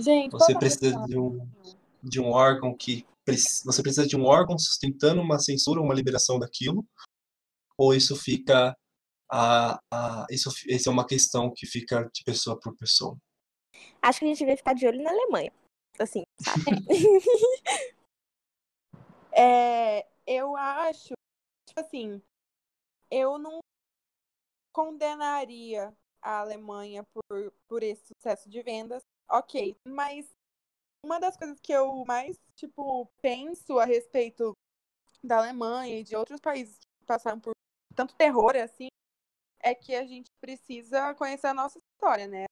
Gente, 0.00 0.32
Você 0.32 0.54
precisa 0.58 0.98
de 1.06 1.18
um, 1.18 1.46
de 2.02 2.20
um 2.20 2.30
órgão 2.30 2.74
que 2.74 3.06
você 3.26 3.82
precisa 3.82 4.06
de 4.06 4.16
um 4.16 4.24
órgão 4.24 4.58
sustentando 4.58 5.20
uma 5.20 5.38
censura, 5.38 5.80
uma 5.80 5.94
liberação 5.94 6.38
daquilo, 6.38 6.86
ou 7.78 7.94
isso 7.94 8.16
fica 8.16 8.74
a, 9.30 9.78
a 9.90 10.26
isso, 10.30 10.50
isso 10.66 10.88
é 10.88 10.92
uma 10.92 11.06
questão 11.06 11.52
que 11.54 11.66
fica 11.66 12.08
de 12.12 12.22
pessoa 12.24 12.58
por 12.58 12.74
pessoa. 12.76 13.16
Acho 14.02 14.20
que 14.20 14.24
a 14.24 14.28
gente 14.28 14.44
vai 14.44 14.56
ficar 14.56 14.74
de 14.74 14.86
olho 14.86 15.02
na 15.02 15.10
Alemanha. 15.10 15.52
Assim, 15.98 16.22
sabe? 16.40 16.64
É, 19.36 20.06
eu 20.24 20.56
acho, 20.56 21.12
tipo 21.66 21.80
assim, 21.80 22.22
eu 23.10 23.36
não 23.36 23.58
condenaria 24.72 25.92
a 26.22 26.38
Alemanha 26.38 27.02
por, 27.12 27.52
por 27.68 27.82
esse 27.82 28.06
sucesso 28.06 28.48
de 28.48 28.62
vendas, 28.62 29.02
ok, 29.28 29.76
mas 29.84 30.32
uma 31.04 31.18
das 31.18 31.36
coisas 31.36 31.58
que 31.58 31.72
eu 31.72 32.04
mais, 32.06 32.38
tipo, 32.54 33.06
penso 33.20 33.80
a 33.80 33.84
respeito 33.84 34.52
da 35.22 35.38
Alemanha 35.38 35.98
e 35.98 36.04
de 36.04 36.14
outros 36.14 36.40
países 36.40 36.78
que 36.78 37.06
passaram 37.06 37.40
por 37.40 37.52
tanto 37.94 38.14
terror 38.14 38.54
assim, 38.56 38.88
é 39.60 39.74
que 39.74 39.94
a 39.94 40.06
gente 40.06 40.30
precisa 40.40 41.14
conhecer 41.14 41.48
a 41.48 41.54
nossa 41.54 41.78
história, 41.78 42.26
né? 42.28 42.44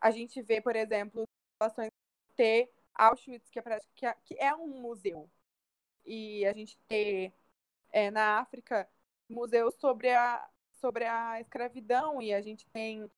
A 0.00 0.10
gente 0.10 0.40
vê, 0.42 0.60
por 0.60 0.76
exemplo, 0.76 1.24
de 1.60 1.90
ter 2.34 2.72
Auschwitz, 2.94 3.48
que 3.50 3.58
é, 3.58 3.62
que 3.94 4.06
é, 4.06 4.14
que 4.24 4.34
é 4.38 4.54
um 4.54 4.68
museu. 4.80 5.28
E 6.04 6.44
a 6.46 6.52
gente 6.52 6.78
ter 6.88 7.32
é, 7.90 8.10
na 8.10 8.40
África 8.40 8.88
museus 9.28 9.74
sobre 9.76 10.10
a, 10.12 10.48
sobre 10.80 11.04
a 11.04 11.40
escravidão, 11.40 12.22
e 12.22 12.32
a 12.32 12.40
gente 12.40 12.66
tem 12.68 13.10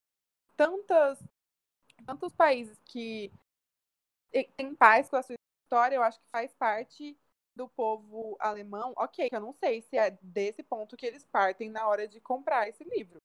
tantas, 0.57 1.21
tantos 2.05 2.33
países 2.33 2.77
que 2.85 3.31
têm 4.57 4.75
paz 4.75 5.09
com 5.09 5.15
a 5.17 5.23
sua 5.23 5.35
história, 5.63 5.95
eu 5.95 6.03
acho 6.03 6.19
que 6.19 6.25
faz 6.31 6.53
parte 6.53 7.17
do 7.55 7.67
povo 7.67 8.37
alemão. 8.39 8.93
Ok, 8.97 9.29
eu 9.31 9.39
não 9.39 9.53
sei 9.53 9.81
se 9.81 9.97
é 9.97 10.11
desse 10.21 10.63
ponto 10.63 10.95
que 10.95 11.05
eles 11.05 11.25
partem 11.25 11.69
na 11.69 11.87
hora 11.87 12.07
de 12.07 12.19
comprar 12.21 12.67
esse 12.67 12.83
livro. 12.83 13.21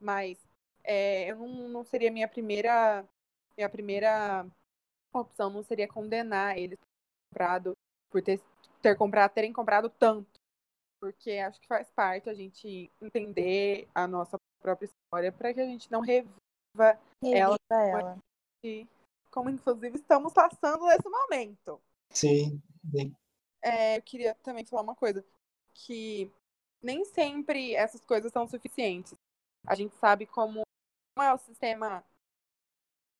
Mas 0.00 0.38
é, 0.86 1.30
eu 1.30 1.36
não, 1.36 1.68
não 1.68 1.84
seria 1.84 2.10
minha 2.10 2.28
primeira 2.28 3.04
minha 3.56 3.68
primeira 3.68 4.46
opção 5.12 5.50
não 5.50 5.62
seria 5.62 5.88
condenar 5.88 6.58
eles 6.58 6.78
por 6.78 6.86
ter 6.86 7.30
comprado 7.30 7.72
por 8.10 8.22
ter, 8.22 8.40
ter 8.82 8.96
comprado 8.96 9.32
terem 9.32 9.52
comprado 9.52 9.90
tanto 9.90 10.40
porque 11.00 11.32
acho 11.32 11.60
que 11.60 11.66
faz 11.66 11.90
parte 11.90 12.30
a 12.30 12.34
gente 12.34 12.90
entender 13.00 13.88
a 13.94 14.06
nossa 14.06 14.36
própria 14.60 14.86
história 14.86 15.32
para 15.32 15.52
que 15.52 15.60
a 15.60 15.66
gente 15.66 15.90
não 15.90 16.00
reviva 16.00 16.98
ela, 17.22 17.56
Reviva 17.70 18.00
ela. 18.00 18.18
e 18.64 18.86
como 19.30 19.50
inclusive 19.50 19.96
estamos 19.96 20.32
passando 20.32 20.86
nesse 20.86 21.08
momento 21.08 21.80
Sim, 22.10 22.62
é, 23.62 23.96
eu 23.96 24.02
queria 24.02 24.34
também 24.36 24.64
falar 24.64 24.82
uma 24.82 24.94
coisa, 24.94 25.24
que 25.74 26.30
nem 26.82 27.04
sempre 27.04 27.74
essas 27.74 28.04
coisas 28.04 28.32
são 28.32 28.46
suficientes. 28.46 29.14
A 29.66 29.74
gente 29.74 29.94
sabe 29.96 30.24
como 30.24 30.62
é 31.22 31.32
o 31.32 31.38
sistema 31.38 32.04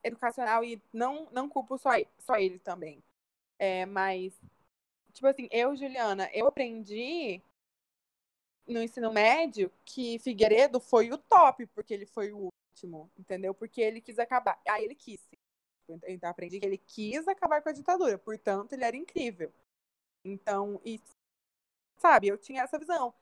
educacional 0.02 0.64
e 0.64 0.80
não, 0.92 1.28
não 1.32 1.48
culpo 1.48 1.76
só, 1.78 1.90
só 2.18 2.36
ele 2.36 2.58
também. 2.58 3.02
É, 3.58 3.86
mas, 3.86 4.34
tipo 5.12 5.26
assim, 5.26 5.48
eu, 5.50 5.76
Juliana, 5.76 6.30
eu 6.32 6.46
aprendi 6.46 7.42
no 8.66 8.82
ensino 8.82 9.12
médio 9.12 9.70
que 9.84 10.18
Figueiredo 10.18 10.80
foi 10.80 11.10
o 11.12 11.18
top, 11.18 11.66
porque 11.66 11.94
ele 11.94 12.06
foi 12.06 12.32
o 12.32 12.50
último, 12.72 13.10
entendeu? 13.18 13.54
Porque 13.54 13.80
ele 13.80 14.00
quis 14.00 14.18
acabar. 14.18 14.60
Ah, 14.68 14.80
ele 14.80 14.94
quis. 14.94 15.20
Então, 16.08 16.28
aprendi 16.28 16.58
que 16.58 16.66
ele 16.66 16.78
quis 16.78 17.28
acabar 17.28 17.62
com 17.62 17.68
a 17.68 17.72
ditadura, 17.72 18.18
portanto, 18.18 18.72
ele 18.72 18.84
era 18.84 18.96
incrível. 18.96 19.52
Então, 20.24 20.80
e, 20.84 21.00
sabe, 21.98 22.28
eu 22.28 22.38
tinha 22.38 22.62
essa 22.62 22.78
visão. 22.78 23.14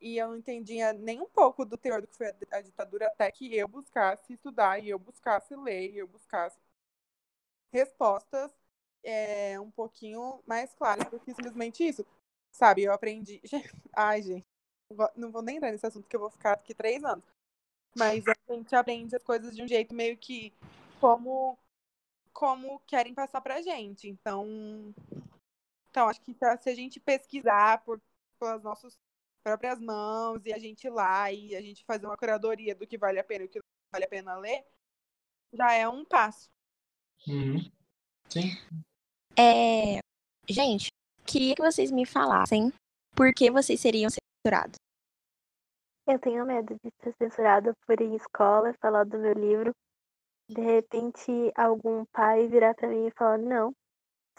E 0.00 0.16
eu 0.16 0.28
não 0.28 0.36
entendia 0.36 0.92
nem 0.92 1.20
um 1.20 1.28
pouco 1.28 1.64
do 1.64 1.76
teor 1.76 2.00
do 2.00 2.06
que 2.06 2.16
foi 2.16 2.34
a, 2.50 2.60
ditadura 2.60 3.06
até 3.06 3.30
que 3.30 3.54
eu 3.54 3.68
buscasse 3.68 4.32
estudar 4.32 4.78
e 4.82 4.88
eu 4.88 4.98
buscasse 4.98 5.54
ler 5.54 5.90
e 5.90 5.98
eu 5.98 6.08
buscasse 6.08 6.58
respostas 7.72 8.50
é, 9.02 9.58
um 9.60 9.70
pouquinho 9.70 10.42
mais 10.46 10.72
claras 10.74 11.08
do 11.10 11.20
que 11.20 11.34
simplesmente 11.34 11.86
isso. 11.86 12.04
Sabe, 12.50 12.82
eu 12.82 12.92
aprendi. 12.92 13.40
Ai, 13.94 14.22
gente, 14.22 14.46
não 15.16 15.30
vou- 15.30 15.42
nem 15.42 15.56
entrar 15.56 15.70
nesse 15.70 15.86
assunto 15.86 16.08
que 16.08 16.16
eu 16.16 16.20
vou 16.20 16.30
ficar 16.30 16.52
aqui 16.52 16.74
três 16.74 17.04
anos. 17.04 17.24
Mas 17.96 18.24
a 18.26 18.54
gente 18.54 18.74
aprende 18.74 19.16
as 19.16 19.22
coisas 19.22 19.54
de 19.54 19.62
um 19.62 19.68
jeito 19.68 19.94
meio 19.94 20.16
que 20.16 20.52
como 21.00 21.58
como 22.32 22.80
querem 22.86 23.12
passar 23.12 23.40
pra 23.40 23.60
gente. 23.60 24.08
Então, 24.08 24.94
então 25.90 26.08
acho 26.08 26.20
que 26.22 26.32
se 26.34 26.70
a 26.70 26.74
gente 26.74 27.00
pesquisar 27.00 27.84
por 27.84 28.00
pelas 28.38 28.62
nossas 28.62 28.98
próprias 29.42 29.78
mãos 29.78 30.40
e 30.44 30.52
a 30.52 30.58
gente 30.58 30.84
ir 30.84 30.90
lá 30.90 31.30
e 31.32 31.54
a 31.56 31.60
gente 31.60 31.84
fazer 31.84 32.06
uma 32.06 32.16
curadoria 32.16 32.74
do 32.74 32.86
que 32.86 32.98
vale 32.98 33.18
a 33.18 33.24
pena 33.24 33.44
e 33.44 33.46
o 33.46 33.50
que 33.50 33.58
não 33.58 33.64
vale 33.92 34.04
a 34.04 34.08
pena 34.08 34.36
ler, 34.36 34.64
já 35.52 35.72
é 35.72 35.88
um 35.88 36.04
passo. 36.04 36.48
Uhum. 37.26 37.58
Sim. 38.28 38.56
É... 39.38 39.98
Gente, 40.48 40.88
queria 41.26 41.54
que 41.54 41.62
vocês 41.62 41.90
me 41.90 42.06
falassem 42.06 42.72
por 43.16 43.32
que 43.34 43.50
vocês 43.50 43.80
seriam 43.80 44.10
censurados. 44.10 44.76
Eu 46.06 46.18
tenho 46.18 46.44
medo 46.44 46.74
de 46.82 46.90
ser 47.02 47.14
censurada 47.16 47.72
por 47.86 48.00
ir 48.00 48.06
em 48.06 48.16
escola, 48.16 48.74
falar 48.80 49.04
do 49.04 49.18
meu 49.18 49.32
livro. 49.32 49.72
De 50.48 50.60
repente, 50.60 51.30
algum 51.54 52.04
pai 52.06 52.48
virar 52.48 52.74
pra 52.74 52.88
mim 52.88 53.06
e 53.06 53.12
falar: 53.12 53.38
Não, 53.38 53.72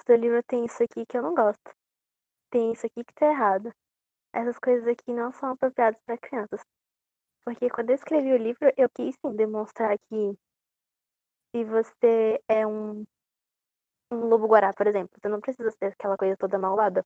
seu 0.05 0.15
livro 0.15 0.43
tem 0.43 0.65
isso 0.65 0.83
aqui 0.83 1.05
que 1.05 1.17
eu 1.17 1.21
não 1.21 1.33
gosto. 1.33 1.71
Tem 2.49 2.73
isso 2.73 2.85
aqui 2.85 3.03
que 3.05 3.13
tá 3.13 3.27
errado. 3.27 3.71
Essas 4.33 4.57
coisas 4.59 4.87
aqui 4.87 5.11
não 5.13 5.31
são 5.31 5.51
apropriadas 5.51 5.99
para 6.05 6.17
crianças. 6.17 6.61
Porque 7.43 7.69
quando 7.69 7.89
eu 7.89 7.95
escrevi 7.95 8.31
o 8.33 8.37
livro, 8.37 8.71
eu 8.77 8.89
quis 8.89 9.15
sim 9.15 9.35
demonstrar 9.35 9.97
que 10.09 10.37
se 11.53 11.63
você 11.65 12.41
é 12.47 12.65
um, 12.65 13.05
um 14.11 14.25
lobo-guará, 14.27 14.73
por 14.73 14.87
exemplo, 14.87 15.17
você 15.21 15.27
não 15.27 15.41
precisa 15.41 15.71
ser 15.71 15.85
aquela 15.85 16.17
coisa 16.17 16.37
toda 16.37 16.59
malvada. 16.59 17.03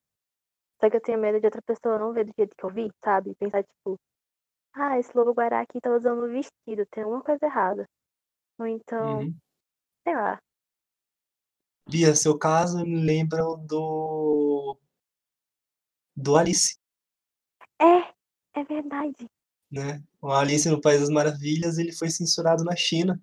Só 0.80 0.90
que 0.90 0.98
eu 0.98 1.02
tenho 1.02 1.20
medo 1.20 1.40
de 1.40 1.48
outra 1.48 1.62
pessoa 1.62 1.98
não 1.98 2.14
ver 2.14 2.26
do 2.26 2.34
jeito 2.38 2.56
que 2.56 2.64
eu 2.64 2.70
vi, 2.70 2.92
sabe? 3.04 3.34
Pensar, 3.36 3.64
tipo, 3.64 3.98
ah, 4.74 5.00
esse 5.00 5.16
lobo-guará 5.16 5.62
aqui 5.62 5.80
tá 5.80 5.90
usando 5.90 6.28
vestido, 6.28 6.86
tem 6.92 7.04
alguma 7.04 7.24
coisa 7.24 7.46
errada. 7.46 7.88
Ou 8.60 8.68
então, 8.68 9.22
Uhum. 9.22 9.36
sei 10.04 10.16
lá. 10.16 10.40
Bia, 11.88 12.16
seu 12.16 12.38
caso 12.38 12.84
me 12.84 13.00
lembra 13.06 13.42
do. 13.60 14.78
do 16.16 16.36
Alice, 16.36 16.78
É, 17.82 18.60
é 18.60 18.64
verdade. 18.64 19.30
né? 19.72 20.04
O 20.22 20.32
Alice 20.32 20.70
no 20.70 20.82
País 20.82 21.02
das 21.02 21.10
Maravilhas, 21.10 21.78
ele 21.78 21.92
foi 21.92 22.10
censurado 22.10 22.64
na 22.64 22.76
China, 22.76 23.22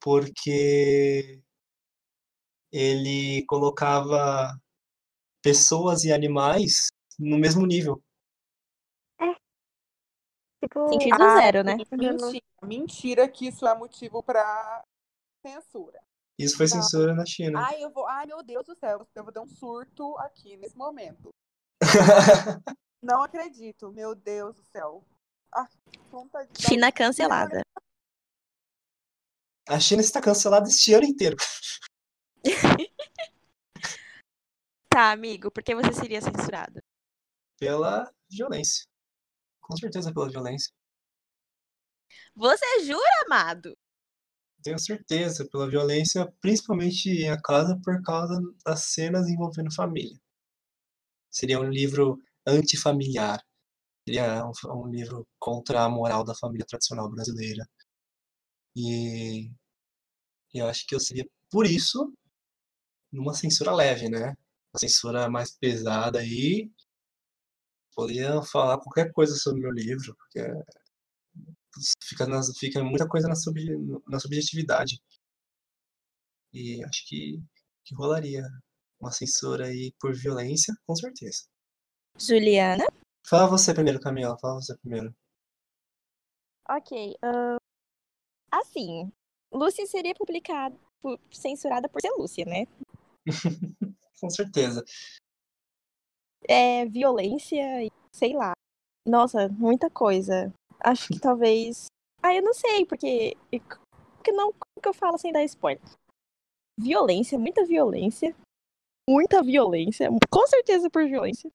porque 0.00 1.40
ele 2.72 3.44
colocava 3.46 4.58
pessoas 5.42 6.04
e 6.04 6.12
animais 6.12 6.88
no 7.18 7.38
mesmo 7.38 7.66
nível. 7.66 8.02
Tipo, 10.62 10.88
Sentido 10.88 11.16
Ah, 11.20 11.40
zero, 11.40 11.64
né? 11.64 11.76
Mentira, 11.90 12.16
mentira 12.62 13.28
que 13.28 13.48
isso 13.48 13.66
é 13.66 13.74
motivo 13.76 14.22
pra 14.22 14.84
censura. 15.44 16.00
Isso 16.38 16.56
foi 16.56 16.68
censura 16.68 17.14
na 17.14 17.26
China. 17.26 17.60
Ai, 17.66 17.82
eu 17.82 17.90
vou. 17.90 18.06
Ai, 18.06 18.26
meu 18.26 18.42
Deus 18.42 18.64
do 18.66 18.76
céu, 18.76 19.06
eu 19.14 19.24
vou 19.24 19.32
dar 19.32 19.42
um 19.42 19.48
surto 19.48 20.16
aqui 20.18 20.56
nesse 20.56 20.76
momento. 20.76 21.30
Não 23.02 23.22
acredito, 23.22 23.90
meu 23.90 24.14
Deus 24.14 24.54
do 24.54 24.62
céu. 24.62 25.04
Ah, 25.52 25.68
de 25.90 25.98
dar 26.10 26.16
um- 26.18 26.30
China 26.56 26.92
cancelada. 26.92 27.62
A 29.68 29.80
China 29.80 30.00
está 30.00 30.20
cancelada 30.20 30.68
este 30.68 30.94
ano 30.94 31.04
inteiro. 31.04 31.36
Tá, 34.88 35.10
amigo, 35.10 35.50
por 35.50 35.62
que 35.62 35.74
você 35.74 35.90
seria 35.94 36.20
censurado? 36.20 36.78
Pela 37.58 38.12
violência. 38.30 38.84
Com 39.62 39.74
certeza 39.74 40.12
pela 40.12 40.28
violência. 40.28 40.70
Você 42.36 42.84
jura, 42.84 43.00
amado? 43.24 43.72
Tenho 44.62 44.78
certeza 44.78 45.48
pela 45.48 45.66
violência, 45.66 46.30
principalmente 46.42 47.08
em 47.08 47.30
a 47.30 47.40
casa, 47.40 47.80
por 47.82 48.02
causa 48.02 48.38
das 48.66 48.84
cenas 48.84 49.28
envolvendo 49.30 49.74
família. 49.74 50.20
Seria 51.30 51.58
um 51.58 51.70
livro 51.70 52.22
antifamiliar. 52.46 53.42
Seria 54.06 54.44
um, 54.46 54.52
um 54.84 54.88
livro 54.88 55.26
contra 55.38 55.84
a 55.84 55.88
moral 55.88 56.24
da 56.24 56.34
família 56.34 56.66
tradicional 56.66 57.10
brasileira. 57.10 57.68
E 58.76 59.50
eu 60.54 60.66
acho 60.68 60.86
que 60.86 60.94
eu 60.94 61.00
seria, 61.00 61.26
por 61.50 61.66
isso, 61.66 62.12
numa 63.12 63.34
censura 63.34 63.72
leve, 63.74 64.08
né? 64.08 64.36
Uma 64.72 64.78
censura 64.80 65.28
mais 65.30 65.50
pesada 65.52 66.18
aí. 66.20 66.70
Poderia 67.94 68.42
falar 68.42 68.78
qualquer 68.78 69.12
coisa 69.12 69.34
sobre 69.36 69.60
o 69.60 69.62
meu 69.64 69.72
livro, 69.72 70.16
porque 70.16 70.40
fica, 72.02 72.26
fica 72.58 72.84
muita 72.84 73.08
coisa 73.08 73.28
na, 73.28 73.34
sub, 73.34 73.58
na 74.08 74.18
subjetividade. 74.18 75.00
E 76.52 76.84
acho 76.84 77.06
que, 77.08 77.42
que 77.84 77.94
rolaria 77.94 78.44
uma 79.00 79.12
censura 79.12 79.66
aí 79.66 79.92
por 80.00 80.14
violência, 80.14 80.74
com 80.86 80.94
certeza. 80.94 81.44
Juliana? 82.18 82.84
Fala 83.26 83.48
você 83.48 83.72
primeiro, 83.74 84.00
Camila, 84.00 84.36
fala 84.38 84.60
você 84.60 84.76
primeiro. 84.78 85.14
Ok. 86.68 87.16
ahn, 87.22 87.56
assim, 88.50 89.12
Lúcia 89.52 89.86
seria 89.86 90.14
publicada, 90.14 90.76
pu- 91.00 91.18
censurada 91.30 91.88
por 91.88 92.00
ser 92.00 92.10
Lúcia, 92.10 92.44
né? 92.44 92.66
Com 94.20 94.30
certeza. 94.30 94.84
É 96.48 96.86
violência 96.86 97.84
e 97.84 97.90
sei 98.12 98.34
lá. 98.34 98.52
Nossa, 99.06 99.48
muita 99.48 99.90
coisa. 99.90 100.52
Acho 100.80 101.08
que 101.08 101.18
talvez. 101.20 101.86
Ah, 102.22 102.34
eu 102.34 102.42
não 102.42 102.54
sei, 102.54 102.86
porque. 102.86 103.36
Porque 104.16 104.32
não 104.32 104.52
como 104.52 104.80
que 104.80 104.88
eu 104.88 104.94
falo 104.94 105.18
sem 105.18 105.32
dar 105.32 105.42
spoiler. 105.44 105.82
violência, 106.78 107.38
muita 107.38 107.64
violência. 107.64 108.34
Muita 109.08 109.42
violência, 109.42 110.08
com 110.30 110.46
certeza 110.46 110.88
por 110.88 111.04
violência. 111.04 111.50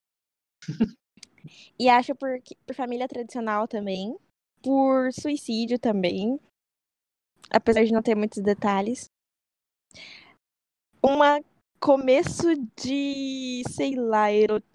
E 1.79 1.89
acho 1.89 2.15
por, 2.15 2.29
por 2.65 2.75
família 2.75 3.07
tradicional 3.07 3.67
também. 3.67 4.17
Por 4.61 5.11
suicídio 5.13 5.79
também. 5.79 6.39
Apesar 7.49 7.83
de 7.83 7.93
não 7.93 8.01
ter 8.01 8.15
muitos 8.15 8.41
detalhes. 8.41 9.09
Uma 11.01 11.41
começo 11.79 12.55
de, 12.75 13.63
sei 13.69 13.95
lá, 13.95 14.25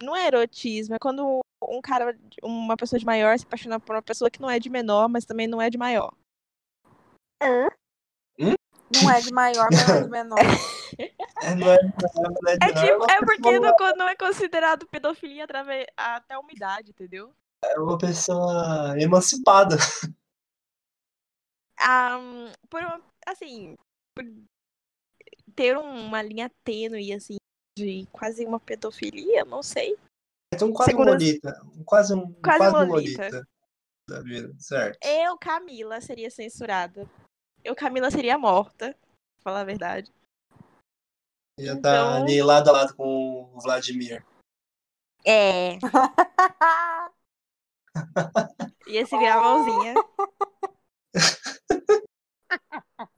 não 0.01 0.15
é 0.15 0.27
erotismo, 0.27 0.95
é 0.95 0.99
quando 0.99 1.41
um 1.61 1.81
cara, 1.81 2.17
uma 2.41 2.75
pessoa 2.75 2.99
de 2.99 3.05
maior 3.05 3.37
se 3.37 3.45
apaixona 3.45 3.79
por 3.79 3.95
uma 3.95 4.01
pessoa 4.01 4.31
que 4.31 4.41
não 4.41 4.49
é 4.49 4.59
de 4.59 4.69
menor, 4.69 5.07
mas 5.07 5.25
também 5.25 5.47
não 5.47 5.61
é 5.61 5.69
de 5.69 5.77
maior. 5.77 6.13
Não 9.01 9.09
é 9.11 9.21
de 9.21 9.31
maior, 9.33 9.67
mas 9.71 9.89
é 9.89 10.01
de 10.03 10.09
menor. 10.09 10.39
É, 11.41 11.55
não 11.55 11.71
é, 11.71 11.77
não 11.81 12.49
é, 12.49 12.53
É, 12.53 12.57
tipo, 12.73 13.11
é 13.11 13.17
porque 13.25 13.59
não, 13.59 13.75
não 13.97 14.07
é 14.07 14.15
considerado 14.15 14.87
pedofilia 14.87 15.43
através, 15.45 15.85
até 15.97 16.37
uma 16.37 16.51
idade, 16.51 16.91
entendeu? 16.91 17.33
é 17.65 17.79
uma 17.79 17.97
pessoa 17.97 18.93
emancipada. 18.99 19.77
Ah, 21.79 22.17
por 22.69 22.81
uma- 22.81 23.01
assim, 23.25 23.75
por 24.15 24.25
ter 25.55 25.77
uma 25.77 26.21
linha 26.21 26.51
tênue, 26.63 27.13
assim, 27.13 27.37
de 27.77 28.05
quase 28.11 28.45
uma 28.45 28.59
pedofilia, 28.59 29.43
não 29.45 29.63
sei. 29.63 29.97
Então 30.53 30.71
quase 30.71 30.93
um 30.93 31.03
Lolita. 31.03 31.61
um- 31.75 31.83
Quase 31.83 32.13
um, 32.13 32.33
Quase 32.33 32.57
quase 32.59 32.75
um 32.75 32.79
um 32.79 32.85
Lolita. 32.87 33.21
Lolita. 33.23 33.47
Da 34.09 34.21
vida, 34.21 34.53
certo. 34.59 34.99
Eu, 35.01 35.37
Camila, 35.37 36.01
seria 36.01 36.29
censurada. 36.29 37.09
Eu, 37.63 37.75
Camila, 37.75 38.11
seria 38.11 38.37
morta, 38.37 38.93
pra 38.93 39.43
falar 39.43 39.61
a 39.61 39.65
verdade. 39.65 40.11
Ia 41.59 41.71
Então- 41.73 41.77
estar 41.77 42.15
ali 42.21 42.41
lado 42.41 42.69
a 42.69 42.73
lado 42.73 42.95
com 42.95 43.43
o 43.53 43.59
Vladimir. 43.61 44.25
É. 45.25 45.77
Ia 48.87 49.05
segurar 49.05 49.37
a 49.37 49.41
mãozinha. 49.41 49.93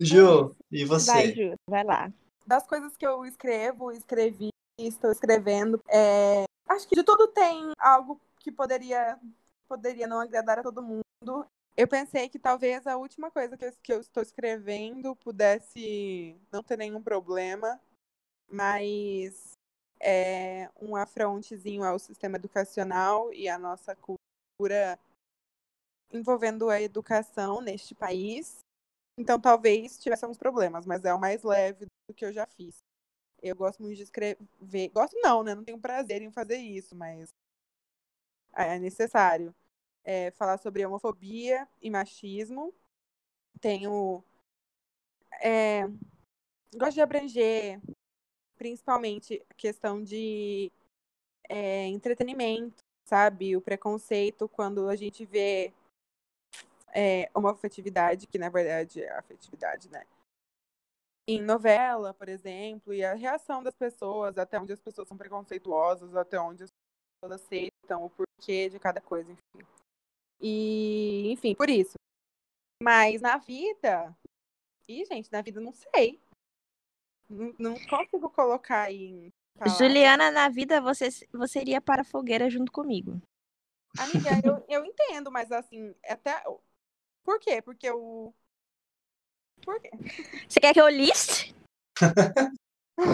Ju, 0.00 0.56
e 0.70 0.84
você? 0.84 1.12
Vai, 1.12 1.34
Ju, 1.34 1.54
vai 1.68 1.84
lá. 1.84 2.10
das 2.46 2.66
coisas 2.66 2.96
que 2.96 3.06
eu 3.06 3.24
escrevo, 3.26 3.92
escrevi, 3.92 4.48
estou 4.78 5.12
escrevendo, 5.12 5.78
é, 5.88 6.44
acho 6.68 6.88
que 6.88 6.96
de 6.96 7.02
tudo 7.04 7.28
tem 7.28 7.70
algo 7.78 8.18
que 8.38 8.50
poderia, 8.50 9.18
poderia 9.68 10.06
não 10.06 10.18
agradar 10.18 10.58
a 10.58 10.62
todo 10.62 10.82
mundo. 10.82 11.46
Eu 11.80 11.88
pensei 11.88 12.28
que 12.28 12.38
talvez 12.38 12.86
a 12.86 12.98
última 12.98 13.30
coisa 13.30 13.56
que 13.56 13.64
eu, 13.64 13.72
que 13.82 13.90
eu 13.94 14.00
estou 14.02 14.22
escrevendo 14.22 15.16
pudesse 15.16 16.36
não 16.52 16.62
ter 16.62 16.76
nenhum 16.76 17.02
problema, 17.02 17.80
mas 18.46 19.52
é 19.98 20.68
um 20.78 20.94
afrontezinho 20.94 21.82
ao 21.82 21.98
sistema 21.98 22.36
educacional 22.36 23.32
e 23.32 23.48
à 23.48 23.58
nossa 23.58 23.96
cultura 23.96 24.98
envolvendo 26.12 26.68
a 26.68 26.82
educação 26.82 27.62
neste 27.62 27.94
país. 27.94 28.58
Então 29.16 29.40
talvez 29.40 29.98
tivesse 29.98 30.22
alguns 30.22 30.36
problemas, 30.36 30.84
mas 30.84 31.02
é 31.06 31.14
o 31.14 31.18
mais 31.18 31.42
leve 31.42 31.86
do 32.06 32.14
que 32.14 32.26
eu 32.26 32.32
já 32.34 32.44
fiz. 32.44 32.76
Eu 33.42 33.56
gosto 33.56 33.82
muito 33.82 33.96
de 33.96 34.02
escrever. 34.02 34.90
Gosto 34.92 35.18
não, 35.22 35.42
né? 35.42 35.54
Não 35.54 35.64
tenho 35.64 35.80
prazer 35.80 36.20
em 36.20 36.30
fazer 36.30 36.58
isso, 36.58 36.94
mas 36.94 37.30
é 38.54 38.78
necessário. 38.78 39.54
É, 40.04 40.30
falar 40.32 40.58
sobre 40.58 40.84
homofobia 40.84 41.68
e 41.80 41.90
machismo. 41.90 42.74
Tenho. 43.60 44.24
é, 45.42 45.82
gosto 46.74 46.94
de 46.94 47.02
abranger 47.02 47.80
principalmente 48.60 49.42
a 49.48 49.54
questão 49.54 50.02
de 50.02 50.70
é, 51.48 51.86
entretenimento, 51.86 52.84
sabe? 53.06 53.56
O 53.56 53.60
preconceito 53.62 54.46
quando 54.46 54.86
a 54.86 54.94
gente 54.94 55.24
vê 55.24 55.72
é, 56.94 57.30
uma 57.34 57.52
afetividade, 57.52 58.26
que 58.26 58.38
na 58.38 58.50
verdade 58.50 59.02
é 59.02 59.18
afetividade, 59.18 59.90
né? 59.90 60.04
Em 61.26 61.40
novela, 61.40 62.12
por 62.12 62.28
exemplo, 62.28 62.92
e 62.92 63.02
a 63.02 63.14
reação 63.14 63.62
das 63.62 63.74
pessoas, 63.74 64.36
até 64.36 64.60
onde 64.60 64.74
as 64.74 64.80
pessoas 64.80 65.08
são 65.08 65.16
preconceituosas, 65.16 66.14
até 66.14 66.38
onde 66.38 66.64
as 66.64 66.70
pessoas 67.14 67.40
aceitam 67.40 68.04
o 68.04 68.10
porquê 68.10 68.68
de 68.68 68.78
cada 68.78 69.00
coisa, 69.00 69.32
enfim. 69.32 69.66
E, 70.40 71.30
enfim, 71.32 71.54
por 71.54 71.68
isso. 71.68 71.94
Mas 72.82 73.20
na 73.20 73.36
vida. 73.36 74.16
Ih, 74.88 75.04
gente, 75.04 75.30
na 75.30 75.42
vida 75.42 75.60
não 75.60 75.72
sei. 75.72 76.20
Não, 77.28 77.54
não 77.58 77.74
consigo 77.86 78.30
colocar 78.30 78.82
aí 78.84 79.04
em 79.04 79.32
palavras. 79.56 79.78
Juliana, 79.78 80.30
na 80.30 80.48
vida 80.48 80.80
você, 80.80 81.08
você 81.32 81.60
iria 81.60 81.80
para 81.80 82.02
a 82.02 82.04
fogueira 82.04 82.48
junto 82.48 82.72
comigo. 82.72 83.20
Amiga, 83.98 84.30
eu, 84.42 84.64
eu 84.68 84.84
entendo, 84.84 85.30
mas 85.30 85.52
assim, 85.52 85.94
até. 86.08 86.42
Por 87.22 87.38
quê? 87.38 87.60
Porque 87.60 87.88
eu. 87.88 88.34
Por 89.62 89.80
quê? 89.80 89.90
Você 90.48 90.58
quer 90.58 90.72
que 90.72 90.80
eu 90.80 90.88
liste? 90.88 91.54
Meu 92.96 93.06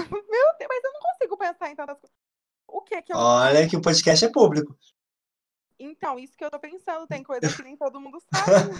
Deus, 0.58 0.68
mas 0.68 0.84
eu 0.84 0.92
não 0.92 1.00
consigo 1.00 1.36
pensar 1.36 1.70
em 1.70 1.76
tantas 1.76 1.98
coisas. 1.98 2.16
O 2.68 2.82
que 2.82 3.02
que 3.02 3.12
eu. 3.12 3.16
Olha 3.16 3.68
que 3.68 3.76
o 3.76 3.82
podcast 3.82 4.24
é 4.24 4.30
público. 4.30 4.76
Então, 5.78 6.18
isso 6.18 6.36
que 6.36 6.44
eu 6.44 6.50
tô 6.50 6.58
pensando, 6.58 7.06
tem 7.06 7.22
coisa 7.24 7.54
que 7.54 7.62
nem 7.62 7.76
todo 7.76 8.00
mundo 8.00 8.18
sabe, 8.32 8.70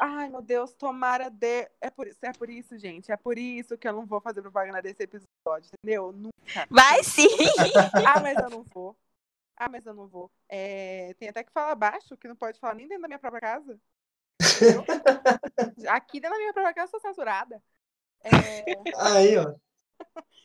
Ai, 0.00 0.28
meu 0.30 0.40
Deus, 0.40 0.72
tomara 0.72 1.28
de. 1.28 1.68
É 1.80 1.90
por, 1.90 2.06
isso, 2.06 2.18
é 2.22 2.32
por 2.32 2.48
isso, 2.48 2.78
gente. 2.78 3.12
É 3.12 3.16
por 3.16 3.36
isso 3.36 3.76
que 3.76 3.86
eu 3.86 3.92
não 3.92 4.06
vou 4.06 4.20
fazer 4.20 4.40
propaganda 4.40 4.80
desse 4.80 5.02
episódio, 5.02 5.70
entendeu? 5.82 6.12
Nunca. 6.12 6.66
Vai 6.70 7.04
sim! 7.04 7.28
Ah, 8.06 8.20
mas 8.20 8.38
eu 8.38 8.48
não 8.48 8.62
vou. 8.62 8.96
Ah, 9.56 9.68
mas 9.68 9.84
eu 9.84 9.92
não 9.94 10.06
vou. 10.06 10.30
É, 10.48 11.14
tem 11.18 11.28
até 11.28 11.44
que 11.44 11.52
falar 11.52 11.74
baixo, 11.74 12.16
que 12.16 12.26
não 12.26 12.36
pode 12.36 12.58
falar 12.58 12.74
nem 12.74 12.88
dentro 12.88 13.02
da 13.02 13.08
minha 13.08 13.18
própria 13.18 13.40
casa. 13.40 13.78
Entendeu? 14.42 14.84
Aqui 15.90 16.20
dentro 16.20 16.36
da 16.36 16.40
minha 16.40 16.52
própria 16.52 16.74
casa 16.74 16.86
eu 16.86 16.90
sou 16.90 17.00
censurada. 17.00 17.62
É, 18.22 18.64
Aí, 18.96 19.36
ó. 19.36 19.54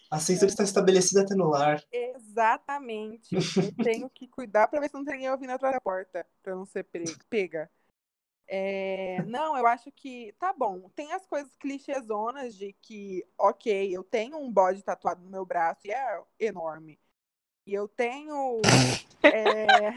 A 0.09 0.19
censura 0.19 0.49
está 0.49 0.63
estabelecida 0.63 1.21
até 1.21 1.35
no 1.35 1.49
lar. 1.49 1.83
exatamente. 1.91 3.35
Eu 3.35 3.41
tenho 3.83 4.09
que 4.09 4.27
cuidar 4.27 4.67
pra 4.67 4.79
ver 4.79 4.89
se 4.89 4.95
não 4.95 5.05
tem 5.05 5.15
ninguém 5.15 5.31
ouvindo 5.31 5.51
atrás 5.51 5.75
da 5.75 5.81
porta, 5.81 6.25
pra 6.41 6.53
eu 6.53 6.57
não 6.57 6.65
ser 6.65 6.85
pega. 7.29 7.69
É, 8.47 9.21
não, 9.27 9.55
eu 9.55 9.67
acho 9.67 9.91
que 9.91 10.33
tá 10.39 10.51
bom. 10.51 10.89
Tem 10.95 11.13
as 11.13 11.25
coisas 11.27 11.55
clichêzonas 11.55 12.55
de 12.55 12.73
que, 12.81 13.23
ok, 13.37 13.95
eu 13.95 14.03
tenho 14.03 14.37
um 14.37 14.51
bode 14.51 14.83
tatuado 14.83 15.21
no 15.21 15.29
meu 15.29 15.45
braço 15.45 15.81
e 15.85 15.91
é 15.91 16.23
enorme. 16.39 16.99
E 17.67 17.73
eu 17.75 17.87
tenho 17.87 18.59
é, 19.23 19.93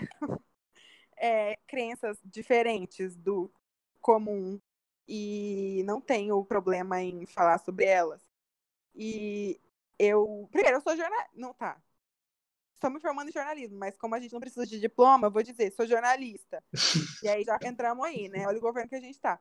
é, 1.16 1.56
crenças 1.66 2.18
diferentes 2.22 3.16
do 3.16 3.50
comum 4.02 4.60
e 5.08 5.82
não 5.86 5.98
tenho 5.98 6.44
problema 6.44 7.00
em 7.00 7.24
falar 7.24 7.56
sobre 7.58 7.86
elas. 7.86 8.20
E 8.94 9.58
eu. 10.02 10.48
Primeiro, 10.50 10.78
eu 10.78 10.80
sou 10.80 10.96
jornalista. 10.96 11.30
Não, 11.34 11.54
tá. 11.54 11.80
Estou 12.74 12.90
me 12.90 13.00
formando 13.00 13.28
em 13.28 13.32
jornalismo, 13.32 13.78
mas 13.78 13.96
como 13.96 14.14
a 14.14 14.20
gente 14.20 14.32
não 14.32 14.40
precisa 14.40 14.66
de 14.66 14.80
diploma, 14.80 15.28
eu 15.28 15.30
vou 15.30 15.42
dizer, 15.42 15.72
sou 15.72 15.86
jornalista. 15.86 16.62
e 17.22 17.28
aí 17.28 17.44
já 17.44 17.56
entramos 17.62 18.04
aí, 18.04 18.28
né? 18.28 18.44
Olha 18.46 18.58
o 18.58 18.60
governo 18.60 18.88
que 18.88 18.96
a 18.96 19.00
gente 19.00 19.20
tá. 19.20 19.40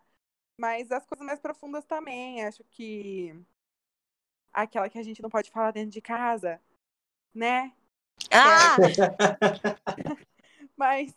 Mas 0.56 0.92
as 0.92 1.06
coisas 1.08 1.26
mais 1.26 1.40
profundas 1.40 1.84
também, 1.86 2.46
acho 2.46 2.64
que. 2.66 3.36
Aquela 4.54 4.90
que 4.90 5.00
a 5.00 5.04
gente 5.04 5.22
não 5.22 5.30
pode 5.30 5.50
falar 5.50 5.72
dentro 5.72 5.90
de 5.90 6.02
casa, 6.02 6.62
né? 7.34 7.74
Ah! 8.32 8.76
Mas. 10.78 11.16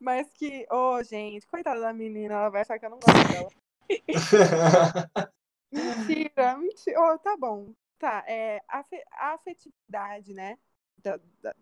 Mas 0.00 0.32
que. 0.32 0.66
Ô, 0.70 1.02
gente, 1.02 1.46
coitada 1.46 1.80
da 1.80 1.92
menina, 1.92 2.34
ela 2.34 2.48
vai 2.48 2.62
achar 2.62 2.78
que 2.78 2.86
eu 2.86 2.90
não 2.90 2.98
gosto 2.98 3.28
dela. 3.28 3.50
Mentira, 5.70 6.56
mentira. 6.56 7.00
Oh, 7.00 7.18
tá 7.18 7.36
bom. 7.36 7.74
Tá, 7.98 8.24
é, 8.26 8.60
a, 8.68 8.78
afe- 8.80 9.04
a 9.12 9.34
afetividade, 9.34 10.34
né, 10.34 10.58
da, 10.98 11.18
da, 11.40 11.54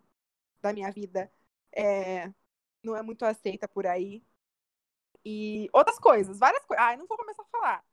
da 0.61 0.73
minha 0.73 0.91
vida 0.91 1.31
é, 1.73 2.33
não 2.83 2.97
é 2.97 3.03
muito 3.03 3.25
aceita 3.25 3.69
por 3.69 3.87
aí. 3.87 4.25
E 5.25 5.69
outras 5.73 5.99
coisas, 5.99 6.39
várias 6.39 6.65
coisas. 6.65 6.85
Ai, 6.85 6.97
não 6.97 7.07
vou 7.07 7.17
começar 7.17 7.43
a 7.43 7.47
falar. 7.47 7.85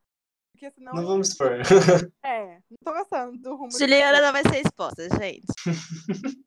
Porque 0.52 0.72
senão. 0.72 0.94
Não 0.94 1.06
vamos 1.06 1.30
expor. 1.30 1.52
É, 2.22 2.62
não 2.70 2.78
tô 2.84 2.92
gostando 2.92 3.38
do 3.38 3.56
rumo. 3.56 3.72
Juliana 3.72 4.20
não 4.20 4.34
vai 4.34 4.44
ser 4.44 4.60
exposta, 4.60 5.08
gente. 5.18 5.46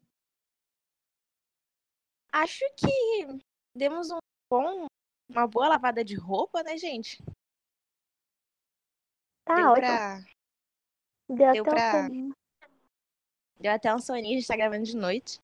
Acho 2.31 2.65
que 2.77 3.27
demos 3.75 4.11
um 4.11 4.19
bom, 4.51 4.87
uma 5.29 5.47
boa 5.47 5.69
lavada 5.69 6.05
de 6.05 6.15
roupa, 6.15 6.63
né, 6.63 6.77
gente? 6.77 7.23
Tá 9.45 9.55
deu, 9.57 9.73
pra, 9.75 10.23
Deu 11.35 11.37
deu 11.37 11.51
até 11.51 11.61
um 11.61 11.65
pra- 11.65 11.93
soninho. 12.03 12.37
deu 13.61 13.73
até 13.73 13.95
um 13.95 13.99
soninho, 13.99 14.37
a 14.37 14.39
gente 14.41 14.47
tá 14.49 14.57
gravando 14.57 14.85
de 14.85 14.97
noite. 14.97 15.41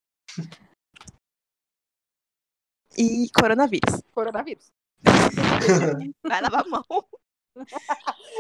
E 2.97 3.31
coronavírus. 3.31 4.03
Coronavírus. 4.13 4.73
Vai 6.23 6.41
lavar 6.41 6.65
a 6.65 6.69
mão. 6.69 6.85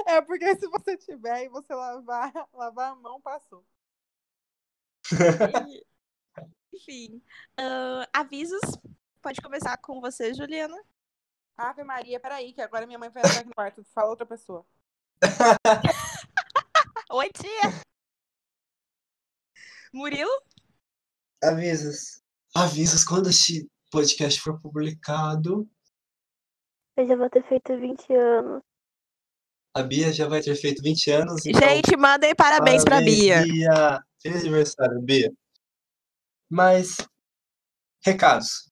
É 0.06 0.20
porque 0.20 0.56
se 0.56 0.66
você 0.68 0.96
tiver 0.96 1.44
e 1.44 1.48
você 1.48 1.72
lavar, 1.74 2.32
lavar 2.52 2.92
a 2.92 2.96
mão, 2.96 3.20
passou. 3.20 3.64
E- 5.66 5.84
Enfim. 6.74 7.22
ah, 7.56 8.08
avisos. 8.12 8.60
Pode 9.22 9.40
começar 9.40 9.76
com 9.78 10.00
você, 10.00 10.32
Juliana. 10.34 10.76
Ave 11.56 11.82
Maria, 11.82 12.20
peraí, 12.20 12.52
que 12.52 12.60
agora 12.60 12.86
minha 12.86 12.98
mãe 12.98 13.10
vai 13.10 13.22
entrar 13.22 13.44
no 13.44 13.54
quarto. 13.54 13.84
Fala 13.92 14.10
outra 14.10 14.26
pessoa. 14.26 14.64
Oi, 17.18 17.28
tia. 17.32 17.82
Murilo? 19.92 20.30
Avisos. 21.42 22.22
Avisos 22.54 23.02
quando 23.02 23.28
este 23.28 23.68
podcast 23.90 24.40
for 24.40 24.60
publicado. 24.60 25.68
Eu 26.96 27.08
já 27.08 27.16
vou 27.16 27.28
ter 27.28 27.42
feito 27.48 27.76
20 27.76 28.14
anos. 28.14 28.62
A 29.74 29.82
Bia 29.82 30.12
já 30.12 30.28
vai 30.28 30.40
ter 30.40 30.54
feito 30.54 30.80
20 30.80 31.10
anos. 31.10 31.44
então 31.44 31.60
Gente, 31.60 31.96
mandem 31.96 32.36
parabéns, 32.36 32.84
pra 32.84 33.00
Bia. 33.00 33.42
Bia. 33.42 34.00
Feliz 34.22 34.42
aniversário, 34.42 35.02
Bia. 35.02 35.32
Mas, 36.48 36.98
recados. 38.00 38.70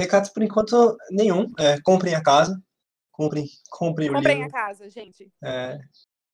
Recados, 0.00 0.30
por 0.30 0.44
enquanto, 0.44 0.96
nenhum. 1.10 1.52
É, 1.58 1.80
comprem 1.80 2.14
a 2.14 2.22
casa. 2.22 2.62
Comprem, 3.10 3.44
comprem 3.68 4.08
o 4.10 4.12
Comprem 4.12 4.36
a 4.36 4.46
livro. 4.46 4.52
casa, 4.52 4.88
gente. 4.88 5.28
É, 5.42 5.80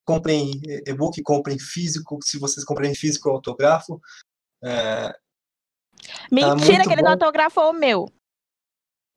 comprem 0.05 0.61
e-book, 0.87 1.23
comprem 1.23 1.59
físico. 1.59 2.19
Se 2.23 2.39
vocês 2.39 2.65
comprarem 2.65 2.95
físico, 2.95 3.29
eu 3.29 3.35
autografo. 3.35 4.01
É, 4.63 5.13
Mentira 6.31 6.55
muito 6.57 6.89
que 6.89 6.93
ele 6.93 7.03
não 7.03 7.17
bom. 7.17 7.25
autografou 7.25 7.71
o 7.71 7.73
meu. 7.73 8.07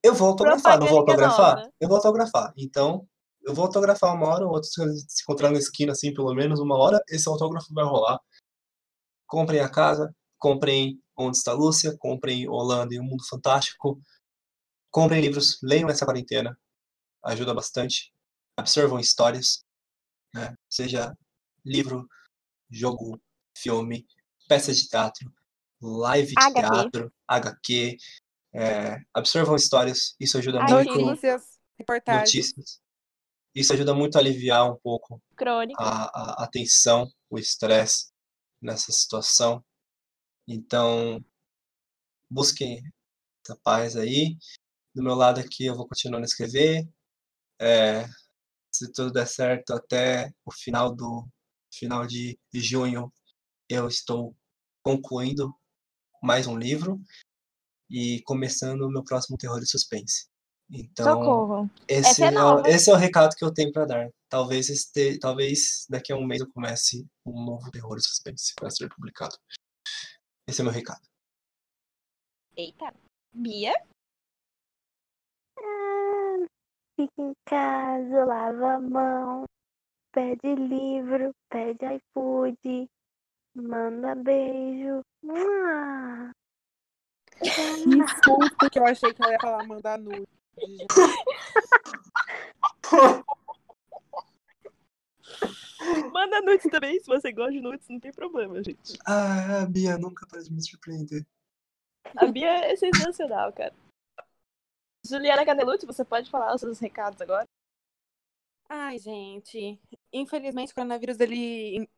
eu 0.03 0.13
vou 0.13 0.29
autografar, 0.29 0.79
não 0.79 0.87
vou 0.87 0.99
autografar? 0.99 1.69
Eu 1.79 1.87
vou 1.87 1.97
autografar. 1.97 2.53
Então, 2.57 3.07
eu 3.41 3.53
vou 3.53 3.65
autografar 3.65 4.13
uma 4.13 4.27
hora, 4.27 4.45
ou 4.45 4.51
outra, 4.51 4.69
se 4.69 5.23
encontrar 5.23 5.51
na 5.51 5.57
esquina, 5.57 5.91
assim, 5.91 6.13
pelo 6.13 6.33
menos 6.33 6.59
uma 6.59 6.77
hora, 6.77 7.01
esse 7.09 7.27
autógrafo 7.27 7.73
vai 7.73 7.85
rolar. 7.85 8.19
Comprem 9.25 9.59
a 9.59 9.69
casa, 9.69 10.13
comprem 10.37 11.01
Onde 11.19 11.35
está 11.35 11.51
a 11.51 11.55
Lúcia, 11.55 11.97
comprem 11.97 12.47
Holanda 12.47 12.93
e 12.93 12.99
o 12.99 13.03
Mundo 13.03 13.25
Fantástico. 13.27 13.99
Comprem 14.91 15.19
livros, 15.19 15.57
leiam 15.63 15.89
essa 15.89 16.05
quarentena. 16.05 16.55
Ajuda 17.23 17.55
bastante. 17.55 18.13
Absorvam 18.55 18.99
histórias. 18.99 19.63
né? 20.33 20.53
Seja 20.77 21.17
livro, 21.65 22.07
jogo, 22.69 23.19
filme, 23.57 24.05
peça 24.47 24.71
de 24.71 24.87
teatro, 24.87 25.33
live 25.81 26.35
de 26.35 26.39
HQ. 26.39 26.53
teatro, 26.53 27.13
HQ. 27.27 27.97
é, 28.53 29.01
absorvam 29.11 29.55
histórias. 29.55 30.15
Isso 30.19 30.37
ajuda 30.37 30.59
Ai, 30.61 30.71
muito. 30.71 30.99
Notícias, 30.99 31.59
reportagens. 31.79 32.25
Notícias. 32.25 32.79
Isso 33.55 33.73
ajuda 33.73 33.95
muito 33.95 34.17
a 34.17 34.19
aliviar 34.19 34.71
um 34.71 34.75
pouco 34.75 35.19
Crônica. 35.35 35.81
a, 35.81 36.43
a, 36.43 36.43
a 36.43 36.47
tensão, 36.47 37.11
o 37.27 37.39
estresse 37.39 38.11
nessa 38.61 38.91
situação. 38.91 39.65
Então, 40.47 41.25
busquem 42.29 42.83
essa 43.43 43.59
paz 43.63 43.95
aí. 43.95 44.37
Do 44.93 45.01
meu 45.01 45.15
lado 45.15 45.39
aqui, 45.39 45.65
eu 45.65 45.75
vou 45.75 45.87
continuando 45.87 46.23
a 46.23 46.27
escrever. 46.27 46.87
É, 47.59 48.05
se 48.77 48.91
tudo 48.91 49.11
der 49.11 49.27
certo, 49.27 49.71
até 49.73 50.31
o 50.45 50.51
final 50.51 50.93
do 50.95 51.27
final 51.73 52.05
de 52.05 52.37
junho, 52.53 53.11
eu 53.69 53.87
estou 53.87 54.35
concluindo 54.83 55.53
mais 56.21 56.47
um 56.47 56.57
livro 56.57 57.01
e 57.89 58.21
começando 58.23 58.81
o 58.83 58.89
meu 58.89 59.03
próximo 59.03 59.37
terror 59.37 59.59
e 59.61 59.65
suspense. 59.65 60.27
Então, 60.69 61.05
Socorro. 61.05 61.69
esse 61.87 62.23
é 62.23 62.33
é, 62.33 62.43
o- 62.43 62.65
esse 62.65 62.89
é 62.89 62.93
o 62.93 62.97
recado 62.97 63.35
que 63.35 63.43
eu 63.43 63.53
tenho 63.53 63.71
para 63.71 63.85
dar. 63.85 64.09
Talvez, 64.29 64.69
este, 64.69 65.17
talvez 65.19 65.85
daqui 65.89 66.11
a 66.11 66.17
um 66.17 66.25
mês 66.25 66.41
eu 66.41 66.51
comece 66.51 67.07
um 67.25 67.43
novo 67.45 67.71
terror 67.71 67.97
e 67.97 68.01
suspense 68.01 68.53
para 68.55 68.69
ser 68.69 68.89
publicado. 68.89 69.35
Esse 70.47 70.61
é 70.61 70.63
o 70.63 70.65
meu 70.65 70.73
recado. 70.73 71.01
Eita. 72.55 72.93
Bia? 73.33 73.73
Ah, 75.57 76.45
fica 76.97 77.21
em 77.21 77.33
casa, 77.45 78.25
lava 78.25 78.73
a 78.73 78.79
mão, 78.79 79.45
pede 80.11 80.55
livro, 80.55 81.33
pede 81.47 81.85
iFood, 81.85 82.89
manda 83.55 84.15
beijo. 84.15 85.03
Mua! 85.21 86.31
Desculpa 87.85 88.69
que 88.69 88.79
eu 88.79 88.85
achei 88.85 89.13
que 89.13 89.21
ela 89.21 89.33
ia 89.33 89.39
falar 89.39 89.67
mandar 89.67 89.99
nude. 89.99 90.27
Manda 96.11 96.41
nudes 96.41 96.69
também, 96.71 96.99
se 96.99 97.05
você 97.05 97.31
gosta 97.31 97.51
de 97.51 97.61
nudes, 97.61 97.87
não 97.87 97.99
tem 97.99 98.11
problema, 98.11 98.63
gente. 98.63 98.97
Ah, 99.05 99.61
a 99.61 99.65
Bia 99.67 99.97
nunca 99.99 100.25
pode 100.27 100.51
me 100.51 100.61
surpreender. 100.61 101.23
A 102.15 102.25
Bia 102.25 102.71
é 102.71 102.75
sensacional, 102.75 103.53
cara. 103.53 103.73
Juliana 105.07 105.45
Canelucci, 105.45 105.85
você 105.85 106.03
pode 106.03 106.29
falar 106.29 106.53
os 106.53 106.61
seus 106.61 106.79
recados 106.79 107.21
agora? 107.21 107.47
Ai, 108.69 108.99
gente. 108.99 109.79
Infelizmente, 110.11 110.71
o 110.71 110.75
coronavírus 110.75 111.19
ele, 111.19 111.89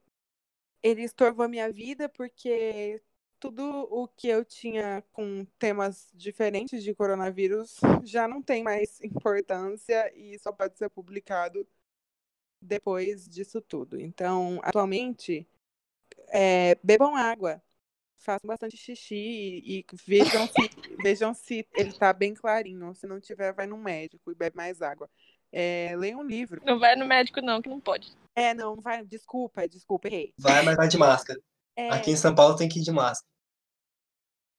ele 0.84 1.04
estorvou 1.04 1.46
a 1.46 1.50
minha 1.50 1.72
vida 1.72 2.08
porque 2.10 3.02
tudo 3.40 3.64
o 3.90 4.08
que 4.08 4.28
eu 4.28 4.46
tinha 4.46 5.04
com 5.12 5.46
temas 5.58 6.10
diferentes 6.14 6.84
de 6.84 6.94
coronavírus 6.94 7.78
já 8.04 8.28
não 8.28 8.42
tem 8.42 8.64
mais 8.64 9.02
importância 9.02 10.12
e 10.16 10.38
só 10.40 10.52
pode 10.52 10.78
ser 10.78 10.90
publicado 10.90 11.68
depois 12.62 13.28
disso 13.28 13.62
tudo. 13.62 14.00
Então, 14.00 14.60
atualmente, 14.64 15.48
é, 16.30 16.76
bebam 16.84 17.16
água, 17.16 17.62
façam 18.20 18.48
bastante 18.48 18.78
xixi 18.78 19.16
e, 19.16 19.80
e 19.80 19.86
vejam, 20.06 20.48
se, 20.48 20.54
vejam 21.04 21.34
se 21.34 21.68
ele 21.76 21.94
tá 21.94 22.14
bem 22.14 22.34
clarinho. 22.34 22.94
Se 22.96 23.08
não 23.08 23.20
tiver, 23.20 23.54
vai 23.54 23.66
no 23.66 23.78
médico 23.78 24.32
e 24.32 24.36
bebe 24.36 24.56
mais 24.56 24.82
água. 24.82 25.10
É, 25.52 25.96
leia 25.98 26.18
um 26.18 26.24
livro. 26.24 26.62
Não 26.64 26.80
vai 26.80 26.96
no 26.96 27.06
médico, 27.06 27.42
não, 27.42 27.62
que 27.62 27.70
não 27.70 27.80
pode. 27.80 28.16
É, 28.36 28.54
não, 28.54 28.76
não 28.76 28.82
vai. 28.82 29.04
Desculpa, 29.06 29.68
desculpa, 29.68 30.08
errei. 30.08 30.34
Vai, 30.38 30.64
mas 30.64 30.76
vai 30.76 30.88
de 30.88 30.98
máscara. 30.98 31.40
É, 31.76 31.90
Aqui 31.90 32.12
em 32.12 32.16
São 32.16 32.36
Paulo 32.36 32.56
tem 32.56 32.70
que 32.70 32.80
ir 32.80 32.84
de 32.84 32.92
máscara. 32.92 33.28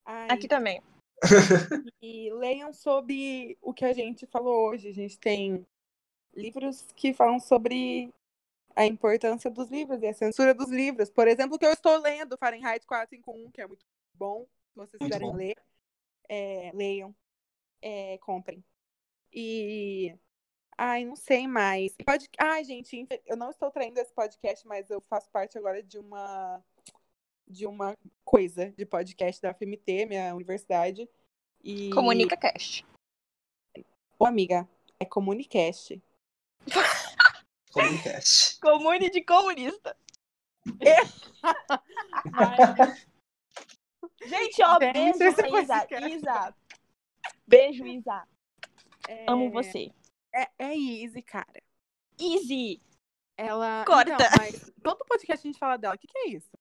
ai, 0.05 0.27
Aqui 0.29 0.47
também. 0.47 0.81
E 2.01 2.33
leiam 2.33 2.73
sobre 2.73 3.55
o 3.61 3.73
que 3.73 3.85
a 3.85 3.93
gente 3.93 4.25
falou 4.25 4.69
hoje. 4.69 4.89
A 4.89 4.93
gente 4.93 5.19
tem 5.19 5.65
livros 6.33 6.87
que 6.95 7.13
falam 7.13 7.39
sobre 7.39 8.11
a 8.75 8.85
importância 8.85 9.49
dos 9.49 9.69
livros 9.69 10.01
e 10.01 10.07
a 10.07 10.13
censura 10.13 10.53
dos 10.53 10.69
livros. 10.69 11.09
Por 11.09 11.27
exemplo, 11.27 11.57
que 11.57 11.65
eu 11.65 11.71
estou 11.73 11.97
lendo, 11.97 12.37
Fahrenheit 12.37 12.85
451, 12.85 13.51
que 13.51 13.61
é 13.61 13.67
muito 13.67 13.85
bom. 14.13 14.47
Se 14.71 14.75
vocês 14.75 14.99
Muito 14.99 15.11
quiserem 15.11 15.31
bom. 15.31 15.35
ler, 15.35 15.55
é, 16.29 16.71
leiam, 16.73 17.13
é, 17.81 18.17
comprem. 18.19 18.63
E. 19.33 20.15
Ai, 20.77 21.05
não 21.05 21.15
sei 21.15 21.47
mais. 21.47 21.95
Pode... 22.05 22.29
Ai, 22.39 22.63
gente, 22.63 23.07
eu 23.25 23.35
não 23.35 23.49
estou 23.49 23.69
traindo 23.69 23.99
esse 23.99 24.13
podcast, 24.13 24.65
mas 24.65 24.89
eu 24.89 25.01
faço 25.09 25.29
parte 25.29 25.57
agora 25.57 25.83
de 25.83 25.99
uma 25.99 26.63
de 27.47 27.67
uma 27.67 27.97
coisa 28.23 28.71
de 28.71 28.85
podcast 28.85 29.41
da 29.41 29.53
FMT, 29.53 30.05
minha 30.05 30.33
universidade. 30.33 31.07
E 31.61 31.89
Comunica 31.89 32.37
Cast. 32.37 32.85
Ô, 34.17 34.25
amiga, 34.25 34.67
é 34.99 35.05
Comunicast. 35.05 36.01
Comcast. 37.71 38.59
Comune 38.61 39.09
de 39.09 39.23
comunista. 39.23 39.95
Gente, 44.23 44.63
ó, 44.63 44.77
beijo 44.77 45.23
esse 45.23 45.35
pra 45.35 45.61
Isa. 45.61 45.87
Isa. 46.07 46.55
Beijo, 47.47 47.87
Isa. 47.87 48.27
É, 49.07 49.25
Amo 49.27 49.49
você. 49.51 49.91
É, 50.33 50.49
é 50.59 50.77
easy, 50.77 51.21
cara. 51.21 51.61
Easy. 52.19 52.81
Ela. 53.35 53.83
Corta. 53.85 54.13
Então, 54.13 54.27
mas 54.37 54.71
todo 54.83 55.05
podcast 55.05 55.45
a 55.45 55.49
gente 55.49 55.59
fala 55.59 55.77
dela. 55.77 55.95
O 55.95 55.97
que, 55.97 56.07
que 56.07 56.17
é 56.17 56.27
isso? 56.29 56.51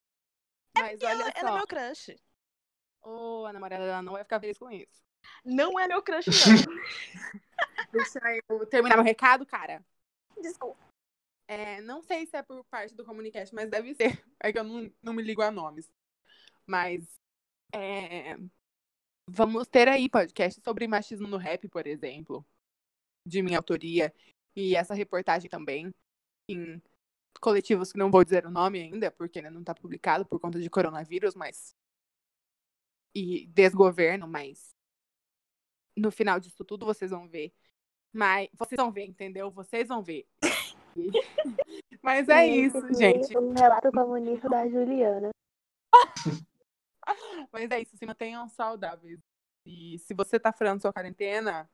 Mas 0.77 1.01
olha 1.03 1.11
Ela, 1.11 1.25
só. 1.25 1.31
ela 1.35 1.51
é 1.51 1.55
meu 1.55 1.67
crush. 1.67 2.17
Ô, 3.03 3.45
a 3.47 3.53
namorada 3.53 3.85
dela 3.85 4.03
não 4.03 4.15
vai 4.15 4.25
ficar 4.25 4.41
feliz 4.41 4.59
com 4.59 4.71
isso. 4.71 5.03
Não 5.45 5.79
é 5.79 5.87
meu 5.87 6.03
crush, 6.03 6.27
não. 6.27 6.31
Deixa 7.93 8.19
eu 8.49 8.67
terminar 8.67 8.97
meu 8.97 9.05
recado, 9.05 9.45
cara. 9.45 9.85
Desculpa. 10.41 10.90
É, 11.51 11.81
não 11.81 12.01
sei 12.01 12.27
se 12.27 12.37
é 12.37 12.45
por 12.45 12.65
parte 12.67 12.95
do 12.95 13.05
Comunicast, 13.05 13.53
mas 13.53 13.69
deve 13.69 13.93
ser. 13.93 14.07
É 14.41 14.53
que 14.53 14.59
eu 14.61 14.63
não, 14.63 14.89
não 15.03 15.13
me 15.13 15.21
ligo 15.21 15.43
a 15.43 15.51
nomes. 15.51 15.91
Mas 16.65 17.05
é, 17.75 18.37
vamos 19.27 19.67
ter 19.69 19.89
aí 19.89 20.09
podcast 20.09 20.63
sobre 20.63 20.87
machismo 20.87 21.27
no 21.27 21.37
rap, 21.37 21.69
por 21.69 21.89
exemplo, 21.89 22.47
de 23.27 23.43
minha 23.43 23.59
autoria. 23.59 24.15
E 24.55 24.77
essa 24.77 24.95
reportagem 24.95 25.51
também 25.51 25.93
em 26.49 26.81
coletivos 27.41 27.93
que 27.93 27.99
não 27.99 28.13
vou 28.13 28.25
dizer 28.25 28.47
o 28.47 28.51
nome 28.51 28.81
ainda, 28.81 29.11
porque 29.11 29.41
ainda 29.41 29.51
não 29.51 29.61
está 29.61 29.75
publicado 29.75 30.25
por 30.27 30.39
conta 30.41 30.61
de 30.61 30.71
coronavírus, 30.71 31.35
mas. 31.35 31.75
E 33.13 33.47
desgoverno, 33.49 34.29
mas 34.29 34.73
no 35.97 36.11
final 36.13 36.39
disso 36.41 36.65
tudo 36.65 36.87
vocês 36.87 37.11
vão 37.11 37.29
ver 37.29 37.53
Mas 38.13 38.49
vocês 38.55 38.77
vão 38.79 38.93
ver, 38.93 39.05
entendeu? 39.07 39.51
Vocês 39.51 39.89
vão 39.89 40.03
ver. 40.03 40.27
Mas 42.03 42.29
é 42.29 42.47
isso, 42.47 42.79
esse 42.79 42.95
gente. 42.95 43.37
Um 43.39 43.53
relato 43.53 43.91
comunista 43.93 44.49
da 44.49 44.67
Juliana. 44.69 45.31
Mas 47.53 47.71
é 47.71 47.81
isso, 47.81 47.97
se 47.97 48.07
mantenham 48.07 48.49
saudáveis. 48.49 49.19
E 49.67 49.99
se 49.99 50.15
você 50.15 50.39
tá 50.39 50.53
furando 50.53 50.81
sua 50.81 50.93
quarentena, 50.93 51.69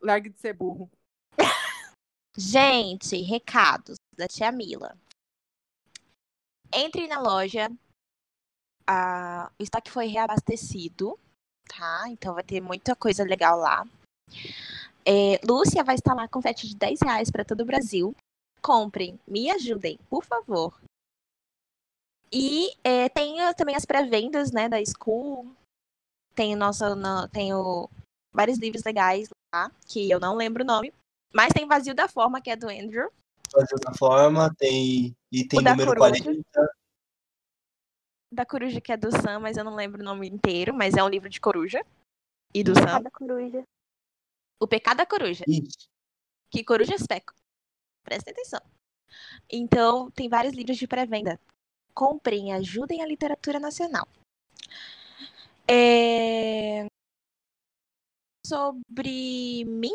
largue 0.00 0.30
de 0.30 0.38
ser 0.38 0.52
burro. 0.52 0.90
Gente, 2.36 3.16
recados 3.22 3.96
da 4.16 4.26
tia 4.28 4.52
Mila. 4.52 4.96
Entre 6.72 7.06
na 7.06 7.20
loja. 7.20 7.68
a- 8.86 9.50
o 9.58 9.62
estoque 9.62 9.90
foi 9.90 10.06
reabastecido, 10.06 11.18
tá? 11.66 12.04
Então 12.08 12.34
vai 12.34 12.44
ter 12.44 12.60
muita 12.60 12.94
coisa 12.94 13.24
legal 13.24 13.58
lá. 13.58 13.86
É, 15.06 15.40
Lúcia 15.46 15.82
vai 15.84 15.94
estar 15.94 16.14
lá 16.14 16.28
com 16.28 16.42
frete 16.42 16.68
de 16.68 16.76
10 16.76 17.00
reais 17.02 17.30
para 17.30 17.44
todo 17.44 17.62
o 17.62 17.64
Brasil. 17.66 18.14
Comprem, 18.64 19.20
me 19.28 19.50
ajudem, 19.50 19.98
por 20.08 20.24
favor. 20.24 20.80
E 22.32 22.70
é, 22.82 23.08
tem 23.10 23.46
uh, 23.46 23.54
também 23.54 23.76
as 23.76 23.84
pré-vendas, 23.84 24.50
né, 24.50 24.68
da 24.70 24.78
School. 24.84 25.54
Tem, 26.34 26.56
nossa, 26.56 26.94
no- 26.96 27.28
tem 27.28 27.52
o- 27.52 27.88
vários 28.32 28.58
livros 28.58 28.82
legais 28.82 29.28
lá, 29.54 29.70
que 29.86 30.10
eu 30.10 30.18
não 30.18 30.34
lembro 30.34 30.62
o 30.64 30.66
nome. 30.66 30.92
Mas 31.32 31.52
tem 31.52 31.66
Vazio 31.66 31.94
da 31.94 32.08
Forma, 32.08 32.40
que 32.40 32.48
é 32.50 32.56
do 32.56 32.68
Andrew. 32.68 33.10
De 33.48 33.74
outra 33.74 33.94
forma, 33.94 34.52
tem 34.56 35.14
item 35.30 35.60
O 35.60 35.62
da 35.62 35.70
número 35.72 35.94
coruja. 35.94 36.24
40. 36.24 36.74
Da 38.32 38.44
Coruja, 38.46 38.80
que 38.80 38.90
é 38.92 38.96
do 38.96 39.12
Sam, 39.12 39.38
mas 39.40 39.56
eu 39.56 39.62
não 39.62 39.76
lembro 39.76 40.00
o 40.00 40.04
nome 40.04 40.26
inteiro, 40.28 40.74
mas 40.74 40.94
é 40.94 41.04
um 41.04 41.08
livro 41.08 41.28
de 41.28 41.40
coruja. 41.40 41.84
E 42.52 42.64
do 42.64 42.74
Sam. 42.74 42.86
Cada 42.86 43.10
coruja. 43.10 43.62
O 44.60 44.66
Pecado 44.66 44.96
da 44.96 45.06
Coruja. 45.06 45.44
Isso. 45.46 45.86
Que 46.50 46.64
corujas 46.64 47.06
pecam. 47.06 47.34
Prestem 48.04 48.32
atenção. 48.32 48.60
Então, 49.50 50.10
tem 50.10 50.28
vários 50.28 50.54
livros 50.54 50.76
de 50.76 50.86
pré-venda. 50.86 51.40
Comprem, 51.94 52.52
ajudem 52.52 53.02
a 53.02 53.06
literatura 53.06 53.58
nacional. 53.58 54.06
É, 55.66 56.86
Sobre 58.46 59.64
mim, 59.64 59.94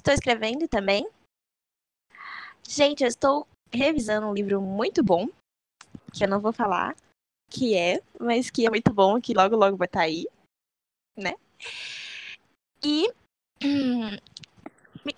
estou 0.00 0.14
escrevendo 0.14 0.66
também. 0.66 1.06
Gente, 2.66 3.02
eu 3.02 3.08
estou 3.08 3.46
revisando 3.70 4.26
um 4.26 4.32
livro 4.32 4.62
muito 4.62 5.04
bom, 5.04 5.28
que 6.14 6.24
eu 6.24 6.28
não 6.28 6.40
vou 6.40 6.50
falar 6.50 6.96
que 7.50 7.76
é, 7.76 8.00
mas 8.18 8.48
que 8.48 8.66
é 8.66 8.70
muito 8.70 8.90
bom, 8.92 9.20
que 9.20 9.34
logo 9.34 9.54
logo 9.54 9.76
vai 9.76 9.86
estar 9.86 10.00
aí, 10.00 10.26
né? 11.14 11.34
E 12.82 13.12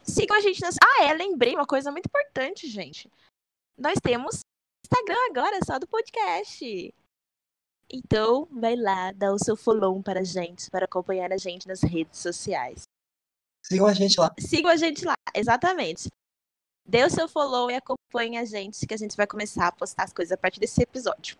sigam 0.02 0.36
a 0.36 0.40
gente 0.40 0.60
nas. 0.60 0.76
Ah, 0.82 1.04
é, 1.04 1.12
lembrei 1.12 1.54
uma 1.54 1.66
coisa 1.66 1.90
muito 1.90 2.06
importante, 2.06 2.68
gente. 2.68 3.10
Nós 3.78 3.98
temos 4.02 4.40
Instagram 4.84 5.18
agora, 5.30 5.58
só 5.64 5.78
do 5.78 5.86
podcast. 5.86 6.94
Então, 7.92 8.48
vai 8.50 8.74
lá, 8.74 9.12
dá 9.12 9.32
o 9.32 9.38
seu 9.38 9.56
follow 9.56 10.02
para 10.02 10.20
a 10.20 10.24
gente, 10.24 10.70
para 10.70 10.86
acompanhar 10.86 11.32
a 11.32 11.36
gente 11.36 11.68
nas 11.68 11.82
redes 11.82 12.18
sociais. 12.18 12.82
Sigam 13.64 13.86
a 13.86 13.92
gente 13.92 14.18
lá. 14.18 14.34
Sigam 14.38 14.70
a 14.70 14.76
gente 14.76 15.04
lá, 15.04 15.14
exatamente. 15.34 16.08
Dê 16.84 17.04
o 17.04 17.10
seu 17.10 17.28
follow 17.28 17.70
e 17.70 17.74
acompanhe 17.74 18.38
a 18.38 18.44
gente, 18.44 18.86
que 18.86 18.94
a 18.94 18.96
gente 18.96 19.16
vai 19.16 19.26
começar 19.26 19.68
a 19.68 19.72
postar 19.72 20.04
as 20.04 20.12
coisas 20.12 20.32
a 20.32 20.36
partir 20.36 20.60
desse 20.60 20.82
episódio. 20.82 21.36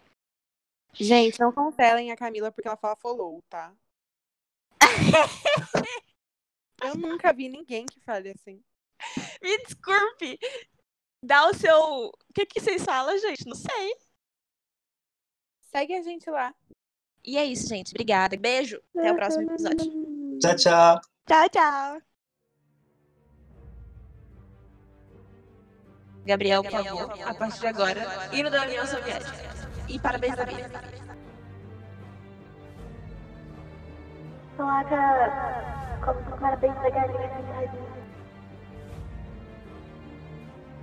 Gente, 0.93 1.39
não 1.39 1.53
cancelem 1.53 2.11
a 2.11 2.17
Camila 2.17 2.51
porque 2.51 2.67
ela 2.67 2.77
fala 2.77 2.97
follow, 2.97 3.43
tá? 3.49 3.73
Eu 6.83 6.95
nunca 6.97 7.33
vi 7.33 7.49
ninguém 7.49 7.87
que 7.87 8.01
fale 8.01 8.31
assim. 8.31 8.63
Me 9.43 9.59
desculpe. 9.65 10.39
Dá 11.23 11.49
o 11.49 11.55
seu. 11.55 11.79
O 11.79 12.33
que, 12.35 12.47
que 12.47 12.61
vocês 12.61 12.85
falam, 12.85 13.19
gente? 13.19 13.47
Não 13.47 13.57
sei. 13.57 13.95
Segue 15.71 15.95
a 15.95 16.03
gente 16.03 16.31
lá. 16.31 16.55
E 17.25 17.37
é 17.37 17.45
isso, 17.45 17.67
gente. 17.69 17.91
Obrigada. 17.91 18.37
Beijo. 18.37 18.81
Até 18.97 19.13
o 19.13 19.17
próximo 19.17 19.51
episódio. 19.51 20.39
Tchau, 20.41 20.57
tchau. 20.57 21.01
Tchau, 21.27 21.49
tchau. 21.49 22.03
Gabriel, 26.25 26.63
por 26.63 26.73
favor, 26.73 27.23
a 27.25 27.35
partir 27.35 27.61
de 27.61 27.67
agora, 27.69 28.03
hino 28.33 28.51
da 28.51 28.63
União 28.63 28.85
Soviética. 28.85 29.33
E 29.89 29.99
parabéns 29.99 30.35
da 30.35 30.45
vida. 30.45 30.71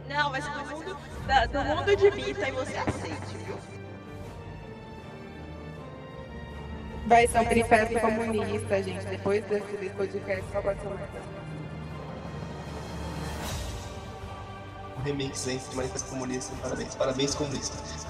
Não, 0.10 0.30
mas 0.32 0.46
do 0.48 0.66
mundo, 0.66 0.98
da- 1.28 1.46
do 1.46 1.62
mundo 1.64 1.96
de 1.96 2.10
Vita 2.12 2.48
e 2.48 2.52
você 2.52 2.78
aceite, 2.78 3.38
viu? 3.46 3.58
Vai 7.08 7.28
ser 7.28 7.40
um 7.40 7.44
manifesto 7.46 8.00
comunista, 8.00 8.84
gente. 8.84 9.06
Depois 9.06 9.44
desse 9.46 9.90
podcast, 9.90 10.44
só 10.52 10.62
pode 10.62 10.80
ser 10.82 10.88
Um 14.98 15.02
remix 15.04 15.48
entre 15.48 15.76
Manifesto 15.76 16.10
Comunista. 16.10 16.56
Parabéns, 16.62 16.96
parabéns, 16.96 17.36
comunistas. 17.36 18.08